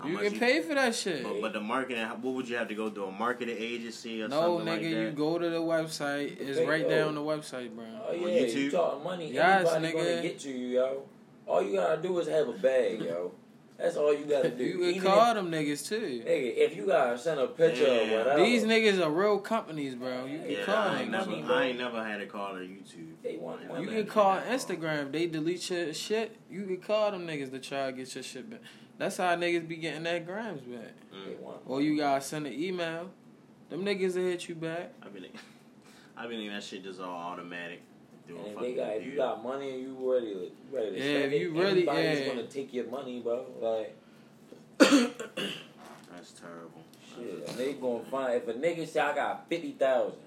How 0.00 0.06
You 0.06 0.14
much 0.14 0.24
can 0.24 0.38
pay 0.38 0.60
for 0.60 0.74
that 0.74 0.94
shit. 0.94 1.22
But, 1.22 1.40
but 1.40 1.52
the 1.54 1.60
marketing, 1.60 2.04
what 2.04 2.34
would 2.34 2.46
you 2.46 2.56
have 2.56 2.68
to 2.68 2.74
go 2.74 2.90
to 2.90 3.04
a 3.04 3.10
marketing 3.10 3.56
agency 3.58 4.22
or 4.22 4.28
No, 4.28 4.58
something 4.58 4.66
nigga, 4.66 4.70
like 4.70 4.80
that? 4.82 4.90
No, 4.90 4.96
nigga, 4.96 5.04
you 5.06 5.10
go 5.12 5.38
to 5.38 5.48
the 5.50 5.60
website. 5.60 6.36
It's 6.38 6.60
right 6.68 6.82
yo. 6.82 6.88
there 6.88 7.06
on 7.06 7.14
the 7.14 7.22
website, 7.22 7.74
bro. 7.74 7.84
Oh 8.06 8.12
On 8.12 8.20
yeah, 8.20 8.40
you 8.40 8.70
talking 8.70 9.02
money. 9.04 9.32
Yes, 9.32 9.66
Everybody 9.66 9.92
gonna 9.94 10.04
nigga. 10.04 10.22
get 10.22 10.38
to 10.40 10.50
you, 10.50 10.66
yo. 10.66 11.02
All 11.46 11.62
you 11.62 11.72
gotta 11.76 12.02
do 12.02 12.18
is 12.18 12.28
have 12.28 12.48
a 12.48 12.52
bag, 12.52 13.00
yo. 13.00 13.32
That's 13.78 13.96
all 13.96 14.12
you 14.12 14.24
gotta 14.24 14.50
do. 14.50 14.64
You 14.64 14.78
can 14.78 14.84
Even 14.88 15.02
call 15.02 15.28
if, 15.28 15.34
them 15.36 15.50
niggas 15.52 15.88
too. 15.88 16.22
nigga, 16.26 16.56
if 16.56 16.76
you 16.76 16.86
gotta 16.86 17.16
send 17.16 17.38
a 17.38 17.46
picture 17.46 17.84
Damn. 17.86 18.10
or 18.12 18.18
whatever, 18.18 18.42
These 18.44 18.64
niggas 18.64 19.00
are 19.04 19.10
real 19.10 19.38
companies, 19.38 19.94
bro. 19.94 20.24
You 20.26 20.38
can 20.40 20.50
yeah, 20.50 20.64
call 20.64 20.74
I 20.76 21.00
ain't, 21.02 21.12
them. 21.12 21.30
never. 21.40 21.52
I 21.54 21.64
ain't 21.66 21.78
never 21.78 22.04
had 22.04 22.20
a 22.20 22.26
call 22.26 22.54
on 22.56 22.60
YouTube. 22.62 23.12
They 23.22 23.36
want 23.36 23.60
I. 23.72 23.78
You 23.78 23.86
can 23.86 24.06
call 24.06 24.34
that 24.34 24.46
call. 24.46 24.56
Instagram. 24.58 25.12
They 25.12 25.26
delete 25.26 25.70
your 25.70 25.94
shit. 25.94 26.36
You 26.50 26.64
can 26.64 26.78
call 26.78 27.12
them 27.12 27.24
niggas 27.26 27.52
to 27.52 27.60
try 27.60 27.86
to 27.86 27.92
get 27.96 28.12
your 28.14 28.24
shit 28.24 28.50
back. 28.50 28.60
That's 28.98 29.16
how 29.16 29.36
niggas 29.36 29.68
be 29.68 29.76
getting 29.76 30.02
their 30.02 30.18
grams 30.20 30.62
back. 30.62 30.92
They 31.12 31.16
Mm. 31.34 31.58
Or 31.66 31.80
you 31.80 31.96
gotta 31.96 32.20
send 32.20 32.46
an 32.48 32.52
email. 32.52 33.10
Them 33.70 33.84
niggas 33.84 34.16
will 34.16 34.22
hit 34.24 34.48
you 34.48 34.54
back. 34.56 34.92
I 35.02 35.08
been, 35.08 35.24
I 36.16 36.22
been 36.22 36.30
thinking 36.32 36.50
that 36.50 36.64
shit 36.64 36.82
just 36.82 37.00
all 37.00 37.14
automatic. 37.14 37.80
Through 38.28 38.36
a 38.36 38.38
And 38.40 38.48
if 38.48 38.54
fucking 38.54 38.70
they 38.76 38.80
got, 38.80 38.96
if 38.96 39.06
you 39.06 39.16
got 39.16 39.42
money 39.42 39.70
and 39.70 39.80
you 39.82 40.12
ready, 40.14 40.26
to, 40.34 40.40
you 40.40 40.50
ready 40.70 40.90
to 40.90 40.96
Yeah, 40.98 41.04
spend 41.18 41.24
if 41.24 41.32
it, 41.32 41.40
you 41.40 41.50
really- 41.52 41.70
anybody's 41.88 42.20
yeah. 42.20 42.26
gonna 42.28 42.46
take 42.46 42.72
your 42.74 42.86
money, 42.86 43.20
bro. 43.20 43.44
Like 43.60 43.96
That's 44.78 46.32
terrible. 46.32 46.82
shit, 47.14 47.48
and 47.48 47.58
they 47.58 47.72
gonna 47.74 48.04
find 48.10 48.34
if 48.34 48.48
a 48.48 48.52
nigga 48.54 48.86
say 48.86 49.00
I 49.00 49.14
got 49.14 49.48
fifty 49.48 49.72
thousand, 49.72 50.18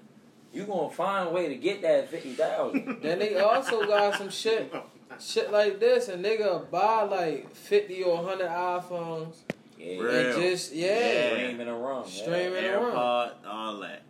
you 0.52 0.64
gonna 0.64 0.90
find 0.90 1.28
a 1.28 1.32
way 1.32 1.48
to 1.48 1.54
get 1.56 1.82
that 1.82 2.10
fifty 2.10 2.32
thousand. 2.34 2.98
Then 3.02 3.18
they 3.18 3.36
also 3.38 3.86
got 3.86 4.16
some 4.16 4.30
shit, 4.30 4.72
shit 5.20 5.50
like 5.52 5.80
this, 5.80 6.08
and 6.08 6.24
nigga 6.24 6.70
buy 6.70 7.02
like 7.02 7.54
fifty 7.54 8.02
or 8.02 8.22
hundred 8.24 8.48
iPhones 8.48 9.36
yeah, 9.78 9.98
Real. 10.00 10.10
and 10.32 10.42
just 10.42 10.72
yeah, 10.72 10.88
Yeah. 10.88 11.28
streaming 11.34 11.68
around, 11.68 12.06
Streaming. 12.08 12.52
Yeah. 12.64 12.74
around. 12.80 13.32
All 13.46 13.80
that. 13.80 14.02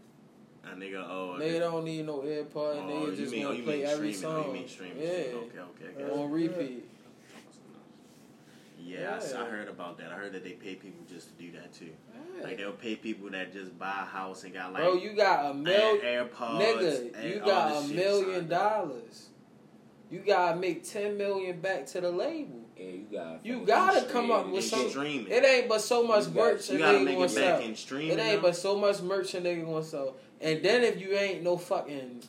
A 0.72 0.74
nigga, 0.74 1.04
oh, 1.06 1.36
Nigga 1.38 1.60
don't 1.60 1.84
need 1.84 2.06
no 2.06 2.18
AirPod. 2.20 2.54
oh, 2.56 2.86
nigga 2.88 3.10
you 3.10 3.16
just 3.16 3.32
mean, 3.32 3.42
oh, 3.44 3.46
wanna 3.48 3.58
you 3.58 3.64
play 3.64 3.76
mean 3.78 3.86
every 3.86 4.12
streaming? 4.14 4.36
Oh, 4.36 4.42
song. 4.42 4.46
you 4.48 4.52
mean 4.60 4.68
streaming? 4.68 5.02
yeah, 5.02 5.08
Okay, 5.08 5.34
okay, 5.36 6.02
okay. 6.04 6.20
on 6.22 6.30
repeat. 6.30 6.84
Yeah, 8.84 9.12
I 9.14 9.16
s- 9.18 9.32
I, 9.32 9.38
Yeah. 9.42 9.46
heard 9.50 9.68
about 9.68 9.98
that. 9.98 10.10
I 10.10 10.14
heard 10.14 10.32
that 10.32 10.42
they 10.44 10.52
pay 10.52 10.74
people 10.74 11.04
just 11.08 11.28
to 11.28 11.42
do 11.42 11.52
that 11.52 11.72
too. 11.72 11.90
Yeah. 12.36 12.44
Like 12.44 12.56
they'll 12.56 12.72
pay 12.72 12.96
people 12.96 13.30
that 13.30 13.52
just 13.52 13.78
buy 13.78 13.90
a 14.02 14.04
house 14.04 14.42
and 14.44 14.52
got 14.52 14.72
like 14.72 14.82
Bro, 14.82 14.94
you 14.94 15.12
got 15.12 15.50
a 15.50 15.54
million. 15.54 16.04
Air- 16.04 16.24
AirPods, 16.24 16.60
Nigga, 16.60 17.28
you 17.34 17.40
got 17.40 17.84
a 17.84 17.88
million 17.88 18.48
dollars. 18.48 19.28
You 20.10 20.18
gotta 20.20 20.58
make 20.58 20.82
ten 20.84 21.16
million 21.16 21.60
back 21.60 21.86
to 21.88 22.00
the 22.00 22.10
label. 22.10 22.58
Yeah, 22.76 22.84
you 22.86 23.06
got. 23.12 23.46
You 23.46 23.64
gotta 23.64 24.04
come 24.06 24.30
up 24.32 24.48
with 24.48 24.64
some. 24.64 24.88
streaming. 24.90 25.30
It 25.30 25.44
ain't 25.44 25.68
but 25.68 25.80
so 25.80 26.02
much 26.06 26.24
You 26.26 26.30
got- 26.32 26.34
merch 26.54 26.70
You 26.70 26.78
gotta 26.78 27.00
make 27.00 27.16
it 27.16 27.20
back 27.20 27.30
sell. 27.30 27.60
in 27.60 27.76
streaming. 27.76 28.18
It 28.18 28.20
ain't 28.20 28.42
though. 28.42 28.48
but 28.48 28.56
so 28.56 28.76
much 28.76 29.00
merch 29.00 29.34
a 29.34 29.40
nigga 29.40 29.64
gonna 29.64 29.82
sell. 29.84 30.16
And 30.42 30.62
then 30.62 30.82
if 30.82 31.00
you 31.00 31.12
ain't 31.14 31.42
no 31.42 31.56
fucking 31.56 32.22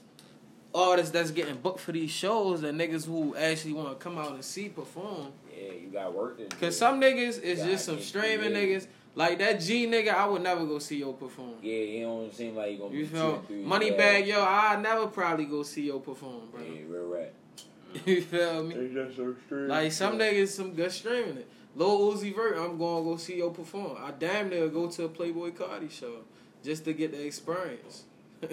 artist 0.73 1.13
that's 1.13 1.31
getting 1.31 1.55
booked 1.55 1.79
for 1.79 1.91
these 1.91 2.11
shows, 2.11 2.63
and 2.63 2.79
niggas 2.79 3.05
who 3.05 3.35
actually 3.35 3.73
want 3.73 3.89
to 3.89 3.95
come 3.95 4.17
out 4.17 4.31
and 4.31 4.43
see 4.43 4.69
perform. 4.69 5.31
Yeah, 5.55 5.73
you 5.73 5.87
got 5.91 6.13
work 6.13 6.37
to 6.37 6.47
do. 6.47 6.55
Cause 6.57 6.77
some 6.77 6.99
niggas 6.99 7.41
is 7.41 7.59
God, 7.59 7.67
just 7.67 7.85
some 7.85 7.99
streaming 7.99 8.51
yeah. 8.51 8.57
niggas. 8.57 8.87
Like 9.15 9.37
that 9.39 9.61
G 9.61 9.85
nigga, 9.85 10.13
I 10.13 10.25
would 10.25 10.41
never 10.41 10.65
go 10.65 10.79
see 10.79 10.97
yo 10.97 11.13
perform. 11.13 11.53
Yeah, 11.61 11.77
he 11.77 12.01
don't 12.01 12.33
seem 12.33 12.55
like 12.55 12.71
he 12.71 12.77
gonna 12.77 12.95
You 12.95 13.03
be 13.03 13.09
feel 13.09 13.43
too 13.47 13.63
money 13.63 13.89
that. 13.89 13.97
bag, 13.97 14.27
yo. 14.27 14.43
I 14.43 14.79
never 14.81 15.05
probably 15.07 15.45
go 15.45 15.61
see 15.61 15.83
yo 15.87 15.99
perform, 15.99 16.49
bro. 16.51 16.61
Yeah, 16.61 16.81
real 16.87 17.03
right. 17.03 17.33
you 18.05 18.21
feel 18.23 18.63
me? 18.63 18.89
just 18.91 19.15
so 19.15 19.35
straight. 19.45 19.67
Like 19.67 19.91
some 19.91 20.17
niggas, 20.17 20.47
some 20.47 20.73
good 20.73 20.91
streaming 20.91 21.37
it. 21.37 21.47
Lil 21.75 22.13
Uzi 22.13 22.35
Vert, 22.35 22.57
I'm 22.57 22.79
gonna 22.79 23.03
go 23.03 23.17
see 23.17 23.37
yo 23.37 23.51
perform. 23.51 23.97
I 23.99 24.11
damn 24.17 24.49
near 24.49 24.67
go 24.67 24.87
to 24.87 25.03
a 25.05 25.09
Playboi 25.09 25.51
Carti 25.51 25.91
show 25.91 26.23
just 26.63 26.85
to 26.85 26.93
get 26.93 27.11
the 27.11 27.25
experience. 27.25 28.03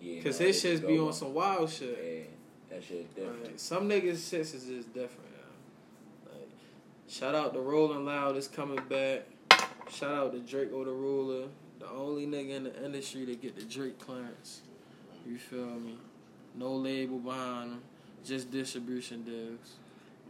Yeah, 0.00 0.22
Cause 0.22 0.38
no, 0.38 0.46
his 0.46 0.62
shits 0.62 0.86
be 0.86 0.98
on 0.98 1.12
some 1.12 1.34
wild 1.34 1.68
shit. 1.70 1.98
Yeah, 2.70 2.76
that 2.76 2.84
shit 2.84 3.14
different. 3.16 3.44
Like, 3.44 3.58
some 3.58 3.88
niggas 3.88 4.12
shits 4.12 4.54
is 4.54 4.64
just 4.64 4.94
different. 4.94 5.28
yo. 5.32 6.32
Like, 6.32 6.48
shout 7.08 7.34
out 7.34 7.52
to 7.54 7.60
Rolling 7.60 8.04
Loud 8.04 8.36
is 8.36 8.46
coming 8.46 8.80
back. 8.88 9.26
Shout 9.90 10.12
out 10.12 10.32
to 10.32 10.38
Draco 10.38 10.84
the 10.84 10.92
Ruler, 10.92 11.48
the 11.80 11.88
only 11.90 12.26
nigga 12.26 12.50
in 12.56 12.64
the 12.64 12.84
industry 12.84 13.26
to 13.26 13.34
get 13.34 13.56
the 13.56 13.62
Drake 13.62 13.98
clearance. 13.98 14.60
You 15.26 15.38
feel 15.38 15.66
me? 15.66 15.98
No 16.54 16.72
label 16.74 17.18
behind 17.18 17.72
him, 17.72 17.82
just 18.24 18.50
distribution 18.52 19.22
deals. 19.24 19.76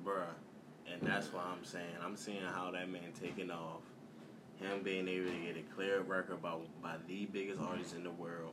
Bruh. 0.05 0.25
And 0.91 1.03
that's 1.03 1.31
why 1.33 1.43
I'm 1.43 1.65
saying 1.65 1.85
I'm 2.03 2.17
seeing 2.17 2.41
how 2.41 2.71
that 2.71 2.89
man 2.89 3.03
taking 3.21 3.51
off. 3.51 3.83
Him 4.61 4.83
being 4.83 5.07
able 5.09 5.31
to 5.31 5.37
get 5.39 5.57
a 5.57 5.75
clear 5.75 6.01
record 6.01 6.43
by 6.43 6.55
by 6.83 6.97
the 7.07 7.27
biggest 7.27 7.61
artist 7.61 7.95
in 7.95 8.03
the 8.05 8.11
world. 8.11 8.53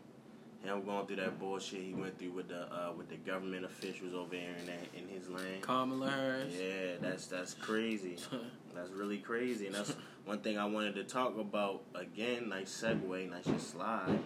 Him 0.63 0.83
going 0.83 1.05
through 1.05 1.17
that 1.17 1.39
bullshit 1.39 1.81
he 1.81 1.93
went 1.93 2.17
through 2.17 2.31
with 2.31 2.47
the 2.47 2.63
uh, 2.73 2.91
with 2.97 3.09
the 3.09 3.17
government 3.17 3.65
officials 3.65 4.13
over 4.13 4.31
there 4.31 4.55
in 4.59 4.65
that 4.67 4.79
in 4.95 5.07
his 5.07 5.29
land. 5.29 5.61
Kamala 5.61 6.09
Harris. 6.09 6.53
Yeah, 6.59 6.93
that's 7.01 7.27
that's 7.27 7.53
crazy. 7.53 8.17
That's 8.75 8.91
really 8.91 9.19
crazy, 9.19 9.67
and 9.67 9.75
that's 9.75 9.95
one 10.25 10.39
thing 10.39 10.57
I 10.57 10.65
wanted 10.65 10.95
to 10.95 11.05
talk 11.05 11.37
about 11.39 11.83
again, 11.95 12.49
nice 12.49 12.83
segue, 12.83 13.29
nice 13.29 13.45
just 13.45 13.71
slide. 13.71 14.19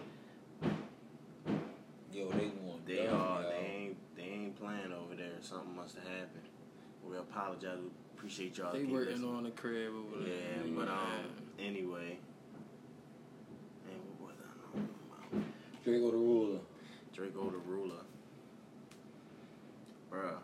Yo, 2.12 2.28
they 2.32 2.50
want 2.64 2.84
They 2.84 3.04
dumb, 3.06 3.14
are 3.20 3.42
yo. 3.42 3.48
they 3.48 3.66
ain't 3.76 4.16
they 4.16 4.22
ain't 4.24 4.58
playing 4.58 4.92
over 4.92 5.14
there. 5.14 5.30
Something 5.40 5.76
must 5.76 5.94
have 5.94 6.04
happened. 6.04 6.48
We 7.08 7.16
apologize. 7.16 7.78
We 7.80 7.90
appreciate 8.16 8.58
y'all. 8.58 8.72
They 8.72 8.82
working 8.82 9.12
listening. 9.12 9.36
on 9.36 9.44
the 9.44 9.50
crib 9.50 9.92
over 9.94 10.24
there. 10.24 10.34
Yeah, 10.34 10.70
but 10.74 10.88
um, 10.88 10.98
anyway. 11.60 12.18
Man, 13.86 13.96
what 14.18 14.30
was 14.30 14.36
I 14.40 14.78
know 14.78 14.88
about? 15.32 15.44
Draco 15.84 16.10
the 16.10 16.16
ruler. 16.16 16.58
Draco 17.14 17.50
the 17.50 17.58
ruler. 17.58 18.02
Bruh. 20.12 20.38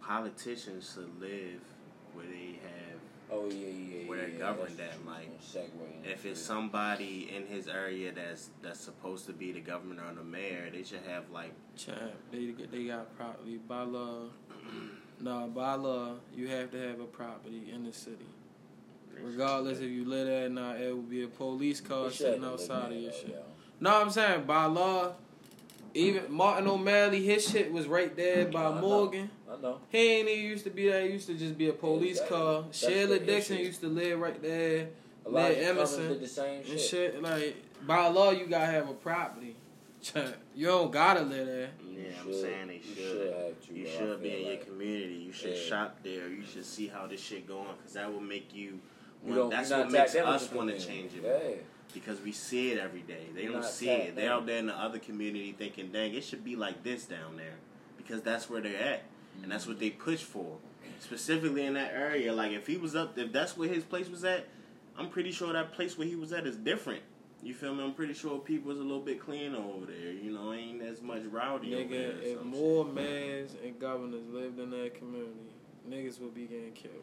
Politicians 0.00 0.92
should 0.94 1.20
live 1.20 1.60
where 2.14 2.26
they 2.26 2.58
have 2.62 3.00
Oh 3.34 3.46
yeah, 3.48 3.54
yeah, 3.54 4.00
yeah. 4.02 4.08
Where 4.08 4.18
they're 4.18 4.28
yeah, 4.28 4.38
governed 4.38 4.76
that's 4.76 4.94
at, 4.96 5.06
like, 5.06 5.28
a 5.28 5.42
segue 5.58 5.96
into 5.96 6.10
if 6.10 6.26
it's 6.26 6.40
it. 6.40 6.44
somebody 6.44 7.30
in 7.34 7.46
his 7.46 7.66
area 7.66 8.12
that's 8.12 8.50
that's 8.62 8.80
supposed 8.80 9.24
to 9.26 9.32
be 9.32 9.52
the 9.52 9.60
governor 9.60 10.02
or 10.06 10.14
the 10.14 10.22
mayor, 10.22 10.68
they 10.70 10.82
should 10.82 11.00
have 11.08 11.30
like 11.32 11.52
Champ, 11.74 12.12
they 12.30 12.52
they 12.70 12.84
got 12.84 13.16
property 13.16 13.56
by 13.66 13.82
law. 13.82 14.24
No, 15.20 15.46
by 15.46 15.74
law, 15.74 16.14
you 16.34 16.48
have 16.48 16.72
to 16.72 16.78
have 16.78 16.98
a 16.98 17.04
property 17.04 17.70
in 17.72 17.84
the 17.84 17.92
city. 17.92 18.26
Regardless 19.22 19.78
if 19.78 19.90
you 19.90 20.04
live 20.04 20.26
there 20.26 20.46
or 20.46 20.48
not, 20.48 20.80
it 20.80 20.94
will 20.94 21.02
be 21.02 21.22
a 21.22 21.28
police 21.28 21.80
car 21.80 22.04
They 22.08 22.14
sitting 22.14 22.44
outside 22.44 22.92
of 22.92 22.98
your 22.98 23.12
shit. 23.12 23.28
yo. 23.30 23.42
No, 23.80 24.00
I'm 24.00 24.10
saying 24.10 24.44
by 24.44 24.64
law, 24.66 25.12
even 25.94 26.32
Martin 26.32 26.66
O'Malley, 26.68 27.22
his 27.24 27.48
shit 27.48 27.72
was 27.72 27.86
right 27.86 28.14
there 28.16 28.46
by 28.46 28.66
I 28.66 28.74
know. 28.74 28.80
Morgan. 28.80 29.30
I 29.50 29.60
know. 29.60 29.78
He 29.90 29.98
ain't 29.98 30.28
even 30.28 30.44
used 30.44 30.64
to 30.64 30.70
be 30.70 30.88
there. 30.88 31.02
He 31.06 31.12
used 31.12 31.26
to 31.28 31.34
just 31.34 31.58
be 31.58 31.68
a 31.68 31.72
police 31.72 32.12
Exactly. 32.20 32.36
car. 32.36 32.62
That's 32.62 32.78
Sheila 32.78 33.18
Dixon 33.18 33.56
issue. 33.56 33.64
used 33.66 33.80
to 33.82 33.88
live 33.88 34.18
right 34.20 34.40
there. 34.42 34.88
Elijah 35.26 35.60
Ned 35.60 35.68
Emerson 35.76 36.08
did 36.08 36.20
the 36.20 36.26
same 36.28 36.60
and 36.60 36.66
shit. 36.66 36.80
shit. 36.80 37.22
Like 37.22 37.56
by 37.86 38.08
law, 38.08 38.30
you 38.30 38.46
gotta 38.46 38.66
have 38.66 38.88
a 38.88 38.94
property. 38.94 39.56
You 40.54 40.66
don't 40.66 40.90
gotta 40.92 41.20
live 41.22 41.46
there. 41.46 41.70
yeah, 41.88 41.98
You 42.00 42.06
I'm 42.20 42.24
should- 42.26 42.40
saying 42.42 42.66
they 42.68 42.74
you 42.74 42.82
should. 42.82 42.96
should 42.96 43.62
to, 43.68 43.74
You 43.74 43.86
should 43.86 44.22
be 44.22 44.28
feel 44.30 44.38
in 44.40 44.46
your 44.46 44.56
community. 44.58 45.14
You 45.14 45.32
should 45.32 45.54
Yeah. 45.56 45.62
shop 45.62 45.98
there. 46.02 46.28
You 46.28 46.42
should 46.44 46.66
see 46.66 46.88
how 46.88 47.06
this 47.06 47.22
shit 47.22 47.46
going 47.46 47.68
because 47.78 47.92
that 47.94 48.12
will 48.12 48.20
make 48.20 48.54
you. 48.54 48.78
That's 49.24 49.70
what 49.70 49.90
makes 49.90 50.12
tapped 50.12 50.14
in 50.14 50.32
with 50.32 50.42
us 50.42 50.52
want 50.52 50.70
to 50.70 50.78
change 50.78 51.14
it. 51.14 51.22
Yeah. 51.24 51.62
because 51.94 52.20
we 52.20 52.32
see 52.32 52.72
it 52.72 52.78
every 52.78 53.02
day. 53.02 53.26
They 53.34 53.44
You're 53.44 53.52
don't 53.52 53.64
see 53.64 53.90
it. 53.90 54.16
They're 54.16 54.32
out 54.32 54.46
there 54.46 54.58
in 54.58 54.66
the 54.66 54.78
other 54.78 54.98
community 54.98 55.52
thinking, 55.52 55.92
dang, 55.92 56.14
it 56.14 56.24
should 56.24 56.44
be 56.44 56.56
like 56.56 56.82
this 56.82 57.04
down 57.04 57.36
there. 57.36 57.56
Because 57.96 58.22
that's 58.22 58.50
where 58.50 58.60
they're 58.60 58.82
at. 58.82 59.04
And 59.42 59.50
that's 59.50 59.66
what 59.66 59.78
they 59.78 59.90
mm-hmm. 59.90 60.02
push 60.02 60.22
for. 60.22 60.58
Specifically 61.00 61.64
in 61.64 61.74
that 61.74 61.92
area. 61.92 62.32
Like 62.32 62.52
if 62.52 62.66
he 62.66 62.76
was 62.76 62.94
up 62.94 63.18
if 63.18 63.32
that's 63.32 63.56
where 63.56 63.68
his 63.68 63.84
place 63.84 64.08
was 64.08 64.24
at, 64.24 64.46
I'm 64.96 65.08
pretty 65.08 65.32
sure 65.32 65.52
that 65.52 65.72
place 65.72 65.96
where 65.98 66.06
he 66.06 66.16
was 66.16 66.32
at 66.32 66.46
is 66.46 66.56
different. 66.56 67.02
You 67.42 67.54
feel 67.54 67.74
me? 67.74 67.82
I'm 67.82 67.94
pretty 67.94 68.14
sure 68.14 68.38
people's 68.38 68.78
a 68.78 68.82
little 68.82 69.00
bit 69.00 69.20
cleaner 69.20 69.58
over 69.58 69.86
there. 69.86 70.12
You 70.12 70.32
know, 70.32 70.52
ain't 70.52 70.80
as 70.80 71.02
much 71.02 71.22
rowdy 71.24 71.74
over 71.74 71.88
there. 71.88 72.12
Nigga, 72.12 72.22
if 72.22 72.44
more 72.44 72.84
mayors 72.84 73.56
and 73.64 73.78
governors 73.80 74.28
lived 74.28 74.60
in 74.60 74.70
that 74.70 74.94
community, 74.94 75.50
niggas 75.88 76.20
would 76.20 76.34
be 76.34 76.46
getting 76.46 76.72
killed. 76.72 77.02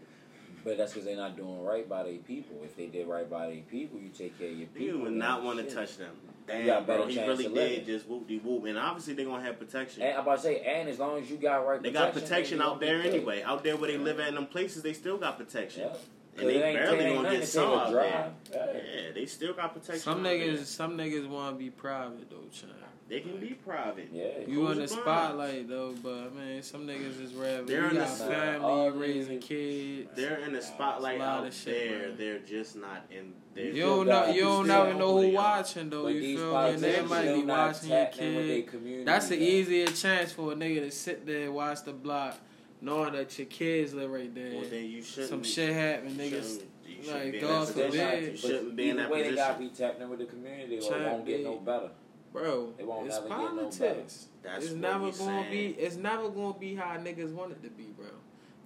But 0.64 0.78
that's 0.78 0.93
because 0.93 1.05
they're 1.05 1.16
not 1.16 1.38
doing 1.38 1.64
right 1.64 1.88
by 1.88 2.03
their 2.03 2.18
people. 2.18 2.57
If 2.64 2.76
they 2.76 2.88
did 2.88 3.07
right 3.07 3.30
by 3.30 3.47
their 3.47 3.62
people, 3.62 3.99
you 3.99 4.10
take 4.10 4.38
care 4.38 4.49
of 4.49 4.57
your 4.57 4.68
people. 4.68 4.97
You 4.97 4.99
would 5.03 5.14
not 5.14 5.43
want 5.43 5.60
to 5.60 5.74
touch 5.74 5.97
them. 5.97 6.12
got 6.47 6.55
a 6.55 6.64
Damn, 6.66 6.86
better 6.86 7.03
bro. 7.03 7.07
He 7.07 7.20
really 7.22 7.43
did 7.45 7.53
living. 7.53 7.86
just 7.86 8.07
whoop 8.07 8.28
de 8.28 8.39
whoop. 8.39 8.66
And 8.66 8.78
obviously 8.78 9.14
they're 9.14 9.26
gonna 9.26 9.43
have 9.43 9.57
protection. 9.60 10.01
And 10.03 10.16
I'm 10.18 10.24
about 10.24 10.38
to 10.38 10.41
say, 10.41 10.60
and 10.62 10.89
as 10.89 10.99
long 10.99 11.22
as 11.22 11.30
you 11.30 11.38
got 11.38 11.66
right 11.66 11.82
They 11.82 11.91
protection, 11.91 12.14
got 12.20 12.22
protection 12.30 12.62
out 12.62 12.80
there 12.80 13.01
anyway. 13.01 13.41
Out 13.43 13.64
there 13.64 13.78
where 13.78 13.91
they 13.91 13.97
live 13.97 14.20
at 14.20 14.30
in 14.30 14.36
them 14.36 14.47
places, 14.47 14.82
they 14.84 14.93
still 14.93 15.18
got 15.18 15.38
protection. 15.38 15.84
Yeah. 15.84 15.95
And 16.38 16.47
they 16.49 16.55
It 16.55 16.62
ain't- 16.64 16.78
barely 16.80 17.05
it 17.05 17.16
gonna 17.16 17.30
get 17.32 17.41
to 17.41 17.47
some 17.47 17.70
take 17.70 17.74
a 17.78 17.82
out 17.82 17.91
there. 17.91 18.32
Yeah. 18.53 18.82
Yeah, 19.05 19.12
they 19.14 19.26
still 19.26 19.53
got 19.53 19.74
protection. 19.74 19.99
Some 20.01 20.24
niggas, 20.24 20.66
some 20.66 20.97
niggas 20.97 21.28
want 21.28 21.55
to 21.55 21.60
be 21.60 21.70
private 21.70 22.30
though, 22.30 22.47
champ. 22.51 22.72
They 23.10 23.20
can 23.22 23.39
be 23.39 23.55
private. 23.66 24.10
Yeah. 24.14 24.26
You 24.47 24.66
Who's 24.68 24.78
in 24.78 24.84
the 24.84 24.88
spotlight 24.88 25.68
though, 25.68 25.93
but 26.03 26.36
man, 26.36 26.62
some 26.62 26.86
niggas 26.88 27.20
is 27.22 27.34
rather. 27.34 27.64
They're 27.64 27.82
you 27.82 27.88
in 27.89 27.93
the 27.95 28.01
got 28.01 28.10
spot- 28.10 28.30
family, 28.30 28.66
all 28.66 28.91
raising 28.91 29.39
kids. 29.39 30.10
They're 30.16 30.38
in 30.39 30.53
the 30.53 30.62
spotlight 30.62 31.16
It's 31.16 31.24
a 31.24 31.26
lot 31.26 31.39
out 31.41 31.47
of 31.47 31.53
shit, 31.53 31.89
there. 31.89 32.07
man. 32.10 32.18
They're 32.18 32.39
just 32.39 32.76
not 32.76 33.05
in. 33.10 33.34
They're 33.55 33.66
You 33.66 33.82
don't 33.84 34.07
know. 34.07 34.28
You 34.28 34.41
don't 34.41 34.66
still 34.66 34.86
never 34.86 34.93
know 34.99 35.22
who 35.22 35.30
watching 35.34 35.89
though. 35.89 36.03
But 36.03 36.14
You 36.14 36.38
feel 36.38 36.51
me? 36.62 36.70
And 36.70 36.80
they 36.84 37.01
might 37.01 37.34
be 37.34 37.43
watching 37.43 37.89
your 37.89 38.05
tapping 38.05 38.28
in 38.28 38.36
with 38.36 38.47
their 38.47 38.62
kid. 38.82 39.05
That's 39.05 39.28
the 39.28 39.36
though. 39.38 39.41
easier 39.43 39.88
chance 39.88 40.32
for 40.32 40.51
a 40.51 40.55
nigga 40.55 40.82
to 40.82 40.91
sit 40.91 41.26
there 41.26 41.45
and 41.45 41.55
watch 41.55 41.84
the 41.84 41.93
block, 41.93 42.38
knowing 42.82 43.14
that 43.14 43.38
your 43.39 43.47
kids 43.47 43.93
live 43.93 44.12
right 44.12 44.34
there. 44.36 44.51
Well, 44.53 44.70
then 44.70 44.86
you 44.86 45.01
shouldn't. 45.01 45.30
Some 45.30 45.43
shit 45.43 45.74
happen, 45.74 46.10
you 46.12 46.16
niggas. 46.16 46.30
shouldn't- 46.30 46.64
you 46.88 46.95
shouldn't 47.03 47.24
like, 47.24 47.32
be 47.32 47.38
in 47.39 47.43
God 47.43 47.68
that 47.68 47.76
But 47.76 47.86
position. 47.86 47.91
forbid. 47.91 48.14
not- 48.14 48.22
You 48.22 48.30
but 48.30 48.39
shouldn't 48.39 48.76
be 48.76 48.84
in 48.84 48.89
either 48.89 49.01
that 49.03 49.12
way, 49.12 49.24
they 49.30 49.36
gotta 49.36 49.60
be 49.60 49.70
tapped 49.70 50.01
in 50.01 50.10
with 50.10 50.20
the 50.20 50.26
community, 50.26 50.76
or 50.76 50.80
it 50.80 50.89
Champ, 50.89 51.05
won't 51.12 51.26
get 51.26 51.43
no 51.43 51.55
better. 51.57 51.89
Bro, 52.32 52.74
They 52.78 52.84
won't 52.84 53.08
it's 53.08 53.16
never 53.16 53.28
get 53.30 53.38
no 53.40 53.48
politics. 53.48 54.28
That's 54.44 54.66
it's 54.66 54.74
what 54.74 54.82
never 54.82 55.00
gonna 55.00 55.14
saying. 55.14 55.52
be. 55.52 55.68
It's 55.82 55.96
never 55.96 56.30
gonna 56.30 56.54
be 56.60 56.76
how 56.76 56.96
niggas 56.98 57.34
want 57.34 57.52
it 57.54 57.64
to 57.64 57.70
be, 57.70 57.86
bro. 57.98 58.06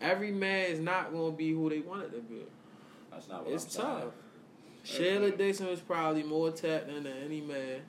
Every 0.02 0.32
man 0.32 0.66
is 0.72 0.80
not 0.80 1.14
gonna 1.14 1.32
be 1.32 1.52
who 1.54 1.70
they 1.70 1.80
want 1.80 2.04
it 2.04 2.12
to 2.14 2.20
be. 2.22 2.42
That's 3.12 3.30
not 3.30 3.46
what 3.46 3.54
It's 3.54 3.64
I'm 3.64 3.70
saying. 3.70 3.86
tough. 4.02 4.14
Sheila 4.84 5.32
Dixon 5.32 5.68
was 5.68 5.80
probably 5.80 6.24
more 6.24 6.52
tapped 6.52 6.90
in 6.90 7.04
than 7.04 7.14
any 7.24 7.40
man 7.40 7.82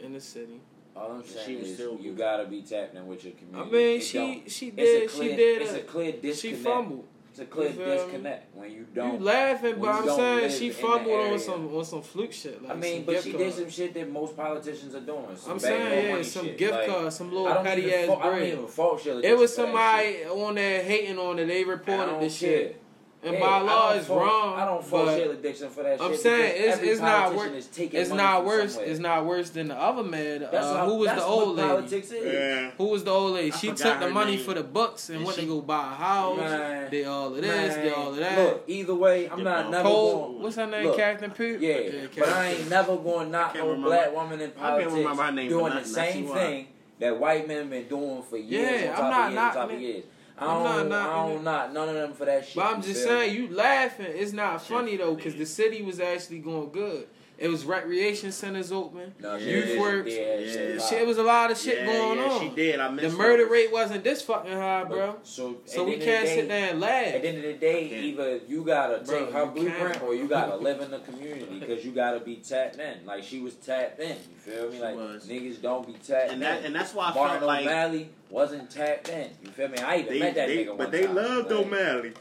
in 0.00 0.12
the 0.12 0.20
city. 0.20 0.60
All 0.96 1.12
I'm 1.12 1.22
she 1.24 1.30
saying 1.34 1.58
was 1.60 1.68
is 1.68 1.74
still 1.76 1.96
you 2.00 2.12
gotta 2.14 2.46
be 2.46 2.62
tapped 2.62 2.96
in 2.96 3.06
with 3.06 3.22
your 3.24 3.34
community. 3.34 3.70
I 3.70 3.72
mean, 3.72 3.96
It 3.98 4.02
she 4.02 4.18
don't- 4.18 4.50
she 4.50 4.70
did 4.72 5.08
clear, 5.08 5.30
she 5.30 5.36
did 5.36 5.62
It's 5.62 5.72
a 5.72 5.78
it. 5.78 5.86
clear 5.86 6.34
She 6.34 6.52
fumbled. 6.54 7.06
It's 7.30 7.38
a 7.38 7.44
clear 7.44 7.68
You 7.68 7.74
feel 7.74 7.86
me? 7.86 7.94
disconnect 7.94 8.56
when 8.56 8.70
you 8.72 8.86
don't. 8.92 9.20
You 9.20 9.24
laughing, 9.24 9.76
but 9.80 9.88
I'm 9.88 10.08
saying 10.08 10.50
she 10.50 10.70
fumbled 10.70 11.32
on 11.32 11.38
some 11.38 11.74
on 11.74 11.84
some 11.84 12.02
fluke 12.02 12.32
shit. 12.32 12.60
Like 12.60 12.72
I 12.72 12.74
mean, 12.74 13.04
but 13.04 13.22
she 13.22 13.32
cards. 13.32 13.44
did 13.56 13.62
some 13.62 13.70
shit 13.70 13.94
that 13.94 14.10
most 14.10 14.36
politicians 14.36 14.94
are 14.96 15.00
doing. 15.00 15.26
I'm 15.48 15.58
saying, 15.60 16.16
yeah, 16.16 16.22
some 16.22 16.46
shit. 16.46 16.58
gift 16.58 16.72
Like, 16.74 16.88
cards, 16.88 17.16
some 17.16 17.32
little 17.32 17.62
petty 17.62 17.94
ass 17.94 18.08
fault, 18.08 18.22
I 18.22 18.30
don't 18.30 18.42
even 18.48 18.66
fault 18.66 19.00
Sheila 19.00 19.20
It 19.22 19.38
was 19.38 19.54
somebody 19.54 20.12
shit. 20.14 20.26
on 20.28 20.54
there 20.56 20.82
hating 20.82 21.18
on 21.18 21.38
it. 21.38 21.46
They 21.46 21.62
reported 21.64 22.20
this 22.20 22.36
shit. 22.36 22.82
Care. 23.22 23.30
And 23.30 23.38
Yeah, 23.38 23.46
by 23.46 23.60
law, 23.60 23.88
don't 23.90 23.98
it's 23.98 24.06
fault- 24.06 24.20
wrong. 24.20 24.54
I 24.58 24.64
don't 24.64 24.84
fault 24.84 25.06
but 25.06 25.18
Sheila 25.18 25.34
Dixon 25.34 25.68
for 25.70 25.82
that 25.82 25.98
shit. 25.98 26.10
I'm 26.10 26.16
saying 26.16 26.52
it's 26.56 26.76
every 26.76 26.88
it's 26.88 27.00
not 27.00 27.34
worse. 27.34 27.66
It's 27.76 28.10
not 28.10 28.44
worse. 28.46 28.72
somewhere. 28.74 28.90
It's 28.90 29.00
not 29.00 29.26
worse 29.26 29.50
than 29.50 29.68
the 29.68 29.74
other 29.76 30.02
man. 30.02 30.42
Uh, 30.44 30.76
how- 30.76 30.86
who 30.86 30.94
was 30.96 31.10
the 31.10 31.24
old 31.24 31.56
lady? 31.56 32.04
Yeah. 32.24 32.70
Who 32.78 32.84
was 32.86 33.04
the 33.04 33.10
old 33.10 33.32
lady? 33.34 33.52
I 33.52 33.56
She 33.56 33.72
took 33.72 34.00
the 34.00 34.10
money 34.10 34.36
name. 34.36 34.44
for 34.44 34.54
the 34.54 34.62
books 34.62 35.08
and 35.08 35.16
And 35.18 35.24
went 35.26 35.36
she- 35.36 35.42
to 35.42 35.48
go 35.48 35.60
buy 35.60 35.78
a 35.92 35.94
house. 35.94 36.38
Man. 36.38 36.90
Did 36.90 37.06
all 37.06 37.34
of 37.34 37.40
this, 37.42 37.74
did 37.76 37.92
all 37.92 38.10
of 38.10 38.16
that. 38.16 38.38
Look, 38.38 38.64
either 38.66 38.94
way, 38.94 39.28
I'm 39.30 39.44
not 39.44 39.62
bro. 39.64 39.70
never 39.70 39.88
Cole, 39.88 40.22
going. 40.28 40.42
what's 40.42 40.56
her 40.56 40.66
name? 40.66 40.86
Look, 40.86 40.96
Captain 40.96 41.30
Poop. 41.30 41.60
Yeah, 41.60 41.78
but 42.18 42.28
I 42.28 42.46
ain't 42.52 42.70
never 42.70 42.96
going 42.96 43.26
to 43.26 43.32
knock 43.32 43.54
can't 43.54 43.66
no 43.66 43.86
black 43.86 44.14
woman 44.14 44.40
in 44.40 44.46
I 44.46 44.50
can't 44.50 44.56
politics 44.56 44.92
remember 44.94 45.22
her 45.24 45.32
name 45.32 45.50
for 45.50 45.58
doing 45.58 45.64
the 45.74 45.78
nothing. 45.80 45.98
I 45.98 46.06
see 46.06 46.12
same 46.12 46.28
thing 46.28 46.66
that 47.00 47.18
white 47.20 47.48
men 47.48 47.68
been 47.70 47.86
doing 47.88 48.22
for 48.28 48.36
years 48.36 48.82
Yeah, 48.82 48.90
on 48.98 49.04
I'm 49.04 49.10
top 49.10 49.10
not 49.10 49.26
of 49.26 49.32
years 49.32 49.40
on 49.40 49.54
top 49.54 49.70
of 49.72 49.80
years. 49.80 50.04
I 50.38 50.46
I'm 50.46 50.64
don't, 50.64 50.88
not 50.88 51.10
I 51.10 51.28
don't 51.28 51.44
knock 51.44 51.72
none 51.72 51.88
of 51.88 51.94
them 51.94 52.12
for 52.12 52.24
that 52.24 52.46
shit. 52.46 52.56
But 52.56 52.66
I'm 52.66 52.82
just 52.82 53.02
saying, 53.04 53.34
you 53.34 53.54
laughing. 53.54 54.06
It's 54.08 54.32
not 54.32 54.62
funny 54.62 54.96
though, 54.96 55.14
because 55.14 55.34
the 55.34 55.46
city 55.46 55.82
was 55.82 56.00
actually 56.00 56.38
going 56.38 56.70
good. 56.70 57.06
It 57.40 57.48
was 57.48 57.64
recreation 57.64 58.32
centers 58.32 58.70
open. 58.70 59.14
No, 59.18 59.38
she 59.38 59.50
Youth 59.50 59.80
work. 59.80 60.06
yeah, 60.06 60.12
Yeah. 60.36 60.52
shit, 60.52 60.82
Shit, 60.82 61.00
it 61.00 61.06
was 61.06 61.16
a 61.16 61.22
lot 61.22 61.50
of 61.50 61.56
shit 61.56 61.78
yeah, 61.78 61.86
going 61.86 62.18
yeah, 62.18 62.24
on. 62.26 62.40
She 62.40 62.48
did. 62.54 62.78
I 62.80 62.90
missed 62.90 63.10
The 63.12 63.16
murder 63.16 63.44
those. 63.44 63.50
rate 63.52 63.72
wasn't 63.72 64.04
this 64.04 64.20
fucking 64.20 64.52
high, 64.52 64.82
But- 64.84 64.90
bro. 64.90 65.14
So, 65.22 65.56
So 65.64 65.84
we 65.84 65.92
the 65.92 65.94
end 65.94 66.02
of 66.02 66.06
can't 66.08 66.24
the 66.26 66.34
sit 66.34 66.48
there 66.48 66.70
and 66.72 66.80
laugh. 66.80 67.06
At 67.14 67.22
the 67.22 67.28
end 67.28 67.36
of 67.38 67.44
the 67.44 67.52
day, 67.54 67.88
can't. 67.88 68.04
either 68.04 68.40
you 68.46 68.62
gotta 68.62 68.98
Bro, 68.98 69.18
take 69.24 69.32
her 69.32 69.46
blueprint 69.46 69.92
can't. 69.94 70.02
or 70.02 70.14
you 70.14 70.28
gotta 70.28 70.56
live 70.68 70.82
in 70.82 70.90
the 70.90 70.98
community 70.98 71.58
because 71.60 71.82
you 71.82 71.92
gotta 71.92 72.20
be 72.20 72.36
tapped 72.36 72.78
in. 72.78 73.06
Like 73.06 73.24
she 73.24 73.40
was 73.40 73.54
tapped 73.54 73.98
in. 74.00 74.08
You 74.10 74.36
feel 74.52 74.68
me? 74.70 74.76
She 74.76 74.82
Like 74.82 74.96
was. 74.96 75.26
niggas 75.26 75.62
don't 75.62 75.86
be 75.86 75.94
tapped 75.94 76.24
And 76.32 76.34
in. 76.34 76.40
that 76.40 76.64
and 76.66 76.74
that's 76.74 76.92
why 76.92 77.06
I 77.10 77.14
Martin 77.14 77.38
felt 77.38 77.48
like 77.48 77.62
O'Malley 77.64 78.10
wasn't 78.28 78.70
tapped 78.70 79.08
in. 79.08 79.30
You 79.42 79.50
feel 79.50 79.68
me? 79.68 79.78
I 79.78 79.96
even 80.00 80.12
they, 80.12 80.18
met 80.20 80.34
that 80.34 80.48
they 80.48 80.56
nigga 80.66 80.76
but 80.76 80.78
one 80.78 80.90
they 80.90 81.06
time. 81.06 81.14
loved 81.14 81.50
Like, 81.50 81.66
O'Malley. 81.66 82.12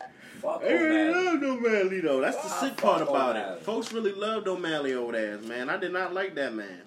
Fuck 0.42 0.62
They 0.62 0.74
really 0.74 1.10
O'Malley. 1.10 1.26
loved 1.26 1.44
O'Malley 1.44 2.00
though. 2.02 2.22
That's 2.22 2.38
the 2.38 2.50
sick 2.50 2.78
part 2.78 3.02
about 3.02 3.36
O'Malley. 3.36 3.58
it. 3.58 3.64
Folks 3.64 3.92
really 3.94 4.14
loved 4.14 4.48
O'Malley 4.48 4.94
over 4.94 5.12
there, 5.14 5.38
man. 5.40 5.70
I 5.70 5.78
did 5.78 5.92
not 5.94 6.14
like 6.14 6.36
that 6.36 6.54
man. 6.54 6.82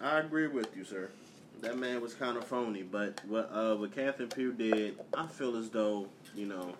I 0.00 0.18
agree 0.20 0.46
with 0.48 0.76
you, 0.76 0.84
sir. 0.84 1.10
That 1.60 1.78
man 1.78 2.00
was 2.00 2.14
kind 2.14 2.36
of 2.36 2.44
phony, 2.44 2.82
but 2.82 3.20
what 3.26 3.50
uh 3.52 3.74
what 3.76 3.94
Catherine 3.94 4.28
Pugh 4.28 4.52
did, 4.52 4.98
I 5.14 5.26
feel 5.26 5.56
as 5.56 5.70
though 5.70 6.08
you 6.34 6.46
know 6.46 6.74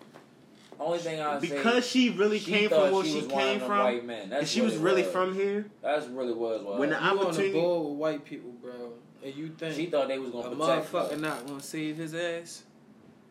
Only 0.79 0.99
thing 0.99 1.19
I 1.21 1.39
say 1.39 1.49
because 1.49 1.87
she 1.87 2.11
really 2.11 2.37
she 2.39 2.51
came 2.51 2.69
from 2.69 2.91
where 2.91 3.03
she 3.03 3.11
she 3.11 3.15
was 3.17 3.27
one 3.27 3.43
of 3.43 3.49
came 3.49 3.59
from, 3.61 3.79
White 3.79 4.05
men. 4.05 4.29
That's 4.29 4.41
and 4.41 4.47
she 4.49 4.61
was 4.61 4.75
really 4.77 5.01
was. 5.03 5.11
from 5.11 5.33
here. 5.33 5.65
That's 5.81 6.05
really 6.07 6.33
was. 6.33 6.61
What 6.61 6.77
When 6.79 6.91
it 6.93 6.99
the 6.99 7.01
was. 7.01 7.03
You 7.03 7.09
on 7.09 7.15
the 7.17 7.23
opportunity- 7.29 7.53
board 7.59 7.89
with 7.89 7.97
white 7.97 8.25
people, 8.25 8.51
bro, 8.61 8.93
and 9.23 9.35
you 9.35 9.49
think 9.57 9.75
she 9.75 9.85
thought 9.87 10.07
they 10.07 10.19
was 10.19 10.29
gonna 10.31 10.55
protect 10.55 10.91
motherfucker 10.91 11.11
her. 11.11 11.17
not 11.17 11.47
gonna 11.47 11.61
save 11.61 11.97
his 11.97 12.13
ass? 12.13 12.63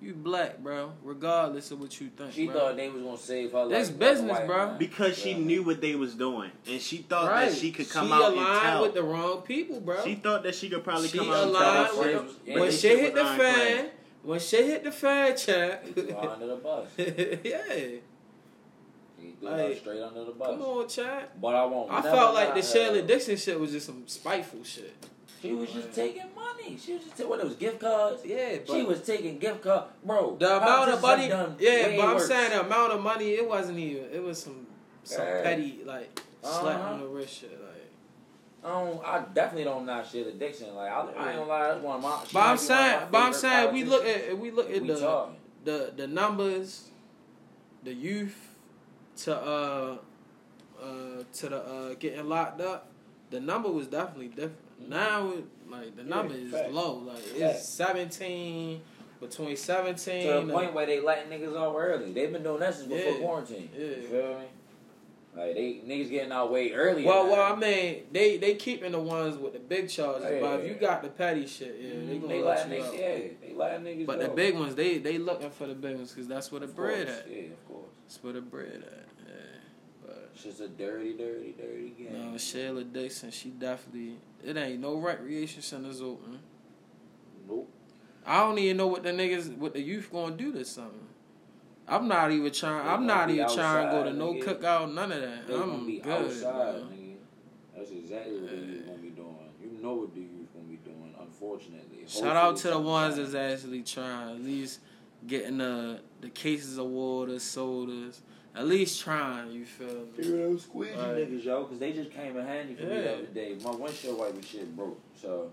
You 0.05 0.13
black, 0.13 0.59
bro. 0.59 0.93
Regardless 1.03 1.71
of 1.71 1.81
what 1.81 1.99
you 1.99 2.11
think, 2.15 2.33
She 2.35 2.47
bro. 2.47 2.55
thought 2.55 2.77
they 2.77 2.91
was 2.91 3.03
gonna 3.03 3.17
save 3.17 3.53
her. 3.53 3.69
That's 3.69 3.89
like, 3.89 3.99
business, 3.99 4.31
like 4.33 4.47
bro. 4.47 4.67
man. 4.69 4.79
Because 4.79 5.17
she 5.17 5.31
Yeah. 5.31 5.39
knew 5.39 5.63
what 5.63 5.81
they 5.81 5.95
was 5.95 6.15
doing, 6.15 6.51
and 6.67 6.79
she 6.81 6.99
thought 6.99 7.31
right. 7.31 7.49
that 7.49 7.57
she 7.57 7.73
could 7.73 7.89
come 7.89 8.09
she 8.09 8.13
out 8.13 8.33
and 8.33 8.35
aligned 8.39 8.61
tell. 8.63 8.83
with 8.83 8.93
the 8.95 9.03
wrong 9.03 9.41
people, 9.43 9.81
bro. 9.81 10.05
She 10.05 10.17
thought 10.17 10.43
that 10.43 10.55
she 10.55 10.69
could 10.69 10.85
probably 10.85 11.09
She 11.09 11.17
come 11.17 11.31
out 11.31 11.45
and 11.47 11.57
tell 11.57 11.83
with 11.83 11.91
friends, 11.91 12.15
the- 12.19 12.23
was- 12.27 12.35
Yeah, 12.45 12.55
when 12.61 12.69
they 12.71 12.77
shit 12.77 12.99
hit 12.99 13.15
the 13.15 13.21
ironclad. 13.23 13.55
fan, 13.55 13.91
when 14.25 14.41
shit 14.41 14.65
hit 14.67 14.85
the 14.85 14.93
fan, 14.93 15.37
chat. 15.39 15.85
She 15.95 16.01
was 16.03 16.15
under 16.33 16.47
the 16.49 16.57
bus. 16.57 16.87
yeah. 16.99 17.63
She 17.75 18.01
He 19.19 19.31
threw 19.41 19.49
Like, 19.49 19.79
straight 19.79 20.03
under 20.03 20.25
the 20.27 20.33
bus. 20.33 20.49
Come 20.51 20.63
on, 20.63 20.89
Chad. 20.89 21.29
But 21.41 21.55
I 21.55 21.65
won't. 21.65 21.91
I 21.91 22.03
felt 22.03 22.35
like 22.35 22.55
the 22.55 22.61
to 22.61 22.67
Shirley. 22.67 23.01
Dixon 23.03 23.37
shit 23.39 23.59
was 23.59 23.71
just 23.73 23.87
some 23.87 24.03
spiteful 24.07 24.63
shit. 24.65 24.93
She 25.45 25.53
was 25.55 25.70
just 25.70 25.92
taking 25.92 26.22
money. 26.34 26.78
She 26.78 26.95
was 26.95 27.03
just 27.03 27.16
taking 27.16 27.28
what 27.28 27.40
it 27.40 27.45
was 27.45 27.57
gift 27.57 27.78
cards. 27.80 28.22
Yeah, 28.24 28.57
but 28.66 28.74
She 28.74 28.82
was 28.82 29.03
taking 29.03 29.38
gift 29.38 29.62
card, 29.62 29.84
bro. 30.03 30.36
the 30.38 30.57
amount 30.57 30.90
of 30.90 31.03
money. 31.03 31.26
Yeah, 31.28 31.97
but 31.97 32.05
I'm 32.09 32.14
worse. 32.14 32.28
saying 32.28 32.51
the 32.51 32.64
amount 32.64 32.92
of 32.92 33.03
money. 33.03 33.32
It 33.32 33.47
wasn't 33.47 33.78
even. 33.78 34.05
It 34.12 34.22
was 34.22 34.42
some 34.42 34.66
some 35.03 35.26
Yeah. 35.26 35.42
petty 35.42 35.80
like 35.84 36.18
slap 36.40 36.78
Uh-huh. 36.80 36.95
on 36.95 37.01
the 37.01 37.07
wrist 37.07 37.40
shit. 37.40 37.51
Like, 37.53 37.90
I 38.64 38.68
don't. 38.70 39.05
I 39.05 39.22
definitely 39.34 39.64
don't 39.64 39.84
knock 39.84 40.07
Sheila 40.07 40.32
Dixon. 40.32 40.74
Like 40.74 40.90
I, 40.90 41.01
I 41.01 41.03
ain't 41.03 41.16
gonna 41.16 41.45
lie, 41.45 41.68
that's 41.68 41.82
one 41.84 41.97
of 41.97 42.03
my. 42.03 42.09
but 42.09 42.16
I'm 42.16 42.24
be 42.24 42.32
one 42.38 42.53
of 42.55 42.59
saying, 42.61 43.01
but 43.11 43.18
I'm 43.18 43.32
saying, 43.34 43.72
we 43.74 43.84
look 43.84 44.07
at 44.07 44.38
we 44.38 44.51
look 44.51 44.70
at 44.70 44.80
we 44.80 44.88
the 44.88 44.99
talking. 45.01 45.36
the 45.64 45.92
the 45.95 46.07
numbers, 46.07 46.88
the 47.82 47.92
youth 47.92 48.34
to 49.16 49.36
uh 49.36 49.97
uh 50.82 51.22
to 51.34 51.49
the 51.51 51.59
uh 51.62 51.95
getting 52.01 52.26
locked 52.26 52.62
up, 52.62 52.90
the 53.35 53.41
number 53.41 53.68
was 53.70 53.89
definitely 53.89 54.28
different. 54.28 54.89
Now 54.89 55.32
like 55.68 55.97
the 55.97 56.03
Yeah, 56.03 56.09
number 56.09 56.35
is 56.35 56.53
fact. 56.53 56.70
low. 56.72 56.95
Like 57.07 57.18
Fact. 57.18 57.41
it's 57.41 57.68
seventeen 57.68 58.80
between 59.20 59.57
seventeen 59.57 60.26
to 60.26 60.32
the 60.35 60.39
and- 60.41 60.51
point 60.51 60.72
where 60.72 60.87
they 60.87 61.01
letting 61.01 61.30
niggas 61.30 61.57
off 61.59 61.74
early. 61.76 62.12
They've 62.12 62.32
been 62.32 62.43
doing 62.45 62.61
that 62.61 62.74
since 62.74 62.87
before 62.89 63.12
Yeah. 63.12 63.18
quarantine. 63.18 63.70
Yeah. 63.76 63.85
You 63.87 64.03
feel 64.03 64.39
me? 64.39 64.45
Like 65.37 65.55
they 65.55 65.80
niggas 65.85 66.11
getting 66.11 66.30
out 66.30 66.53
way 66.53 66.70
early. 66.72 67.03
Well, 67.05 67.24
now. 67.26 67.32
well, 67.32 67.53
I 67.55 67.57
mean, 67.57 68.05
they 68.12 68.37
they 68.37 68.55
keeping 68.55 68.93
the 68.93 69.01
ones 69.01 69.37
with 69.37 69.55
the 69.55 69.59
big 69.59 69.89
charges, 69.89 70.24
Yeah. 70.30 70.41
but 70.41 70.61
if 70.61 70.68
you 70.68 70.74
got 70.74 71.03
the 71.03 71.09
petty 71.09 71.45
shit, 71.49 71.74
yeah, 71.80 71.89
they 71.91 71.97
Mhm, 71.97 72.20
gonna 72.20 72.35
they 72.35 72.43
let 72.43 72.68
you 72.70 72.76
niggas, 72.76 72.87
up. 72.89 72.95
yeah, 72.95 73.18
they 73.41 73.53
letting 73.57 73.85
niggas. 73.85 74.07
But 74.07 74.20
the 74.20 74.28
big 74.28 74.55
ones, 74.55 74.76
they 74.76 74.99
they 74.99 75.18
looking 75.18 75.51
for 75.51 75.66
the 75.66 75.74
big 75.74 75.97
ones 75.97 76.12
because 76.12 76.28
that's 76.28 76.53
where 76.53 76.61
the 76.61 76.66
Of 76.66 76.76
bread 76.76 77.07
course, 77.09 77.18
at. 77.18 77.28
Yeah, 77.30 77.43
of 77.51 77.68
course. 77.68 77.87
That's 78.07 78.22
where 78.22 78.32
the 78.35 78.41
bread 78.43 78.85
at. 78.87 79.09
Yeah, 80.35 80.41
but 80.43 80.49
It's 80.51 80.59
just 80.59 80.61
a 80.61 80.68
dirty, 80.68 81.12
dirty, 81.16 81.55
dirty 81.59 81.95
game. 81.99 82.32
no, 82.32 82.39
Sheila 82.39 82.85
Dixon, 82.85 83.30
she 83.30 83.51
definitely 83.51 84.16
it 84.45 84.57
ain't 84.57 84.80
no 84.80 84.97
recreation 84.97 85.62
centers 85.62 86.01
open. 86.03 86.39
Nope. 87.49 87.70
I 88.26 88.41
don't 88.41 88.59
even 88.59 88.76
know 88.78 88.87
what 88.87 89.03
the 89.03 89.11
niggas, 89.11 89.57
what 89.59 89.74
the 89.74 89.80
youth 89.82 90.11
gonna 90.11 90.37
do 90.37 90.51
this 90.53 90.70
summer. 90.70 90.91
I'm 91.87 92.09
not 92.09 92.32
even 92.32 92.51
trying. 92.53 92.82
They 92.85 92.91
I'm 92.91 93.07
not 93.07 93.28
even 93.30 93.49
trying 93.55 93.87
to 93.87 93.93
go 93.93 94.05
to 94.05 94.12
no 94.12 94.32
nigga. 94.35 94.43
cookout, 94.61 94.95
none 94.95 95.12
of 95.12 95.20
that. 95.20 95.47
They 95.47 95.53
gonna 95.55 95.72
I'm 95.74 95.87
be 95.87 95.99
good. 95.99 96.12
outside, 96.12 96.43
bro. 96.43 96.82
nigga. 96.91 97.14
That's 97.76 97.91
exactly 97.91 98.41
what 98.41 98.51
the 98.51 98.57
youth 98.57 98.87
gonna 98.87 98.99
be 98.99 99.11
doing. 99.11 99.37
You 99.62 99.82
know 99.82 99.95
what 99.95 100.14
the 100.14 100.20
youth 100.20 100.49
gonna 100.55 100.64
be 100.66 100.76
doing. 100.76 101.14
Unfortunately. 101.20 102.05
Shout 102.07 102.37
out 102.37 102.57
to 102.59 102.68
the 102.68 102.78
ones 102.78 103.16
that's 103.16 103.35
actually 103.35 103.82
trying, 103.82 104.37
at 104.37 104.43
least 104.43 104.80
getting 105.26 105.59
the 105.59 106.01
the 106.22 106.30
cases 106.30 106.78
of 106.78 106.87
water, 106.87 107.39
sodas, 107.39 108.22
at 108.55 108.67
least 108.67 109.01
trying. 109.03 109.51
You 109.51 109.65
feel 109.65 109.89
me? 109.89 110.25
You 110.27 110.37
know, 110.37 110.57
squeegee 110.57 110.95
Right. 110.97 111.17
niggas, 111.17 111.45
yo, 111.45 111.65
because 111.65 111.79
they 111.79 111.93
just 111.93 112.11
came 112.13 112.37
in 112.37 112.47
handy 112.47 112.75
for 112.75 112.83
me 112.85 112.89
the 113.01 113.13
other 113.15 113.23
day. 113.27 113.57
My 113.65 113.71
windshield 113.73 114.19
wiper 114.19 114.43
shit 114.43 114.75
broke, 114.77 115.01
so 115.21 115.51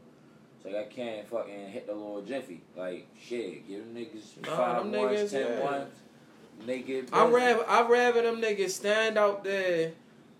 it's 0.57 0.65
like 0.65 0.75
I 0.75 0.83
can't 0.89 1.27
fucking 1.27 1.69
hit 1.69 1.87
the 1.87 1.93
little 1.93 2.21
jiffy. 2.21 2.61
Like, 2.75 3.07
shit, 3.19 3.67
give 3.67 3.79
them 3.79 3.95
niggas 3.95 4.43
Nah, 4.45 4.55
five 4.57 4.83
them 4.83 4.91
ones, 5.01 5.19
niggas, 5.19 5.31
ten 5.31 5.47
yeah. 5.57 5.63
ones. 5.63 5.93
They 6.65 6.81
get 6.81 7.09
I 7.11 7.23
busy. 7.25 7.35
rather 7.35 7.69
I 7.69 7.87
rather 7.89 8.21
them 8.21 8.39
niggas 8.41 8.69
stand 8.69 9.17
out 9.17 9.43
there 9.43 9.93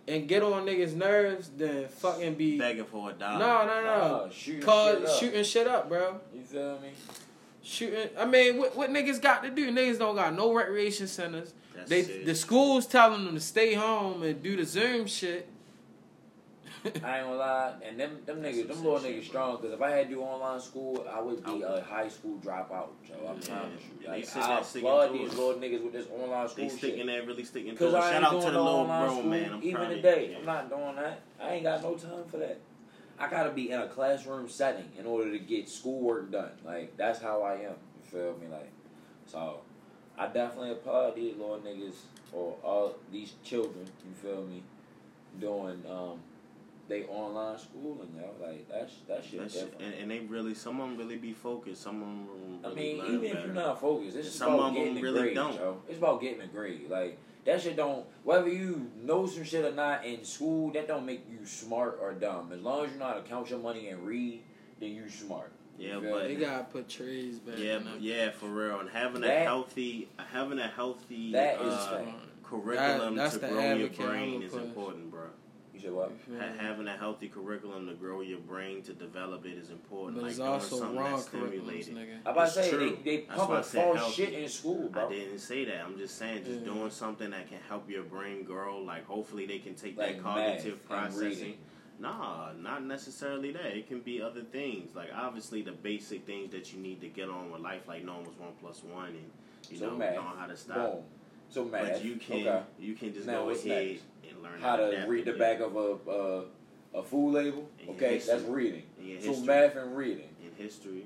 and 0.07 0.27
get 0.27 0.43
on 0.43 0.65
niggas' 0.67 0.93
nerves 0.95 1.49
than 1.57 1.87
fucking 1.87 2.35
be 2.35 2.59
begging 2.59 2.85
for 2.85 3.09
a 3.09 3.13
dollar. 3.13 3.39
no 3.39 3.65
no 3.65 3.83
Nah, 4.25 4.29
shooting 4.29 4.61
cause 4.61 4.97
shit 4.99 5.05
up. 5.07 5.19
shooting 5.19 5.43
shit 5.43 5.67
up, 5.67 5.89
bro. 5.89 6.19
You 6.35 6.41
feel 6.43 6.79
me? 6.79 6.89
Shooting. 7.63 8.09
I 8.19 8.25
mean, 8.25 8.57
what 8.57 8.75
what 8.75 8.91
niggas 8.91 9.19
got 9.21 9.41
to 9.43 9.49
do? 9.49 9.71
Niggas 9.71 9.97
don't 9.97 10.15
got 10.15 10.35
no 10.35 10.53
recreation 10.53 11.07
centers. 11.07 11.53
That's 11.87 11.89
They 12.07 12.13
it. 12.13 12.25
the 12.25 12.35
schools 12.35 12.85
telling 12.85 13.25
them 13.25 13.33
to 13.35 13.39
stay 13.41 13.73
home 13.73 14.23
and 14.23 14.41
do 14.41 14.55
the 14.55 14.65
Zoom 14.65 15.07
shit. 15.07 15.47
I 16.83 16.87
ain't 16.89 17.03
gonna 17.27 17.35
lie, 17.35 17.73
and 17.87 17.99
them 17.99 18.17
them 18.25 18.41
niggas, 18.41 18.67
them 18.67 18.83
little 18.83 18.99
niggas 18.99 19.25
strong. 19.25 19.57
Cause 19.57 19.71
if 19.71 19.79
I 19.81 19.91
had 19.91 20.09
to 20.09 20.15
do 20.15 20.21
online 20.21 20.59
school, 20.59 21.05
I 21.13 21.21
would 21.21 21.43
be 21.45 21.61
a 21.61 21.79
high 21.87 22.07
school 22.07 22.39
dropout, 22.39 22.87
Joe. 23.07 23.27
I'm 23.29 23.35
Yeah. 23.37 23.41
telling 23.41 23.71
you. 23.73 23.77
Yeah, 24.03 24.11
they 24.13 24.41
I 24.41 24.59
applaud 24.59 25.13
these 25.13 25.31
it. 25.31 25.37
little 25.37 25.61
niggas 25.61 25.83
with 25.83 25.93
this 25.93 26.07
online 26.09 26.49
school 26.49 26.63
They 26.63 26.69
sticking 26.69 26.97
shit. 26.99 27.05
there, 27.05 27.23
really 27.23 27.43
sticking 27.43 27.73
to 27.73 27.77
Cause 27.77 27.93
it. 27.93 27.97
I 27.97 28.11
Shout 28.13 28.23
out 28.23 28.41
to 28.41 28.45
the 28.47 28.51
no 28.53 28.63
little 28.63 28.85
bro, 28.85 29.09
school 29.11 29.23
man. 29.29 29.53
I'm 29.53 29.63
even 29.63 29.89
today. 29.89 30.29
you. 30.31 30.37
I'm 30.37 30.45
not 30.45 30.69
doing 30.69 30.95
that. 30.95 31.19
I 31.39 31.53
ain't 31.53 31.63
got 31.63 31.83
no 31.83 31.93
time 31.95 32.23
for 32.27 32.37
that. 32.37 32.59
I 33.19 33.29
gotta 33.29 33.51
be 33.51 33.69
in 33.69 33.79
a 33.79 33.87
classroom 33.87 34.49
setting 34.49 34.89
in 34.97 35.05
order 35.05 35.29
to 35.31 35.37
get 35.37 35.69
schoolwork 35.69 36.31
done. 36.31 36.49
Like 36.65 36.97
that's 36.97 37.21
how 37.21 37.43
I 37.43 37.53
am. 37.57 37.75
You 37.75 38.01
feel 38.09 38.35
me? 38.41 38.47
Like 38.51 38.71
so, 39.27 39.59
I 40.21 40.27
definitely 40.27 40.71
applaud 40.71 41.15
these 41.15 41.35
little 41.35 41.59
niggas 41.59 41.95
or 42.31 42.55
all 42.63 42.95
these 43.11 43.33
children. 43.43 43.87
You 44.07 44.13
feel 44.21 44.43
me? 44.43 44.61
Doing 45.39 45.81
um, 45.89 46.19
they 46.87 47.05
online 47.05 47.57
schooling, 47.57 48.13
yo. 48.15 48.45
Like 48.45 48.69
that's 48.69 48.93
that 49.07 49.23
shit 49.23 49.39
That 49.39 49.51
shit, 49.51 49.71
different. 49.71 49.93
and, 49.93 50.01
and 50.03 50.11
they 50.11 50.19
really, 50.19 50.53
some 50.53 50.79
of 50.79 50.89
them 50.89 50.97
really 50.97 51.15
be 51.15 51.33
focused. 51.33 51.81
Some 51.81 52.01
of 52.03 52.07
them 52.07 52.71
I 52.71 52.75
mean, 52.75 52.97
even 52.97 53.23
if 53.23 53.45
you're 53.45 53.53
not 53.53 53.81
focused, 53.81 54.15
it's 54.15 54.27
just 54.27 54.37
some 54.37 54.53
about 54.53 54.69
of 54.69 54.75
getting 54.75 54.97
a 54.99 55.01
really 55.01 55.21
grade, 55.21 55.35
don't. 55.35 55.55
yo. 55.55 55.81
It's 55.89 55.97
about 55.97 56.21
getting 56.21 56.41
a 56.41 56.47
grade. 56.47 56.87
Like 56.87 57.17
that 57.45 57.61
shit 57.61 57.75
don't. 57.75 58.05
Whether 58.23 58.49
you 58.49 58.91
know 59.01 59.25
some 59.25 59.43
shit 59.43 59.65
or 59.65 59.71
not 59.71 60.05
in 60.05 60.23
school, 60.23 60.71
that 60.73 60.87
don't 60.87 61.05
make 61.05 61.25
you 61.31 61.47
smart 61.47 61.97
or 61.99 62.13
dumb. 62.13 62.51
As 62.53 62.61
long 62.61 62.85
as 62.85 62.91
you 62.91 62.99
know 62.99 63.05
how 63.05 63.13
to 63.13 63.21
count 63.21 63.49
your 63.49 63.59
money 63.59 63.87
and 63.87 64.05
read, 64.05 64.43
then 64.79 64.91
you 64.91 65.09
smart. 65.09 65.51
You 65.81 65.87
Yeah, 65.87 65.99
feel 65.99 66.11
but- 66.11 66.23
They 66.27 66.35
gotta 66.35 66.63
put 66.65 66.87
trees 66.89 67.39
back. 67.39 67.57
Yeah, 67.57 67.77
in 67.77 67.83
but 67.83 68.01
yeah, 68.01 68.29
for 68.31 68.47
real. 68.47 68.79
And 68.81 68.89
having 68.89 69.23
a 69.23 69.29
healthy, 69.39 70.09
having 70.31 70.59
a 70.59 70.67
healthy 70.67 71.31
That 71.31 71.55
is 71.61 71.73
uh, 71.73 71.97
fact. 72.05 72.43
curriculum 72.43 73.15
That- 73.15 73.31
to 73.31 73.39
grow 73.39 73.73
your 73.73 73.89
brain 73.89 74.43
is 74.43 74.51
push. 74.51 74.61
important, 74.61 75.09
bro. 75.09 75.21
You 75.73 75.79
said 75.79 75.93
what? 75.93 76.11
Ha- 76.37 76.53
having 76.59 76.87
a 76.87 76.95
healthy 76.95 77.29
curriculum 77.29 77.87
to 77.87 77.93
grow 77.95 78.21
your 78.21 78.37
brain 78.39 78.83
to 78.83 78.93
develop 78.93 79.45
it 79.47 79.57
is 79.57 79.71
important. 79.71 80.15
But 80.17 80.21
like 80.23 80.29
it's 80.31 80.37
doing 80.37 80.49
also 80.51 80.77
something 80.79 80.97
wrong 80.99 81.11
that's 81.13 81.29
curriculums, 81.29 81.83
stimulating. 81.83 81.95
nigga. 81.95 82.17
I 82.27 82.29
about 82.31 82.45
to 82.47 82.51
say 82.53 82.69
true. 82.69 82.79
they 82.79 82.95
they 83.17 83.25
That's 83.25 83.37
why 83.39 83.43
I 83.43 83.47
pumping 83.47 83.63
said 83.63 83.97
false 83.97 84.13
shit 84.13 84.33
in 84.33 84.49
school, 84.49 84.89
bro. 84.89 85.07
I 85.07 85.09
didn't 85.11 85.39
say 85.39 85.65
that. 85.65 85.83
I'm 85.83 85.97
just 85.97 86.17
saying, 86.19 86.43
just 86.45 86.59
Yeah. 86.59 86.65
doing 86.73 86.91
something 86.91 87.31
that 87.31 87.47
can 87.49 87.57
help 87.67 87.89
your 87.89 88.03
brain 88.03 88.43
grow. 88.43 88.77
Like, 88.79 89.05
hopefully, 89.07 89.47
they 89.47 89.57
can 89.59 89.73
take 89.73 89.97
Like 89.97 90.17
that 90.17 90.21
cognitive 90.23 90.79
math 90.87 91.05
and 91.05 91.13
processing. 91.15 91.57
Reading. 92.01 92.17
Nah, 92.19 92.51
not 92.61 92.83
necessarily 92.85 93.51
that. 93.53 93.77
It 93.77 93.87
can 93.87 93.99
be 94.01 94.21
other 94.21 94.41
things. 94.41 94.95
Like, 94.95 95.09
obviously, 95.15 95.61
the 95.61 95.71
basic 95.71 96.25
things 96.25 96.51
that 96.51 96.73
you 96.73 96.79
need 96.79 97.01
to 97.01 97.07
get 97.07 97.29
on 97.29 97.51
with 97.51 97.61
life, 97.61 97.87
like 97.87 98.03
knowing 98.05 98.25
what's 98.25 98.39
one 98.39 98.51
plus 98.61 98.83
one 98.83 99.07
and 99.07 99.31
you 99.69 99.77
So 99.77 99.89
know 99.91 99.97
math. 99.97 100.15
knowing 100.15 100.37
how 100.37 100.45
to 100.47 100.57
stop. 100.57 100.75
Boom. 100.93 101.03
So 101.49 101.65
math. 101.65 101.93
But 101.93 102.03
you 102.05 102.15
can 102.15 102.47
okay. 102.47 102.61
you 102.79 102.93
can 102.95 103.13
just 103.13 103.27
Now 103.27 103.43
go 103.43 103.49
ahead 103.51 103.65
next? 103.65 104.03
and 104.29 104.41
learn 104.43 104.59
How 104.61 104.77
to 104.77 105.05
read 105.07 105.25
the 105.25 105.33
back 105.33 105.59
of 105.59 105.75
a 105.75 105.97
uh, 106.09 106.43
a 106.93 107.03
food 107.03 107.33
label. 107.33 107.69
Okay, 107.89 108.15
history. 108.15 108.33
that's 108.37 108.49
reading. 108.49 108.83
And 108.99 109.23
So 109.23 109.35
math 109.43 109.75
and 109.75 109.95
reading. 109.95 110.29
in 110.43 110.51
history. 110.63 111.05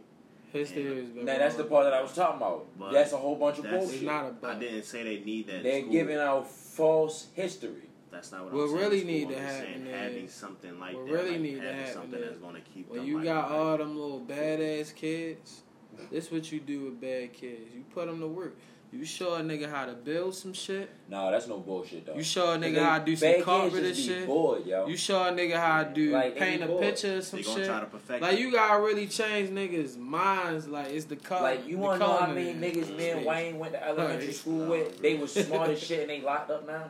History 0.54 0.84
Yeah. 0.84 0.90
is 0.92 1.10
better. 1.10 1.26
Now 1.26 1.38
that's 1.38 1.56
the 1.56 1.64
part 1.66 1.84
that 1.86 1.94
I 1.94 2.02
was 2.02 2.14
talking 2.14 2.38
about. 2.38 2.66
But 2.80 2.92
that's 2.94 3.12
a 3.12 3.18
whole 3.18 3.36
bunch 3.36 3.58
of 3.58 3.66
that's- 3.66 3.82
bullshit. 3.82 4.02
It's 4.02 4.06
not 4.06 4.24
a 4.26 4.28
I 4.28 4.32
but. 4.42 4.60
didn't 4.60 4.84
say 4.84 5.04
they 5.04 5.24
need 5.24 5.48
that. 5.48 5.64
They're 5.64 5.82
school. 5.82 5.92
giving 5.92 6.18
out 6.18 6.50
false 6.50 7.28
history. 7.34 7.85
That's 8.16 8.32
not 8.32 8.46
what 8.46 8.54
What 8.54 8.62
I'm 8.64 8.68
saying. 8.70 8.78
We 8.78 8.84
really 8.86 9.02
in 9.02 9.08
need 9.08 9.22
school. 9.24 9.32
to 9.36 9.38
I'm 9.42 9.46
happen 9.46 9.88
having 9.92 10.28
something 10.30 10.80
like 10.80 10.96
what 10.96 11.06
that. 11.06 11.12
really 11.12 11.32
like 11.32 11.42
need 11.42 11.56
to 11.56 11.62
having 11.62 11.78
happen 11.78 11.94
something 11.94 12.20
is 12.20 12.26
that's 12.30 12.38
going 12.40 12.56
to 12.56 12.62
keep 12.62 12.90
When 12.90 13.00
them 13.00 13.08
you 13.08 13.16
like, 13.18 13.26
got 13.26 13.52
like- 13.52 13.60
all 13.60 13.78
them 13.78 13.96
little 14.00 14.22
badass 14.22 14.96
kids, 14.96 15.62
this 16.12 16.32
what 16.32 16.52
you 16.52 16.60
do 16.60 16.86
with 16.86 17.02
bad 17.02 17.34
kids. 17.34 17.74
You 17.76 17.84
put 17.94 18.08
them 18.08 18.20
to 18.22 18.28
work. 18.28 18.56
You 18.92 19.04
show 19.04 19.34
a 19.36 19.42
nigga 19.42 19.70
how 19.70 19.86
to 19.88 19.92
build 19.94 20.36
some 20.36 20.54
shit. 20.54 20.90
No, 21.10 21.30
that's 21.30 21.48
no 21.50 21.58
bullshit 21.60 22.06
though. 22.06 22.16
You 22.16 22.24
show 22.24 22.54
a 22.54 22.58
nigga 22.58 22.82
how 22.82 23.00
to 23.00 23.04
do 23.06 23.16
some 23.18 23.28
bad 23.28 23.36
kids 23.36 23.46
carpenter 23.46 23.94
shit. 23.96 24.26
Bored, 24.26 24.66
yo. 24.66 24.88
You 24.88 24.96
show 24.96 25.22
a 25.22 25.32
nigga 25.32 25.58
how 25.60 25.84
to 25.84 25.90
do 25.94 26.12
Like, 26.14 26.38
paint 26.38 26.64
a 26.64 26.68
bored. 26.68 26.82
picture 26.82 27.18
or 27.18 27.22
some 27.22 27.40
they 27.40 27.44
gonna 27.44 27.58
shit. 27.58 27.68
try 27.68 27.80
to 27.82 27.86
perfect 27.88 28.22
Like 28.22 28.40
you 28.40 28.52
gotta 28.54 28.82
really 28.82 29.08
change 29.08 29.50
niggas' 29.50 29.98
minds. 29.98 30.70
Like 30.70 30.92
it's 30.94 31.06
the 31.06 31.18
color. 31.18 31.42
like 31.42 31.68
you 31.68 31.76
the 31.76 31.82
wanna 31.82 32.00
know 32.00 32.08
how 32.14 32.18
color 32.20 32.34
many 32.36 32.54
man. 32.54 32.72
niggas 32.72 32.96
me 32.96 33.10
and 33.10 33.20
mm-hmm. 33.22 33.28
Wayne 33.30 33.60
went 33.60 33.74
to 33.74 33.86
elementary 33.86 34.32
school 34.32 34.66
with? 34.68 35.02
They 35.02 35.10
really. 35.10 35.22
was 35.24 35.34
smart 35.34 35.70
as 35.72 35.84
shit 35.84 36.02
and 36.02 36.10
they 36.10 36.22
locked 36.22 36.52
up 36.52 36.66
now. 36.66 36.90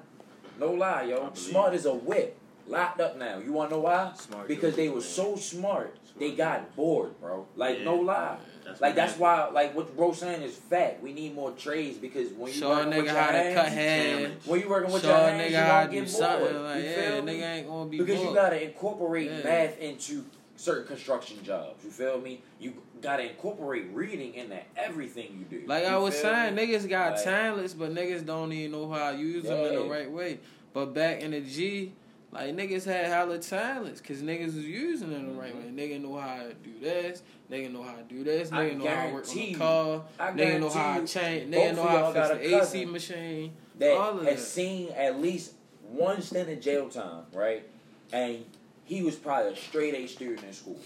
No 0.59 0.71
lie, 0.71 1.03
yo. 1.03 1.31
Smart 1.33 1.73
as 1.73 1.85
a 1.85 1.93
whip. 1.93 2.37
Locked 2.67 2.99
up 2.99 3.17
now. 3.17 3.37
You 3.37 3.53
wanna 3.53 3.71
know 3.71 3.79
why? 3.81 4.11
Smart 4.17 4.47
Because 4.47 4.75
they 4.75 4.89
were 4.89 5.01
so 5.01 5.35
smart. 5.35 5.95
They 6.17 6.31
got 6.31 6.75
bored, 6.75 7.19
bro. 7.21 7.45
Like 7.55 7.79
Yeah. 7.79 7.83
no 7.85 7.95
lie. 7.97 8.37
That's 8.65 8.81
Like 8.81 8.95
that's 8.95 9.19
why, 9.19 9.49
like 9.49 9.75
what 9.75 9.95
bro 9.95 10.11
saying 10.13 10.41
is 10.41 10.55
fact. 10.55 11.03
We 11.03 11.13
need 11.13 11.35
more 11.35 11.51
trades 11.51 11.99
because 11.99 12.31
when 12.31 12.47
you 12.51 12.57
Show 12.59 12.71
a 12.71 12.75
working 12.77 12.89
with 12.89 12.97
nigga 12.97 13.05
your 13.05 13.15
how 13.21 13.27
to 13.27 13.37
hands, 13.37 13.55
cut 13.55 13.67
hair. 13.67 14.15
challenge. 14.17 14.35
when 14.45 14.59
you 14.61 14.69
working 14.69 14.91
with 14.93 15.01
Show 15.03 15.07
your 15.09 15.17
a 15.17 15.31
hands, 15.31 15.53
nigga 15.53 15.81
you 15.83 15.87
to 15.87 15.93
do 15.93 15.99
get 16.01 16.09
something. 16.09 16.39
bored. 16.53 16.61
Like 16.63 16.83
you 16.83 16.89
yeah, 16.89 16.95
feel 17.11 17.23
nigga 17.23 17.43
ain't 17.57 17.67
gonna 17.67 17.89
be 17.89 17.97
Because 17.99 18.15
bored. 18.17 18.29
you 18.29 18.35
gotta 18.35 18.63
incorporate 18.63 19.29
Yeah. 19.31 19.43
math 19.43 19.77
into 19.79 20.25
certain 20.55 20.87
construction 20.87 21.43
jobs. 21.43 21.83
You 21.83 21.89
feel 21.91 22.19
me? 22.19 22.41
You 22.59 22.73
gotta 23.01 23.29
incorporate 23.29 23.87
reading 23.93 24.33
into 24.35 24.59
everything 24.77 25.45
you 25.49 25.59
do. 25.59 25.67
Like 25.67 25.83
You 25.83 25.89
I 25.89 25.97
was 25.97 26.17
saying, 26.17 26.55
me? 26.55 26.67
niggas 26.67 26.87
got 26.87 27.13
Like- 27.15 27.23
talents, 27.23 27.73
but 27.73 27.93
niggas 27.93 28.25
don't 28.25 28.51
even 28.53 28.71
know 28.71 28.89
how 28.89 29.11
to 29.11 29.17
use 29.17 29.43
them 29.43 29.65
in 29.65 29.75
the 29.75 29.83
right 29.83 30.09
way. 30.09 30.39
But 30.73 30.93
back 30.93 31.21
in 31.21 31.31
the 31.31 31.41
G, 31.41 31.93
Like 32.31 32.53
niggas 32.53 32.83
had 32.83 33.05
hella 33.05 33.37
talents 33.39 34.01
because 34.01 34.21
niggas 34.21 34.47
was 34.47 34.57
using 34.57 35.09
them 35.11 35.27
the 35.27 35.39
right 35.41 35.55
mm-hmm. 35.55 35.77
way. 35.77 35.87
Nigga 35.87 36.01
know 36.01 36.17
how 36.17 36.35
to 36.43 36.53
do 36.53 36.79
this. 36.81 37.23
Nigga 37.49 37.71
know 37.71 37.81
how 37.81 37.93
to 37.93 38.03
do 38.03 38.25
this. 38.25 38.51
I 38.51 38.71
know 38.71 38.85
how 38.87 39.07
to 39.07 39.13
work 39.13 39.29
on 39.29 39.35
the 39.35 39.53
car. 39.53 40.03
I 40.19 40.31
Nigga 40.31 40.59
know 40.59 40.69
how 40.69 40.99
to 40.99 41.07
change. 41.07 41.49
Nigga 41.49 41.75
know 41.77 41.85
how 41.87 42.11
to 42.11 42.35
fix 42.35 42.71
the 42.71 42.79
AC 42.79 42.85
machine. 42.85 43.53
that 43.79 43.93
all 43.95 44.19
of 44.19 44.25
has 44.25 44.35
that. 44.39 44.41
seen 44.41 44.89
at 44.89 45.21
least 45.21 45.53
one 45.87 46.21
stint 46.21 46.49
in 46.49 46.59
jail 46.59 46.89
time, 46.89 47.23
right? 47.31 47.65
And 48.11 48.43
he 48.85 49.03
was 49.03 49.15
probably 49.15 49.53
a 49.53 49.55
straight 49.55 49.93
A 49.93 50.07
student 50.07 50.43
in 50.43 50.53
school, 50.53 50.79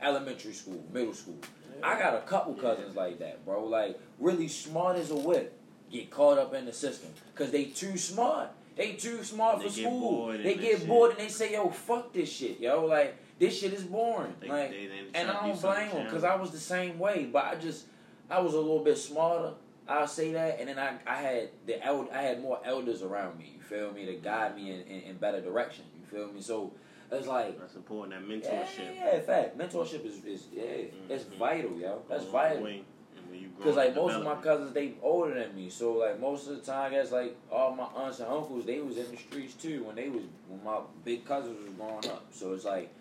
elementary 0.00 0.52
school, 0.52 0.82
middle 0.92 1.14
school. 1.14 1.38
I 1.82 1.98
got 1.98 2.14
a 2.14 2.20
couple 2.20 2.54
cousins 2.54 2.96
like 2.96 3.18
that, 3.20 3.44
bro. 3.44 3.64
Like 3.64 3.98
really 4.18 4.48
smart 4.48 4.96
as 4.96 5.10
a 5.10 5.16
whip, 5.16 5.58
get 5.90 6.10
caught 6.10 6.38
up 6.38 6.54
in 6.54 6.64
the 6.64 6.72
system 6.72 7.10
because 7.34 7.50
they 7.52 7.64
too 7.66 7.96
smart. 7.96 8.50
They 8.76 8.92
too 8.92 9.22
smart 9.24 9.58
They 9.60 9.64
for 9.68 9.70
school. 9.72 10.26
They 10.42 10.54
get 10.54 10.80
that 10.80 10.86
bored 10.88 11.10
and 11.12 11.20
they 11.20 11.28
say, 11.28 11.52
"Yo, 11.52 11.70
fuck 11.70 12.12
this 12.12 12.30
shit, 12.30 12.60
yo." 12.60 12.84
Like 12.84 13.16
this 13.38 13.58
shit 13.58 13.72
is 13.72 13.84
boring. 13.84 14.34
They- 14.40 14.48
like, 14.48 14.70
they- 14.70 14.88
and 15.14 15.30
I 15.30 15.32
do 15.46 15.52
don't 15.52 15.60
blame 15.60 15.90
them 15.90 16.04
because. 16.04 16.24
I 16.24 16.34
was 16.36 16.50
the 16.50 16.58
same 16.58 16.98
way. 16.98 17.28
But 17.30 17.44
I 17.44 17.54
just, 17.56 17.86
I 18.30 18.40
was 18.40 18.54
a 18.54 18.58
little 18.58 18.84
bit 18.84 18.98
smarter. 18.98 19.52
I'll 19.88 20.08
say 20.08 20.32
that, 20.32 20.58
and 20.58 20.68
then 20.68 20.78
I, 20.78 20.96
I 21.06 21.14
had 21.16 21.50
the 21.64 21.82
eld- 21.84 22.10
I 22.10 22.22
had 22.22 22.42
more 22.42 22.58
elders 22.64 23.02
around 23.02 23.38
me. 23.38 23.52
You 23.56 23.62
feel 23.62 23.92
me 23.92 24.04
to 24.06 24.14
guide 24.14 24.56
me 24.56 24.72
in, 24.72 24.80
in, 24.82 25.00
in 25.02 25.16
better 25.18 25.40
direction. 25.40 25.84
You 25.98 26.04
feel 26.18 26.32
me? 26.32 26.40
So 26.40 26.72
it's 27.10 27.26
like 27.26 27.58
That's 27.58 27.74
important. 27.76 28.14
That 28.14 28.28
mentorship. 28.28 28.94
yeah, 28.96 29.14
yeah, 29.14 29.20
fact. 29.20 29.58
Mentorship 29.58 30.04
is, 30.04 30.24
is 30.24 30.46
yeah, 30.52 30.62
it's 31.08 31.24
Mhm. 31.24 31.38
vital, 31.38 31.78
yo. 31.78 32.02
That's 32.08 32.24
vital. 32.24 32.64
way, 32.64 32.82
and 33.16 33.30
when 33.30 33.40
you 33.40 33.48
Because 33.56 33.76
like 33.76 33.94
most 33.94 34.14
of 34.14 34.24
my 34.24 34.34
cousins, 34.36 34.72
they 34.72 34.94
older 35.02 35.34
than 35.34 35.54
me, 35.56 35.70
so 35.70 35.94
like 35.94 36.20
most 36.20 36.48
of 36.48 36.56
the 36.56 36.62
time, 36.62 36.92
I 36.92 36.94
guess 36.96 37.12
like 37.12 37.36
all 37.50 37.74
my 37.74 37.84
aunts 37.84 38.20
and 38.20 38.28
uncles, 38.28 38.64
they 38.66 38.80
was 38.80 38.96
in 38.98 39.10
the 39.10 39.16
streets 39.16 39.54
too 39.54 39.84
when 39.84 39.96
they 39.96 40.08
was 40.08 40.22
when 40.48 40.62
my 40.64 40.78
big 41.04 41.24
cousins 41.24 41.58
was 41.64 41.74
growing 41.76 42.06
up. 42.06 42.26
So 42.32 42.52
it's 42.54 42.64
like 42.64 42.92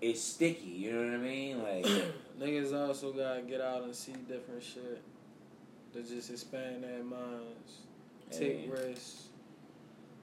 it's 0.00 0.20
sticky. 0.20 0.68
You 0.68 0.92
know 0.92 1.04
what 1.12 1.14
I 1.14 1.22
mean? 1.22 1.62
Like 1.62 1.86
Niggas 2.40 2.74
also 2.74 3.12
gotta 3.12 3.40
get 3.42 3.60
out 3.62 3.82
and 3.84 3.94
see 3.94 4.12
different 4.12 4.62
shit 4.62 5.00
to 5.94 6.02
just 6.02 6.30
expand 6.30 6.84
their 6.84 7.02
minds, 7.02 7.80
take 8.30 8.70
risks. 8.70 9.25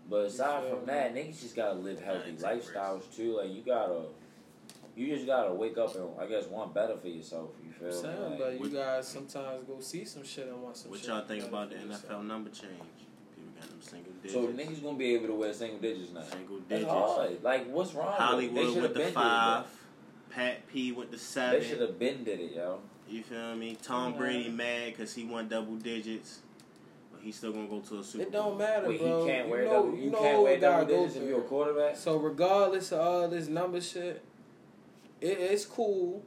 But 0.10 0.26
aside 0.26 0.64
feel 0.64 0.72
from 0.72 0.80
me? 0.82 0.86
that, 0.88 1.16
niggas 1.16 1.42
just 1.42 1.56
gotta 1.56 1.80
live 1.80 2.00
healthy 2.02 2.32
Yeah, 2.40 2.48
lifestyles 2.52 3.16
too. 3.16 3.38
Like 3.38 3.52
you 3.54 3.62
gotta, 3.66 4.02
you 4.96 5.08
just 5.16 5.26
gotta 5.26 5.54
wake 5.54 5.78
up 5.78 5.96
and 5.96 6.06
I 6.20 6.26
guess 6.28 6.46
want 6.48 6.74
better 6.74 6.98
for 6.98 7.08
yourself. 7.08 7.50
You 7.64 7.70
I'm 7.88 7.92
feel 7.92 8.02
saying, 8.02 8.32
me? 8.32 8.36
but 8.40 8.60
you 8.60 8.70
guys 8.70 9.08
sometimes 9.08 9.64
go 9.68 9.80
see 9.80 10.06
some 10.06 10.24
shit 10.24 10.48
and 10.48 10.62
want 10.62 10.78
some 10.78 10.92
What 10.92 11.00
shit. 11.00 11.10
y'all 11.10 11.22
think 11.26 11.44
about 11.46 11.70
the 11.70 11.78
for 11.78 11.86
yourself. 11.88 12.12
NFL 12.12 12.26
number 12.28 12.50
change? 12.50 12.72
People 13.36 13.52
got 13.60 13.70
them 13.70 13.82
single 13.82 14.12
digits. 14.22 14.34
so 14.34 14.48
niggas 14.48 14.84
gonna 14.84 14.98
be 14.98 15.16
able 15.16 15.28
to 15.28 15.34
wear 15.36 15.54
single 15.54 15.80
digits 15.80 16.12
now. 16.12 16.22
Single 16.24 16.60
digits. 16.60 16.70
That's 16.70 16.94
hard. 16.94 17.44
Like 17.44 17.68
what's 17.72 17.94
wrong? 17.94 18.08
with? 18.08 18.18
They 18.18 18.24
Hollywood 18.24 18.66
should've 18.68 18.82
with 18.84 18.94
the 18.94 19.00
been 19.00 19.08
did 19.08 19.14
five. 19.14 19.66
Pat 20.30 20.68
P 20.68 20.92
with 20.92 21.12
the 21.12 21.18
seven. 21.18 21.60
They 21.60 21.66
seven. 21.66 21.78
should 21.80 21.90
have 21.90 22.00
been 22.00 22.24
did 22.24 22.40
it, 22.40 22.54
yo. 22.56 22.80
You 23.08 23.22
feel 23.24 23.56
me? 23.56 23.78
Tom 23.82 24.14
Yeah. 24.14 24.18
Brady 24.20 24.50
mad 24.50 24.92
because 24.92 25.14
he 25.14 25.26
won 25.26 25.48
double 25.48 25.76
digits, 25.76 26.40
but 26.53 26.53
he's 27.24 27.36
still 27.38 27.52
gonna 27.54 27.68
go 27.68 27.80
to 27.80 28.00
a 28.00 28.04
Super 28.04 28.24
It 28.24 28.32
don't 28.32 28.58
matter, 28.58 28.88
Wait, 28.90 29.00
bro. 29.00 29.26
he 29.26 29.32
can't 29.32 29.50
wear 29.50 29.64
you 29.64 29.68
know, 29.70 29.74
double. 29.74 29.96
you 29.98 30.04
You 30.04 30.12
know 30.12 30.20
can't 30.20 30.34
what 30.38 30.44
wear 30.44 30.60
double 30.60 30.76
gotta 30.86 30.86
go 30.94 30.98
digits 31.02 31.16
if 31.18 31.24
you're 31.30 31.40
a 31.40 31.44
quarterback. 31.44 31.96
So 31.98 32.18
regardless 32.18 32.92
of 32.92 33.00
all 33.00 33.28
this 33.28 33.48
number 33.48 33.82
shit, 33.82 34.24
it, 35.22 35.28
it's 35.40 35.66
cool. 35.66 36.24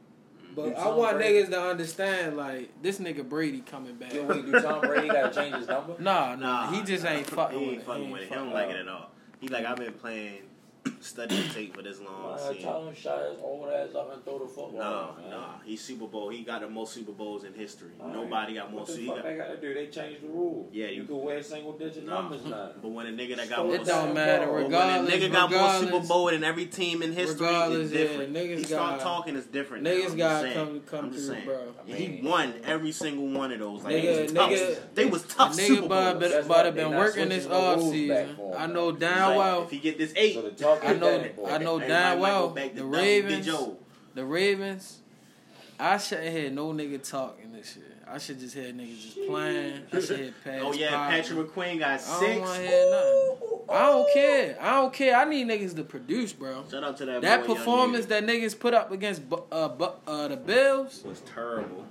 But 0.55 0.75
I 0.75 0.87
want 0.89 1.17
Brady? 1.17 1.43
niggas 1.43 1.49
to 1.51 1.61
understand, 1.61 2.35
like 2.35 2.81
this 2.81 2.97
nigga 2.99 3.27
Brady 3.27 3.61
coming 3.61 3.95
back. 3.95 4.11
Yo, 4.13 4.23
wait, 4.25 4.43
do 4.43 4.59
Tom 4.59 4.81
Brady 4.81 5.07
gotta 5.07 5.33
change 5.33 5.55
his 5.55 5.67
number? 5.67 5.95
Nah, 5.99 6.33
nah, 6.35 6.35
Nah, 6.35 6.71
he 6.71 6.81
just 6.83 7.05
ain't 7.05 7.27
fucking 7.27 7.59
He 7.59 7.65
with 7.65 7.73
ain't 7.75 7.81
it. 7.83 7.85
fucking 7.85 8.09
with 8.11 8.21
it. 8.21 8.23
He 8.23 8.29
fucking 8.29 8.43
don't 8.45 8.53
like 8.53 8.69
it 8.71 8.75
at 8.77 8.87
all. 8.87 9.11
He 9.39 9.47
like 9.49 9.65
I've 9.65 9.77
been 9.77 9.93
playing, 9.93 10.39
studying 11.07 11.49
tape 11.49 11.75
for 11.75 11.81
this 11.81 11.99
long. 12.01 12.35
Man, 12.35 12.39
seeing- 12.53 12.63
tell 12.63 12.85
him 12.87 12.95
shut 12.95 13.29
his 13.31 13.39
old 13.41 13.69
ass 13.69 13.95
up 13.95 14.13
and 14.13 14.23
throw 14.25 14.39
the 14.39 14.45
football. 14.47 14.71
No, 14.73 15.15
man. 15.21 15.29
no, 15.31 15.43
he's 15.65 15.81
Super 15.81 16.05
Bowl. 16.07 16.29
He 16.29 16.43
got 16.43 16.61
the 16.61 16.69
most 16.69 16.93
Super 16.93 17.11
Bowls 17.11 17.43
in 17.43 17.53
history. 17.53 17.91
All 17.99 18.07
right. 18.07 18.15
Nobody 18.15 18.53
got 18.55 18.71
more. 18.71 18.81
What 18.81 18.89
So 18.89 18.95
the 18.95 18.99
he 19.01 19.07
fuck 19.07 19.15
got, 19.17 19.23
they 19.25 19.35
gotta 19.37 19.57
do? 19.57 19.73
They 19.73 19.87
changed 19.87 20.23
the 20.23 20.27
rule. 20.27 20.69
Yeah, 20.71 20.87
you, 20.87 21.01
you- 21.01 21.03
can 21.05 21.21
wear 21.21 21.41
single 21.43 21.73
digit 21.77 22.05
no. 22.05 22.13
numbers 22.21 22.43
now. 22.45 22.71
But 22.81 22.89
when 22.89 23.07
a 23.07 23.11
nigga 23.11 23.37
that 23.37 23.49
got 23.49 23.59
It 23.59 23.63
more, 23.65 23.75
It 23.75 23.85
don't 23.85 24.13
matter. 24.13 24.45
But 24.47 24.53
when 24.53 24.63
a 24.63 24.65
when 24.65 24.73
a 24.73 24.77
Regardless, 24.77 25.15
nigga 25.15 25.31
got 25.31 25.49
more 25.51 25.69
Super 25.69 25.85
regardless, 25.85 26.07
Bowl 26.07 26.25
than 26.31 26.43
every 26.43 26.65
team 26.65 27.01
in 27.01 27.13
history, 27.13 27.45
Regardless, 27.47 27.91
it's 27.91 27.91
yeah, 27.93 27.99
different. 28.07 28.33
niggas 28.33 28.57
he 28.57 28.63
start 28.65 28.99
got- 28.99 29.03
talking 29.03 29.35
is 29.35 29.45
different. 29.45 29.83
niggas 29.85 30.09
now. 30.15 30.41
Gotta 30.41 30.53
come- 30.53 30.81
come 30.81 31.05
I'm 31.05 31.11
through, 31.11 31.19
saying. 31.21 31.45
bro. 31.45 31.73
I 31.87 31.91
He 31.91 32.21
won 32.23 32.53
every 32.65 32.91
single 32.91 33.27
one 33.39 33.51
of 33.51 33.59
those. 33.59 33.83
Like 33.83 33.95
Nigga- 33.95 34.01
they 34.03 34.21
was 34.23 34.31
tough. 34.33 34.51
nigga- 34.51 34.77
they 34.95 35.05
was 35.05 35.23
tough 35.23 35.53
Super 35.55 35.73
nigga 35.73 35.79
Bowls. 35.87 35.89
but, 35.89 36.19
That's 36.19 36.47
but 36.47 36.57
why 36.57 36.65
have 36.65 36.75
been 36.75 36.91
working 36.95 37.29
this 37.29 37.43
switching 37.45 37.61
the 37.61 37.67
off 37.67 37.81
season. 37.81 38.37
I 38.57 38.67
know 38.67 38.91
down 38.91 39.29
damn 39.29 39.37
well 39.37 39.63
if 39.63 39.69
he 39.71 39.77
get 39.79 39.97
this 39.97 40.13
eight, 40.15 40.35
So 40.35 40.41
the 40.43 40.51
talk 40.51 40.83
I 40.83 40.91
is 40.93 40.96
know-. 40.97 41.45
I 41.47 41.57
know 41.57 41.79
damn 41.79 42.19
well 42.19 42.49
the 42.49 42.83
Ravens- 42.85 43.49
the 44.13 44.25
Ravens. 44.25 44.99
I 45.79 45.97
shouldn't 45.99 46.29
hear 46.35 46.49
no 46.49 46.73
nigga 46.73 47.07
talking 47.07 47.53
this 47.53 47.73
shit. 47.73 47.83
I 48.09 48.17
should 48.17 48.39
just 48.39 48.55
hear 48.55 48.71
niggas 48.71 49.01
just 49.03 49.27
playing. 49.27 49.81
I 49.93 49.99
should 49.99 50.19
hear 50.19 50.33
Pat. 50.43 50.61
Oh 50.63 50.73
yeah, 50.73 51.09
Patrick 51.09 51.49
McQueen 51.49 51.77
got 51.79 51.89
I 51.89 51.97
don't 51.97 52.19
six. 52.19 52.39
want 52.39 52.55
to 52.55 52.67
hear 52.67 52.89
nothing. 52.89 53.59
I 53.69 53.79
don't 53.85 54.13
care. 54.13 54.57
I 54.61 54.71
don't 54.75 54.93
care. 54.93 55.15
I 55.17 55.25
need 55.25 55.47
niggas 55.47 55.75
to 55.75 55.83
produce, 55.83 56.31
bro. 56.33 56.63
Shout 56.71 56.83
out 56.83 56.97
to 56.97 57.05
that 57.05 57.21
That 57.21 57.45
boy, 57.45 57.53
performance 57.55 58.05
that 58.07 58.23
niggas 58.25 58.57
put 58.57 58.73
up 58.73 58.91
against 58.91 59.21
uh, 59.29 59.33
uh, 60.07 60.27
the 60.29 60.37
Bills, 60.37 61.03
was 61.05 61.19
terrible. 61.21 61.85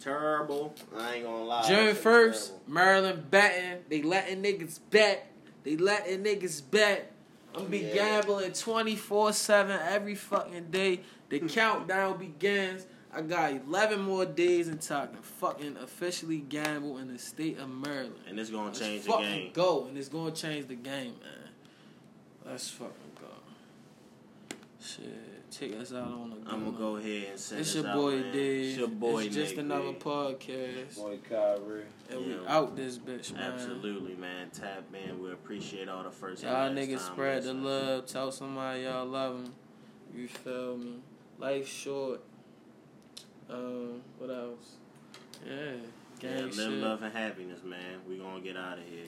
Terrible. 0.00 0.74
I 0.98 1.14
ain't 1.14 1.24
gonna 1.24 1.44
lie. 1.44 1.62
June 1.68 1.76
That 1.76 1.82
shit 1.84 1.88
was 1.94 1.98
first. 2.02 2.52
Maryland 2.66 3.30
betting. 3.30 3.84
They 3.88 4.02
letting 4.02 4.42
niggas 4.42 4.80
bet. 4.90 5.28
They 5.62 5.76
letting 5.76 6.24
niggas 6.24 6.60
bet. 6.68 7.11
I'm 7.54 7.66
be 7.66 7.78
Yeah. 7.78 7.94
gambling 7.94 8.52
24 8.52 9.32
7 9.32 9.78
every 9.88 10.14
fucking 10.14 10.70
day. 10.70 11.00
The 11.28 11.40
countdown 11.48 12.18
begins. 12.18 12.86
I 13.14 13.20
got 13.20 13.52
11 13.52 14.00
more 14.00 14.24
days 14.24 14.68
until 14.68 14.96
I 14.96 15.06
can 15.06 15.20
fucking 15.22 15.76
officially 15.76 16.38
gamble 16.38 16.96
in 16.98 17.12
the 17.12 17.18
state 17.18 17.58
of 17.58 17.68
Maryland. 17.68 18.14
And 18.26 18.40
it's 18.40 18.48
gonna 18.50 18.68
Let's 18.68 18.78
change 18.78 19.04
the 19.04 19.16
game. 19.18 19.50
Go 19.52 19.86
and 19.86 19.98
it's 19.98 20.08
gonna 20.08 20.30
change 20.30 20.68
the 20.68 20.76
game, 20.76 21.14
man. 21.20 21.50
Let's 22.46 22.70
fucking 22.70 22.94
go. 23.20 23.26
Shit, 24.84 25.50
take 25.52 25.74
us 25.78 25.92
out 25.92 26.08
on 26.08 26.30
the. 26.30 26.50
I'm 26.50 26.64
gonna 26.64 26.76
go 26.76 26.96
ahead 26.96 27.28
and 27.30 27.38
send 27.38 27.60
It's 27.60 27.74
your 27.76 27.86
out, 27.86 27.94
boy 27.96 28.16
man. 28.16 28.32
Dave. 28.32 28.68
It's 28.70 28.78
your 28.78 28.88
boy 28.88 29.22
It's 29.24 29.34
just 29.34 29.50
Nick 29.52 29.64
another 29.64 29.92
B. 29.92 29.98
podcast, 30.00 30.96
Boy, 30.96 31.18
Kyrie. 31.28 31.82
and 32.10 32.26
we 32.26 32.36
out 32.48 32.74
this 32.74 32.98
bitch, 32.98 33.32
man. 33.32 33.52
Absolutely, 33.52 34.16
man. 34.16 34.50
Tap 34.50 34.82
in. 34.92 35.22
We 35.22 35.30
appreciate 35.30 35.88
all 35.88 36.02
the 36.02 36.10
first. 36.10 36.42
and 36.42 36.50
Y'all 36.50 36.70
niggas 36.84 36.98
time 37.06 37.12
spread 37.14 37.42
the 37.44 37.54
love. 37.54 38.06
Tell 38.06 38.32
somebody 38.32 38.82
y'all 38.82 39.06
love 39.06 39.34
them. 39.44 39.54
You 40.16 40.26
feel 40.26 40.76
me? 40.76 40.96
Life 41.38 41.68
short. 41.68 42.20
Um, 43.48 44.00
what 44.18 44.30
else? 44.30 44.76
Yeah, 45.46 45.54
Yeah, 45.54 45.72
gang 46.18 46.42
live, 46.44 46.54
shit. 46.54 46.68
love, 46.72 47.02
and 47.02 47.12
happiness, 47.12 47.60
man. 47.64 48.00
We 48.08 48.16
gonna 48.16 48.40
get 48.40 48.56
out 48.56 48.78
of 48.78 48.84
here. 48.84 49.06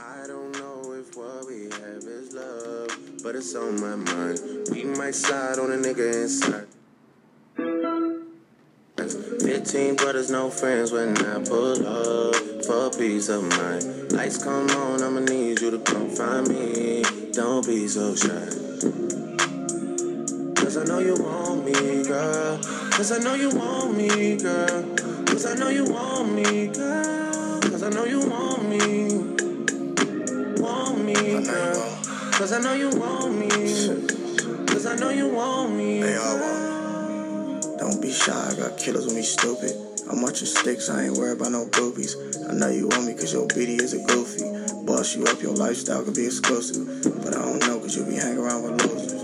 I 0.00 0.26
don't 0.26 0.50
know 0.52 0.92
if 0.92 1.16
what 1.16 1.46
we 1.46 1.64
have 1.64 2.02
is 2.02 2.34
love, 2.34 2.88
but 3.22 3.36
it's 3.36 3.54
on 3.54 3.80
my 3.80 3.94
mind. 3.94 4.40
We 4.72 4.84
might 4.84 5.14
slide 5.14 5.58
on 5.58 5.70
a 5.70 5.76
nigga 5.76 6.22
inside. 6.22 6.66
15 9.40 9.94
brothers, 9.96 10.30
no 10.30 10.50
friends 10.50 10.90
when 10.90 11.16
I 11.18 11.44
pull 11.44 11.86
up 11.86 12.34
for 12.64 12.90
peace 12.98 13.28
of 13.28 13.44
mind. 13.44 14.12
Lights 14.12 14.42
come 14.42 14.68
on, 14.70 15.00
I'ma 15.00 15.20
need 15.20 15.60
you 15.60 15.70
to 15.70 15.78
come 15.78 16.08
find 16.10 16.48
me. 16.48 17.04
Don't 17.32 17.64
be 17.64 17.86
so 17.86 18.16
shy. 18.16 18.28
Cause 20.56 20.76
I 20.76 20.84
know 20.84 20.98
you 20.98 21.14
want 21.14 21.64
me, 21.64 22.02
girl. 22.02 22.58
Cause 22.90 23.12
I 23.12 23.18
know 23.18 23.34
you 23.34 23.50
want 23.50 23.96
me, 23.96 24.38
girl. 24.38 24.96
Cause 25.26 25.46
I 25.46 25.54
know 25.54 25.68
you 25.68 25.84
want 25.84 26.32
me, 26.32 26.66
girl. 26.66 27.60
Cause 27.60 27.82
I 27.84 27.90
know 27.90 28.04
you 28.04 28.20
want 28.28 28.68
me. 28.68 29.13
Want 31.54 31.74
girl. 31.74 32.30
Cause 32.32 32.52
I 32.52 32.60
know 32.60 32.74
you 32.74 32.90
want 32.90 33.38
me. 33.38 33.48
Cause 34.66 34.86
I 34.86 34.96
know 34.96 35.10
you 35.10 35.28
want 35.28 35.72
me. 35.74 36.02
They 36.02 36.16
all 36.16 36.36
girl. 36.36 37.60
Don't 37.78 38.02
be 38.02 38.10
shy, 38.10 38.32
I 38.32 38.54
got 38.56 38.78
killers 38.78 39.06
when 39.06 39.16
we 39.16 39.22
stupid. 39.22 39.72
I'm 40.10 40.20
watching 40.20 40.46
sticks, 40.46 40.90
I 40.90 41.04
ain't 41.04 41.16
worried 41.16 41.40
about 41.40 41.52
no 41.52 41.66
boobies. 41.66 42.16
I 42.48 42.54
know 42.54 42.68
you 42.68 42.88
want 42.88 43.06
me 43.06 43.14
cause 43.14 43.32
your 43.32 43.46
BD 43.46 43.80
is 43.80 43.94
a 43.94 44.02
goofy. 44.04 44.44
Boss 44.84 45.14
you 45.14 45.24
up, 45.24 45.40
your 45.42 45.54
lifestyle 45.54 46.02
could 46.02 46.14
be 46.14 46.26
exclusive. 46.26 46.86
But 47.22 47.36
I 47.36 47.42
don't 47.42 47.60
know 47.60 47.78
cause 47.78 47.96
you 47.96 48.04
be 48.04 48.16
hanging 48.16 48.38
around 48.38 48.64
with 48.64 48.82
losers. 48.82 49.22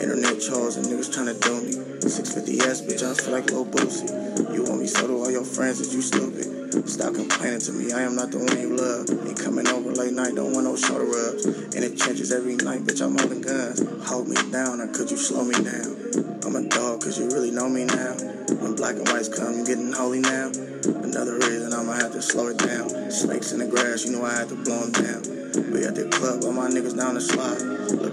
Internet 0.00 0.40
trolls 0.40 0.76
and 0.76 0.86
niggas 0.86 1.10
tryna 1.10 1.38
do 1.40 1.62
me. 1.62 1.72
650S, 2.00 2.86
bitch, 2.86 3.02
I 3.02 3.14
feel 3.14 3.32
like 3.32 3.50
Lil 3.50 3.66
Boosie. 3.66 4.54
You 4.54 4.64
want 4.64 4.80
me 4.80 4.86
so 4.86 5.06
do 5.06 5.18
all 5.18 5.30
your 5.30 5.44
friends 5.44 5.78
that 5.78 5.94
you 5.94 6.02
stupid. 6.02 6.51
Stop 6.72 7.12
complaining 7.12 7.60
to 7.60 7.72
me, 7.72 7.92
I 7.92 8.00
am 8.00 8.16
not 8.16 8.30
the 8.30 8.38
one 8.38 8.56
you 8.56 8.72
love. 8.72 9.04
Ain't 9.28 9.38
coming 9.38 9.68
over 9.68 9.92
late 9.92 10.14
night, 10.14 10.34
don't 10.34 10.56
want 10.56 10.64
no 10.64 10.74
shoulder 10.74 11.04
rubs. 11.04 11.44
In 11.76 11.84
the 11.84 11.92
trenches 11.94 12.32
every 12.32 12.56
night, 12.56 12.88
bitch, 12.88 13.04
I'm 13.04 13.12
holding 13.12 13.42
guns. 13.42 13.84
Hold 14.08 14.28
me 14.28 14.36
down, 14.50 14.80
or 14.80 14.88
could 14.88 15.10
you 15.10 15.18
slow 15.18 15.44
me 15.44 15.52
down? 15.52 16.40
I'm 16.40 16.56
a 16.56 16.64
dog, 16.72 17.04
cause 17.04 17.20
you 17.20 17.28
really 17.28 17.50
know 17.50 17.68
me 17.68 17.84
now. 17.84 18.16
When 18.56 18.72
black 18.72 18.96
and 18.96 19.06
whites 19.06 19.28
come, 19.28 19.60
I'm 19.60 19.64
getting 19.64 19.92
holy 19.92 20.20
now. 20.20 20.48
Another 21.04 21.36
reason 21.44 21.76
I'ma 21.76 21.92
have 21.92 22.16
to 22.16 22.22
slow 22.22 22.48
it 22.48 22.56
down. 22.56 22.88
Snakes 23.12 23.52
in 23.52 23.60
the 23.60 23.68
grass, 23.68 24.06
you 24.06 24.16
know 24.16 24.24
I 24.24 24.32
had 24.32 24.48
to 24.48 24.56
blow 24.56 24.80
them 24.88 24.96
down. 24.96 25.20
We 25.76 25.84
at 25.84 25.92
the 25.92 26.08
club, 26.08 26.40
all 26.40 26.56
my 26.56 26.72
niggas 26.72 26.96
down 26.96 27.20
the 27.20 27.20
slide. 27.20 28.00